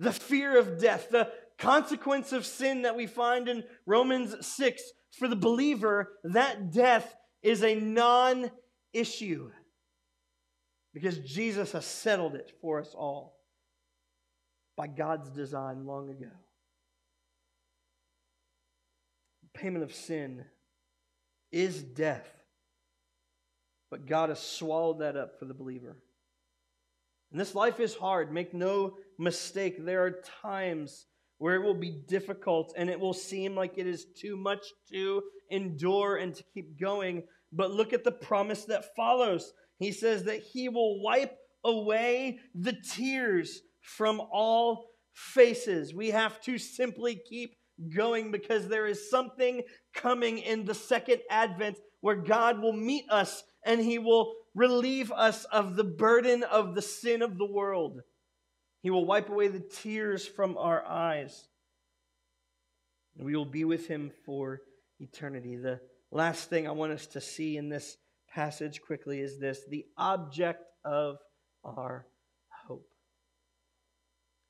The 0.00 0.12
fear 0.12 0.58
of 0.58 0.80
death, 0.80 1.08
the 1.08 1.30
consequence 1.58 2.32
of 2.32 2.44
sin 2.44 2.82
that 2.82 2.96
we 2.96 3.06
find 3.06 3.48
in 3.48 3.62
Romans 3.86 4.44
6, 4.44 4.82
for 5.16 5.28
the 5.28 5.36
believer, 5.36 6.14
that 6.24 6.72
death 6.72 7.14
is 7.44 7.62
a 7.62 7.76
non 7.76 8.50
issue 8.92 9.52
because 10.96 11.18
Jesus 11.18 11.72
has 11.72 11.84
settled 11.84 12.34
it 12.36 12.52
for 12.62 12.80
us 12.80 12.94
all 12.96 13.36
by 14.78 14.86
God's 14.86 15.28
design 15.28 15.84
long 15.84 16.08
ago. 16.08 16.30
payment 19.56 19.84
of 19.84 19.94
sin 19.94 20.44
is 21.50 21.82
death. 21.82 22.28
But 23.90 24.06
God 24.06 24.28
has 24.28 24.40
swallowed 24.40 25.00
that 25.00 25.16
up 25.16 25.38
for 25.38 25.44
the 25.44 25.54
believer. 25.54 25.96
And 27.30 27.40
this 27.40 27.54
life 27.54 27.80
is 27.80 27.94
hard. 27.94 28.32
Make 28.32 28.54
no 28.54 28.96
mistake. 29.18 29.84
There 29.84 30.04
are 30.04 30.22
times 30.42 31.06
where 31.38 31.56
it 31.56 31.62
will 31.62 31.74
be 31.74 32.02
difficult 32.08 32.72
and 32.76 32.88
it 32.88 32.98
will 32.98 33.12
seem 33.12 33.54
like 33.54 33.74
it 33.76 33.86
is 33.86 34.06
too 34.16 34.36
much 34.36 34.64
to 34.92 35.22
endure 35.50 36.16
and 36.16 36.34
to 36.34 36.42
keep 36.54 36.80
going. 36.80 37.22
But 37.52 37.70
look 37.70 37.92
at 37.92 38.04
the 38.04 38.12
promise 38.12 38.64
that 38.64 38.94
follows. 38.96 39.52
He 39.78 39.92
says 39.92 40.24
that 40.24 40.40
He 40.40 40.68
will 40.68 41.02
wipe 41.02 41.36
away 41.64 42.38
the 42.54 42.72
tears 42.72 43.60
from 43.80 44.20
all 44.32 44.86
faces. 45.12 45.94
We 45.94 46.10
have 46.10 46.40
to 46.42 46.58
simply 46.58 47.20
keep 47.28 47.56
going 47.94 48.30
because 48.30 48.68
there 48.68 48.86
is 48.86 49.10
something 49.10 49.62
coming 49.94 50.38
in 50.38 50.64
the 50.64 50.74
second 50.74 51.20
advent 51.30 51.78
where 52.00 52.16
God 52.16 52.60
will 52.60 52.72
meet 52.72 53.04
us 53.10 53.42
and 53.64 53.80
he 53.80 53.98
will 53.98 54.34
relieve 54.54 55.10
us 55.12 55.44
of 55.46 55.76
the 55.76 55.84
burden 55.84 56.42
of 56.44 56.74
the 56.74 56.82
sin 56.82 57.22
of 57.22 57.36
the 57.36 57.50
world. 57.50 58.00
He 58.82 58.90
will 58.90 59.04
wipe 59.04 59.28
away 59.28 59.48
the 59.48 59.60
tears 59.60 60.26
from 60.26 60.56
our 60.56 60.84
eyes. 60.86 61.48
And 63.16 63.26
we 63.26 63.34
will 63.34 63.44
be 63.44 63.64
with 63.64 63.88
him 63.88 64.12
for 64.24 64.60
eternity. 65.00 65.56
The 65.56 65.80
last 66.10 66.48
thing 66.48 66.68
I 66.68 66.72
want 66.72 66.92
us 66.92 67.06
to 67.08 67.20
see 67.20 67.56
in 67.56 67.68
this 67.68 67.96
passage 68.36 68.82
quickly 68.82 69.20
is 69.20 69.38
this 69.38 69.64
the 69.70 69.86
object 69.96 70.62
of 70.84 71.16
our 71.64 72.06
hope. 72.66 72.86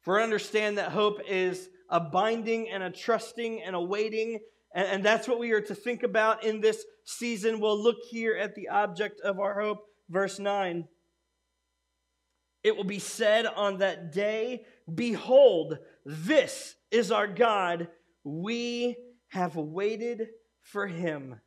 For 0.02 0.20
understand 0.20 0.76
that 0.76 0.90
hope 0.90 1.20
is 1.28 1.68
a 1.88 2.00
binding 2.00 2.68
and 2.68 2.82
a 2.82 2.90
trusting 2.90 3.62
and 3.62 3.76
a 3.76 3.80
waiting. 3.80 4.40
And, 4.74 4.88
and 4.88 5.04
that's 5.04 5.28
what 5.28 5.38
we 5.38 5.52
are 5.52 5.60
to 5.60 5.74
think 5.74 6.02
about 6.02 6.44
in 6.44 6.60
this 6.60 6.84
season. 7.04 7.60
We'll 7.60 7.80
look 7.80 7.98
here 8.10 8.36
at 8.36 8.56
the 8.56 8.70
object 8.70 9.20
of 9.20 9.38
our 9.38 9.60
hope, 9.60 9.84
verse 10.10 10.40
9. 10.40 10.88
It 12.64 12.76
will 12.76 12.84
be 12.84 12.98
said 12.98 13.46
on 13.46 13.78
that 13.78 14.12
day, 14.12 14.64
Behold, 14.92 15.78
this 16.04 16.74
is 16.90 17.12
our 17.12 17.28
God. 17.28 17.86
We 18.24 18.96
have 19.28 19.54
waited 19.54 20.26
for 20.60 20.88
him 20.88 21.40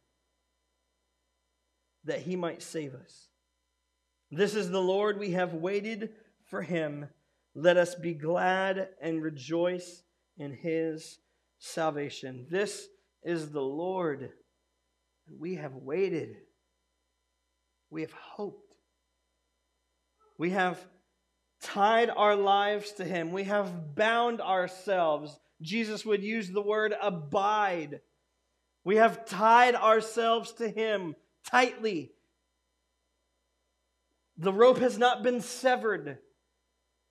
that 2.06 2.22
he 2.22 2.36
might 2.36 2.62
save 2.62 2.94
us. 2.96 3.28
This 4.32 4.56
is 4.56 4.70
the 4.70 4.82
Lord. 4.82 5.20
We 5.20 5.32
have 5.32 5.54
waited 5.54 6.12
for 6.46 6.62
him. 6.62 7.08
Let 7.56 7.78
us 7.78 7.96
be 7.96 8.14
glad 8.14 8.90
and 9.02 9.22
rejoice 9.22 10.04
in 10.38 10.54
his 10.54 11.20
salvation. 11.58 12.48
This 12.50 12.88
is 13.24 13.52
the 13.52 13.62
Lord. 13.62 14.32
We 15.38 15.56
have 15.56 15.76
waited. 15.76 16.38
We 17.90 18.02
have 18.02 18.14
hoped. 18.14 18.76
We 20.38 20.52
have 20.52 20.80
tied 21.62 22.10
our 22.10 22.36
lives 22.36 22.94
to 22.94 23.04
him. 23.04 23.32
We 23.32 23.44
have 23.44 23.96
bound 23.96 24.42
ourselves. 24.42 25.38
Jesus 25.62 26.06
would 26.06 26.24
use 26.24 26.50
the 26.50 26.62
word 26.62 26.94
abide. 27.02 28.00
We 28.86 28.96
have 28.96 29.26
tied 29.26 29.76
ourselves 29.76 30.54
to 30.54 30.70
him 30.70 31.16
tightly. 31.46 32.12
The 34.38 34.54
rope 34.54 34.80
has 34.80 34.98
not 34.98 35.24
been 35.24 35.42
severed. 35.42 36.18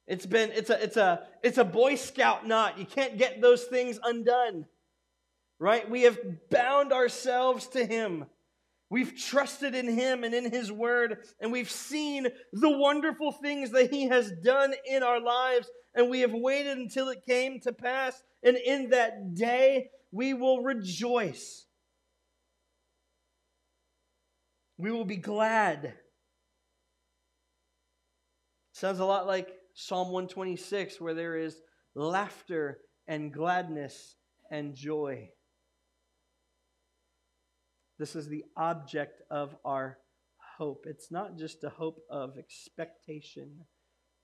It's 0.07 0.25
been 0.25 0.51
it's 0.53 0.71
a 0.71 0.83
it's 0.83 0.97
a 0.97 1.27
it's 1.43 1.59
a 1.59 1.65
boy 1.65 1.97
scout 1.97 2.47
knot. 2.47 2.79
You 2.79 2.87
can't 2.87 3.19
get 3.19 3.43
those 3.43 3.65
things 3.65 4.01
undone. 4.03 4.65
Right? 5.61 5.89
We 5.89 6.03
have 6.03 6.19
bound 6.51 6.93
ourselves 6.93 7.67
to 7.69 7.85
him. 7.85 8.25
We've 8.91 9.15
trusted 9.15 9.75
in 9.75 9.87
him 9.87 10.25
and 10.25 10.35
in 10.35 10.51
his 10.51 10.73
word 10.73 11.19
and 11.41 11.53
we've 11.53 11.71
seen 11.71 12.29
the 12.55 12.71
wonderful 12.71 13.33
things 13.33 13.71
that 13.73 13.93
he 13.93 14.09
has 14.09 14.33
done 14.43 14.73
in 14.87 15.03
our 15.03 15.21
lives 15.21 15.69
and 15.95 16.09
we 16.09 16.21
have 16.21 16.33
waited 16.33 16.79
until 16.79 17.11
it 17.11 17.27
came 17.27 17.61
to 17.61 17.73
pass 17.73 18.23
and 18.43 18.57
in 18.57 18.91
that 18.91 19.35
day 19.35 19.91
we 20.11 20.33
will 20.33 20.63
rejoice. 20.63 21.67
We 24.79 24.93
will 24.93 25.05
be 25.05 25.17
glad. 25.17 25.95
Sounds 28.73 29.01
a 29.01 29.05
lot 29.05 29.27
like 29.27 29.49
Psalm 29.75 30.13
126, 30.13 31.01
where 31.01 31.15
there 31.15 31.37
is 31.37 31.61
laughter 31.95 32.79
and 33.09 33.33
gladness 33.33 34.15
and 34.51 34.75
joy. 34.75 35.31
This 37.99 38.15
is 38.15 38.29
the 38.29 38.45
object 38.57 39.23
of 39.31 39.57
our 39.65 39.99
hope. 40.59 40.85
It's 40.87 41.11
not 41.11 41.37
just 41.37 41.65
a 41.65 41.71
hope 41.71 41.99
of 42.09 42.39
expectation 42.39 43.67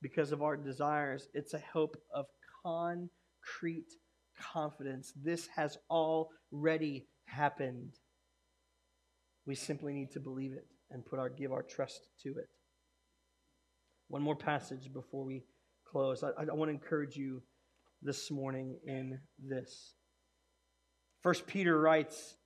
because 0.00 0.32
of 0.32 0.42
our 0.42 0.56
desires, 0.56 1.28
it's 1.32 1.54
a 1.54 1.62
hope 1.72 1.96
of 2.14 2.26
concrete 2.62 3.90
confidence. 4.38 5.14
This 5.16 5.46
has 5.56 5.78
already 5.88 7.08
happened. 7.24 7.94
We 9.46 9.54
simply 9.54 9.92
need 9.92 10.12
to 10.12 10.20
believe 10.20 10.52
it 10.52 10.66
and 10.90 11.04
put 11.04 11.18
our 11.18 11.28
give 11.28 11.52
our 11.52 11.62
trust 11.62 12.08
to 12.22 12.30
it. 12.30 12.48
One 14.08 14.22
more 14.22 14.36
passage 14.36 14.92
before 14.92 15.24
we 15.24 15.44
close. 15.86 16.22
I, 16.22 16.28
I 16.28 16.54
want 16.54 16.68
to 16.68 16.74
encourage 16.74 17.16
you 17.16 17.42
this 18.02 18.30
morning 18.30 18.78
in 18.86 19.18
this. 19.38 19.94
First 21.22 21.46
Peter 21.46 21.78
writes 21.80 22.36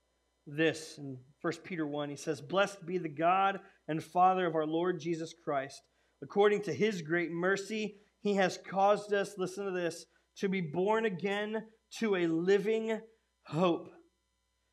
this 0.47 0.99
in 0.99 1.19
First 1.43 1.65
Peter 1.65 1.87
1. 1.87 2.11
He 2.11 2.17
says, 2.17 2.41
Blessed 2.41 2.87
be 2.87 2.99
the 2.99 3.09
God 3.09 3.61
and 3.87 4.03
Father 4.03 4.47
of 4.47 4.55
our 4.55 4.67
Lord 4.67 5.01
Jesus 5.01 5.35
Christ. 5.45 5.81
According 6.23 6.63
to 6.63 6.73
his 6.73 7.03
great 7.03 7.31
mercy, 7.31 7.97
he 8.21 8.35
has 8.35 8.59
caused 8.69 9.13
us, 9.13 9.35
listen 9.37 9.65
to 9.67 9.71
this, 9.73 10.07
to 10.39 10.49
be 10.49 10.61
born 10.61 11.05
again 11.05 11.65
to 11.99 12.17
a 12.17 12.27
living 12.27 13.01
hope 13.47 13.91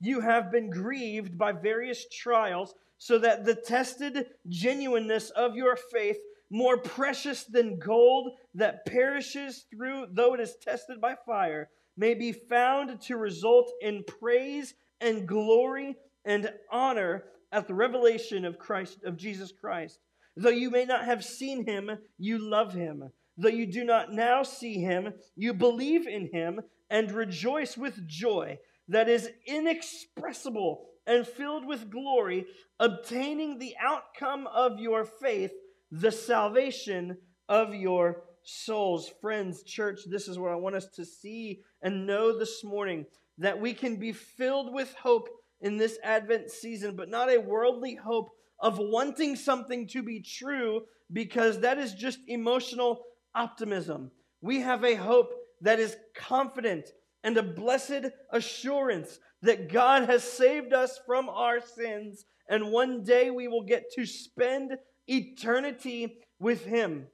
you 0.00 0.20
have 0.20 0.52
been 0.52 0.70
grieved 0.70 1.36
by 1.36 1.52
various 1.52 2.06
trials 2.08 2.74
so 2.98 3.18
that 3.18 3.44
the 3.44 3.54
tested 3.54 4.26
genuineness 4.48 5.30
of 5.30 5.56
your 5.56 5.76
faith, 5.76 6.18
more 6.50 6.78
precious 6.78 7.44
than 7.44 7.78
gold 7.78 8.32
that 8.54 8.86
perishes 8.86 9.66
through 9.70 10.06
though 10.12 10.34
it 10.34 10.40
is 10.40 10.56
tested 10.62 11.00
by 11.00 11.14
fire, 11.26 11.68
may 11.96 12.14
be 12.14 12.32
found 12.32 13.00
to 13.02 13.16
result 13.16 13.70
in 13.80 14.04
praise 14.04 14.74
and 15.00 15.26
glory 15.26 15.96
and 16.24 16.52
honor 16.70 17.24
at 17.52 17.66
the 17.66 17.74
revelation 17.74 18.44
of 18.44 18.58
Christ 18.58 18.98
of 19.04 19.16
Jesus 19.16 19.52
Christ. 19.52 19.98
Though 20.36 20.50
you 20.50 20.70
may 20.70 20.84
not 20.84 21.04
have 21.04 21.24
seen 21.24 21.66
him, 21.66 21.90
you 22.18 22.38
love 22.38 22.72
him. 22.72 23.10
Though 23.36 23.48
you 23.48 23.66
do 23.66 23.84
not 23.84 24.12
now 24.12 24.42
see 24.42 24.74
him, 24.74 25.12
you 25.36 25.54
believe 25.54 26.06
in 26.06 26.30
him 26.32 26.60
and 26.90 27.10
rejoice 27.10 27.76
with 27.76 28.06
joy 28.06 28.58
that 28.88 29.08
is 29.08 29.30
inexpressible 29.46 30.86
and 31.06 31.26
filled 31.26 31.66
with 31.66 31.90
glory, 31.90 32.46
obtaining 32.78 33.58
the 33.58 33.74
outcome 33.80 34.46
of 34.46 34.78
your 34.78 35.04
faith, 35.04 35.52
the 35.90 36.12
salvation 36.12 37.16
of 37.48 37.74
your 37.74 38.22
souls. 38.42 39.10
Friends, 39.20 39.62
church, 39.62 40.00
this 40.06 40.28
is 40.28 40.38
what 40.38 40.52
I 40.52 40.56
want 40.56 40.76
us 40.76 40.88
to 40.96 41.04
see 41.04 41.60
and 41.82 42.06
know 42.06 42.38
this 42.38 42.62
morning 42.64 43.06
that 43.38 43.60
we 43.60 43.72
can 43.72 43.96
be 43.96 44.12
filled 44.12 44.74
with 44.74 44.92
hope 44.94 45.28
in 45.60 45.76
this 45.76 45.98
Advent 46.02 46.50
season, 46.50 46.96
but 46.96 47.08
not 47.08 47.30
a 47.30 47.38
worldly 47.38 47.94
hope 47.94 48.30
of 48.60 48.78
wanting 48.78 49.36
something 49.36 49.86
to 49.88 50.02
be 50.02 50.20
true 50.20 50.82
because 51.12 51.60
that 51.60 51.78
is 51.78 51.94
just 51.94 52.18
emotional 52.26 53.02
optimism. 53.34 54.10
We 54.40 54.60
have 54.60 54.84
a 54.84 54.94
hope 54.94 55.32
that 55.62 55.78
is 55.78 55.96
confident 56.14 56.90
and 57.24 57.36
a 57.36 57.42
blessed 57.42 58.06
assurance 58.30 59.18
that 59.42 59.72
God 59.72 60.08
has 60.08 60.22
saved 60.22 60.72
us 60.72 60.98
from 61.06 61.28
our 61.28 61.60
sins, 61.60 62.24
and 62.48 62.72
one 62.72 63.02
day 63.04 63.30
we 63.30 63.48
will 63.48 63.64
get 63.64 63.92
to 63.92 64.06
spend 64.06 64.76
eternity 65.06 66.18
with 66.38 66.64
Him. 66.64 67.06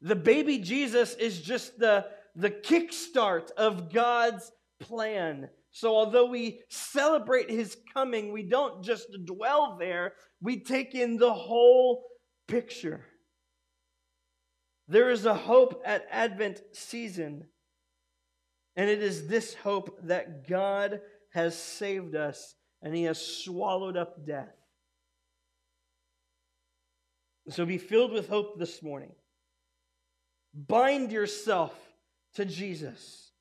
The 0.00 0.16
baby 0.16 0.58
Jesus 0.58 1.14
is 1.14 1.40
just 1.40 1.78
the, 1.78 2.06
the 2.34 2.50
kickstart 2.50 3.50
of 3.52 3.92
God's 3.92 4.50
plan. 4.78 5.48
So, 5.72 5.94
although 5.94 6.26
we 6.26 6.60
celebrate 6.68 7.50
His 7.50 7.76
coming, 7.92 8.32
we 8.32 8.42
don't 8.42 8.82
just 8.82 9.08
dwell 9.24 9.76
there, 9.78 10.14
we 10.40 10.60
take 10.60 10.94
in 10.94 11.16
the 11.16 11.32
whole 11.32 12.04
picture. 12.48 13.04
There 14.88 15.10
is 15.10 15.24
a 15.24 15.34
hope 15.34 15.82
at 15.84 16.06
Advent 16.10 16.62
season 16.72 17.44
and 18.76 18.88
it 18.88 19.02
is 19.02 19.26
this 19.26 19.54
hope 19.54 19.98
that 20.04 20.48
God 20.48 21.00
has 21.32 21.56
saved 21.56 22.14
us 22.14 22.54
and 22.82 22.94
he 22.94 23.04
has 23.04 23.20
swallowed 23.20 23.96
up 23.96 24.24
death. 24.24 24.54
So 27.48 27.66
be 27.66 27.78
filled 27.78 28.12
with 28.12 28.28
hope 28.28 28.58
this 28.58 28.82
morning. 28.82 29.12
Bind 30.54 31.10
yourself 31.12 31.74
to 32.34 32.44
Jesus. 32.44 33.32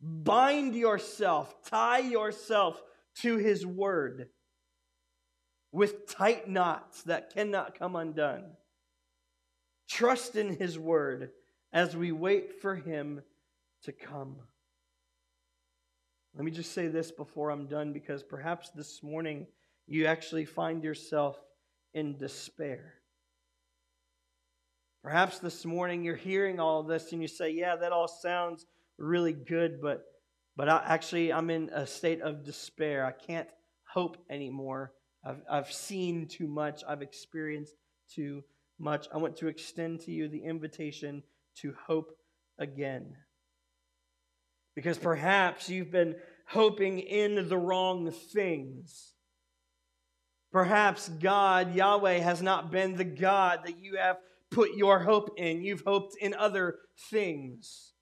Bind 0.00 0.74
yourself, 0.74 1.54
tie 1.64 1.98
yourself 1.98 2.80
to 3.22 3.36
his 3.36 3.66
word 3.66 4.28
with 5.72 6.06
tight 6.06 6.48
knots 6.48 7.02
that 7.04 7.34
cannot 7.34 7.78
come 7.78 7.96
undone. 7.96 8.44
Trust 9.88 10.36
in 10.36 10.56
his 10.56 10.78
word 10.78 11.30
as 11.72 11.96
we 11.96 12.12
wait 12.12 12.60
for 12.60 12.74
him 12.74 13.22
to 13.84 13.92
come. 13.92 14.36
Let 16.34 16.44
me 16.44 16.50
just 16.50 16.72
say 16.72 16.88
this 16.88 17.10
before 17.10 17.50
I'm 17.50 17.66
done 17.66 17.92
because 17.92 18.22
perhaps 18.22 18.70
this 18.70 19.02
morning 19.02 19.46
you 19.86 20.06
actually 20.06 20.44
find 20.44 20.84
yourself 20.84 21.38
in 21.94 22.18
despair. 22.18 22.94
Perhaps 25.02 25.38
this 25.38 25.64
morning 25.64 26.02
you're 26.02 26.16
hearing 26.16 26.60
all 26.60 26.82
this 26.82 27.12
and 27.12 27.22
you 27.22 27.28
say, 27.28 27.50
Yeah, 27.50 27.76
that 27.76 27.92
all 27.92 28.08
sounds 28.08 28.66
really 28.98 29.32
good, 29.32 29.80
but, 29.80 30.04
but 30.56 30.68
I, 30.68 30.82
actually 30.86 31.32
I'm 31.32 31.48
in 31.48 31.70
a 31.70 31.86
state 31.86 32.20
of 32.20 32.44
despair. 32.44 33.06
I 33.06 33.12
can't 33.12 33.48
hope 33.88 34.18
anymore. 34.28 34.92
I've, 35.24 35.40
I've 35.50 35.72
seen 35.72 36.28
too 36.28 36.48
much, 36.48 36.82
I've 36.86 37.02
experienced 37.02 37.76
too 38.12 38.42
much. 38.78 39.06
I 39.12 39.16
want 39.16 39.36
to 39.38 39.48
extend 39.48 40.00
to 40.02 40.12
you 40.12 40.28
the 40.28 40.42
invitation 40.42 41.22
to 41.60 41.74
hope 41.86 42.16
again. 42.58 43.16
Because 44.76 44.98
perhaps 44.98 45.68
you've 45.68 45.90
been 45.90 46.14
hoping 46.46 47.00
in 47.00 47.48
the 47.48 47.58
wrong 47.58 48.12
things. 48.12 49.14
Perhaps 50.52 51.08
God, 51.08 51.74
Yahweh, 51.74 52.18
has 52.18 52.40
not 52.40 52.70
been 52.70 52.94
the 52.94 53.04
God 53.04 53.60
that 53.64 53.80
you 53.80 53.96
have 53.96 54.18
put 54.50 54.76
your 54.76 55.00
hope 55.00 55.30
in. 55.36 55.62
You've 55.62 55.82
hoped 55.84 56.16
in 56.20 56.34
other 56.34 56.76
things. 57.10 57.92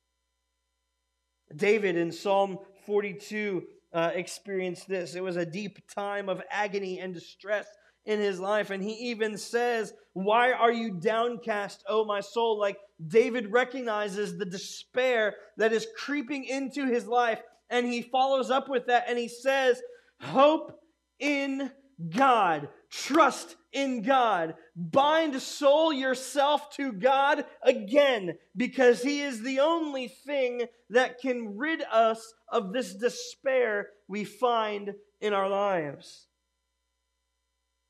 David 1.55 1.97
in 1.97 2.12
Psalm 2.12 2.59
42 2.87 3.62
uh, 3.93 4.11
experienced 4.14 4.89
this. 4.89 5.14
It 5.14 5.22
was 5.22 5.37
a 5.37 5.47
deep 5.47 5.79
time 5.95 6.29
of 6.29 6.43
agony 6.51 6.99
and 6.99 7.14
distress 7.14 7.66
in 8.07 8.20
his 8.20 8.38
life. 8.40 8.70
And 8.70 8.82
he 8.82 9.11
even 9.11 9.38
says, 9.38 9.92
Why 10.12 10.52
are 10.52 10.72
you 10.72 10.92
downcast, 10.92 11.84
O 11.88 12.05
my 12.05 12.20
soul? 12.20 12.59
Like 12.59 12.76
David 13.07 13.52
recognizes 13.52 14.36
the 14.36 14.44
despair 14.44 15.34
that 15.57 15.72
is 15.72 15.86
creeping 15.96 16.44
into 16.44 16.86
his 16.86 17.07
life. 17.07 17.40
And 17.70 17.86
he 17.86 18.02
follows 18.02 18.50
up 18.50 18.68
with 18.68 18.86
that 18.86 19.07
and 19.09 19.18
he 19.18 19.28
says, 19.28 19.80
Hope 20.20 20.78
in 21.18 21.70
God. 22.11 22.68
Trust 22.90 23.57
in 23.72 24.02
God. 24.02 24.55
Bind 24.76 25.40
soul 25.40 25.92
yourself 25.92 26.70
to 26.76 26.92
God 26.92 27.44
again 27.62 28.38
because 28.57 29.02
He 29.02 29.20
is 29.20 29.42
the 29.42 29.61
only 29.61 30.09
thing 30.09 30.66
that 30.90 31.20
can 31.20 31.57
rid 31.57 31.82
us 31.82 32.34
of 32.48 32.72
this 32.72 32.94
despair 32.94 33.88
we 34.09 34.24
find 34.24 34.94
in 35.20 35.32
our 35.32 35.48
lives. 35.48 36.26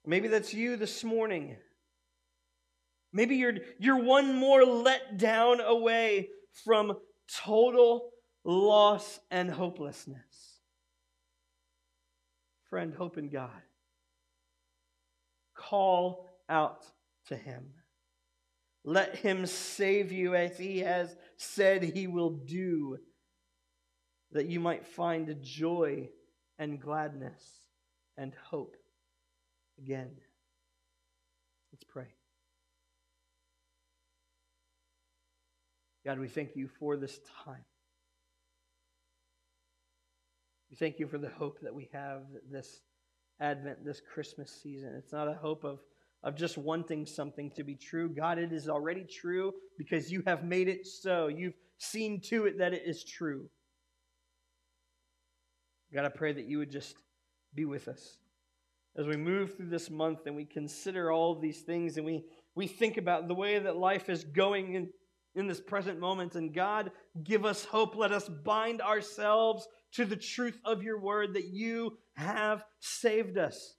Maybe 0.06 0.28
that's 0.28 0.52
you 0.52 0.76
this 0.76 1.02
morning. 1.02 1.56
Maybe 3.12 3.36
you're, 3.36 3.54
you're 3.78 4.02
one 4.02 4.34
more 4.34 4.64
let 4.64 5.16
down 5.16 5.60
away 5.60 6.28
from 6.64 6.96
total 7.44 8.10
loss 8.44 9.20
and 9.30 9.50
hopelessness. 9.50 10.58
Friend, 12.68 12.92
hope 12.92 13.16
in 13.16 13.30
God. 13.30 13.50
Call 15.54 16.28
out 16.48 16.84
to 17.28 17.36
Him. 17.36 17.70
Let 18.84 19.16
Him 19.16 19.46
save 19.46 20.12
you 20.12 20.34
as 20.34 20.58
He 20.58 20.80
has 20.80 21.16
said 21.36 21.82
He 21.82 22.06
will 22.06 22.30
do, 22.30 22.98
that 24.32 24.46
you 24.46 24.60
might 24.60 24.86
find 24.86 25.34
joy 25.40 26.10
and 26.58 26.80
gladness 26.80 27.42
and 28.18 28.34
hope 28.50 28.76
again. 29.78 30.10
Let's 31.72 31.84
pray. 31.84 32.06
God, 36.04 36.18
we 36.18 36.28
thank 36.28 36.54
you 36.54 36.68
for 36.78 36.96
this 36.96 37.18
time. 37.44 37.64
We 40.70 40.76
thank 40.76 40.98
you 40.98 41.08
for 41.08 41.18
the 41.18 41.30
hope 41.30 41.60
that 41.62 41.74
we 41.74 41.88
have 41.92 42.22
this 42.50 42.80
Advent, 43.40 43.84
this 43.84 44.00
Christmas 44.12 44.50
season. 44.62 44.94
It's 44.96 45.12
not 45.12 45.28
a 45.28 45.34
hope 45.34 45.64
of, 45.64 45.80
of 46.22 46.36
just 46.36 46.58
wanting 46.58 47.06
something 47.06 47.50
to 47.52 47.64
be 47.64 47.74
true. 47.74 48.08
God, 48.08 48.38
it 48.38 48.52
is 48.52 48.68
already 48.68 49.04
true 49.04 49.52
because 49.78 50.12
you 50.12 50.22
have 50.26 50.44
made 50.44 50.68
it 50.68 50.86
so. 50.86 51.28
You've 51.28 51.56
seen 51.78 52.20
to 52.28 52.46
it 52.46 52.58
that 52.58 52.72
it 52.74 52.82
is 52.86 53.02
true. 53.04 53.48
God, 55.92 56.04
I 56.04 56.08
pray 56.08 56.32
that 56.32 56.46
you 56.46 56.58
would 56.58 56.70
just 56.70 56.96
be 57.54 57.64
with 57.64 57.88
us 57.88 58.18
as 58.96 59.06
we 59.06 59.16
move 59.16 59.56
through 59.56 59.68
this 59.68 59.90
month 59.90 60.20
and 60.26 60.36
we 60.36 60.44
consider 60.44 61.10
all 61.10 61.32
of 61.32 61.40
these 61.40 61.62
things 61.62 61.96
and 61.96 62.06
we, 62.06 62.24
we 62.54 62.66
think 62.66 62.96
about 62.96 63.26
the 63.26 63.34
way 63.34 63.58
that 63.58 63.76
life 63.76 64.08
is 64.08 64.22
going 64.22 64.74
in, 64.74 64.88
in 65.34 65.48
this 65.48 65.60
present 65.60 65.98
moment. 65.98 66.36
And 66.36 66.54
God, 66.54 66.92
give 67.24 67.44
us 67.44 67.64
hope. 67.64 67.96
Let 67.96 68.12
us 68.12 68.28
bind 68.28 68.80
ourselves 68.80 69.66
to 69.94 70.04
the 70.04 70.16
truth 70.16 70.58
of 70.64 70.82
your 70.82 71.00
word 71.00 71.34
that 71.34 71.46
you 71.46 71.98
have 72.16 72.64
saved 72.78 73.36
us. 73.36 73.74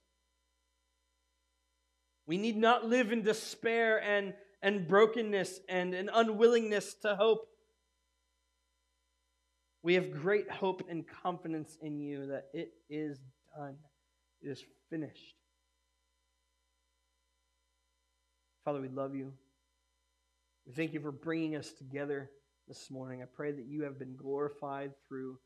We 2.26 2.36
need 2.36 2.56
not 2.56 2.84
live 2.84 3.12
in 3.12 3.22
despair 3.22 4.02
and, 4.02 4.34
and 4.62 4.86
brokenness 4.86 5.60
and 5.68 5.94
an 5.94 6.10
unwillingness 6.12 6.94
to 7.02 7.16
hope. 7.16 7.46
We 9.82 9.94
have 9.94 10.10
great 10.10 10.50
hope 10.50 10.82
and 10.90 11.04
confidence 11.22 11.78
in 11.80 12.00
you 12.00 12.26
that 12.26 12.46
it 12.52 12.72
is 12.90 13.20
done, 13.56 13.76
it 14.42 14.48
is 14.48 14.64
finished. 14.90 15.34
Father, 18.64 18.80
we 18.80 18.88
love 18.88 19.14
you. 19.14 19.32
We 20.66 20.72
thank 20.72 20.92
you 20.92 21.00
for 21.00 21.12
bringing 21.12 21.54
us 21.54 21.72
together 21.72 22.30
this 22.66 22.90
morning. 22.90 23.22
I 23.22 23.26
pray 23.26 23.52
that 23.52 23.66
you 23.66 23.82
have 23.82 23.98
been 23.98 24.16
glorified 24.16 24.92
through 25.06 25.38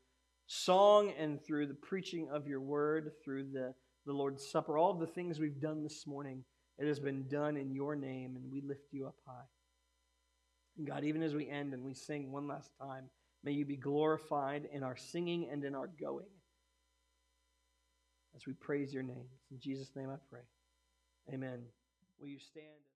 song 0.47 1.13
and 1.17 1.39
through 1.43 1.67
the 1.67 1.75
preaching 1.75 2.29
of 2.31 2.47
your 2.47 2.61
word, 2.61 3.11
through 3.23 3.51
the, 3.51 3.73
the 4.05 4.13
Lord's 4.13 4.45
Supper, 4.45 4.77
all 4.77 4.91
of 4.91 4.99
the 4.99 5.05
things 5.05 5.39
we've 5.39 5.61
done 5.61 5.83
this 5.83 6.07
morning. 6.07 6.43
It 6.79 6.87
has 6.87 6.99
been 6.99 7.27
done 7.27 7.57
in 7.57 7.75
your 7.75 7.95
name, 7.95 8.35
and 8.35 8.51
we 8.51 8.61
lift 8.61 8.91
you 8.91 9.05
up 9.05 9.15
high. 9.27 9.45
And 10.77 10.87
God, 10.87 11.03
even 11.03 11.21
as 11.21 11.35
we 11.35 11.47
end 11.47 11.73
and 11.73 11.83
we 11.83 11.93
sing 11.93 12.31
one 12.31 12.47
last 12.47 12.71
time, 12.81 13.03
may 13.43 13.51
you 13.51 13.65
be 13.65 13.75
glorified 13.77 14.67
in 14.73 14.81
our 14.81 14.97
singing 14.97 15.47
and 15.51 15.63
in 15.63 15.75
our 15.75 15.87
going 15.99 16.25
as 18.35 18.45
we 18.45 18.53
praise 18.53 18.93
your 18.93 19.03
name. 19.03 19.27
In 19.51 19.59
Jesus' 19.59 19.91
name 19.95 20.09
I 20.09 20.17
pray. 20.29 20.41
Amen. 21.33 21.59
Will 22.19 22.27
you 22.27 22.39
stand? 22.39 22.90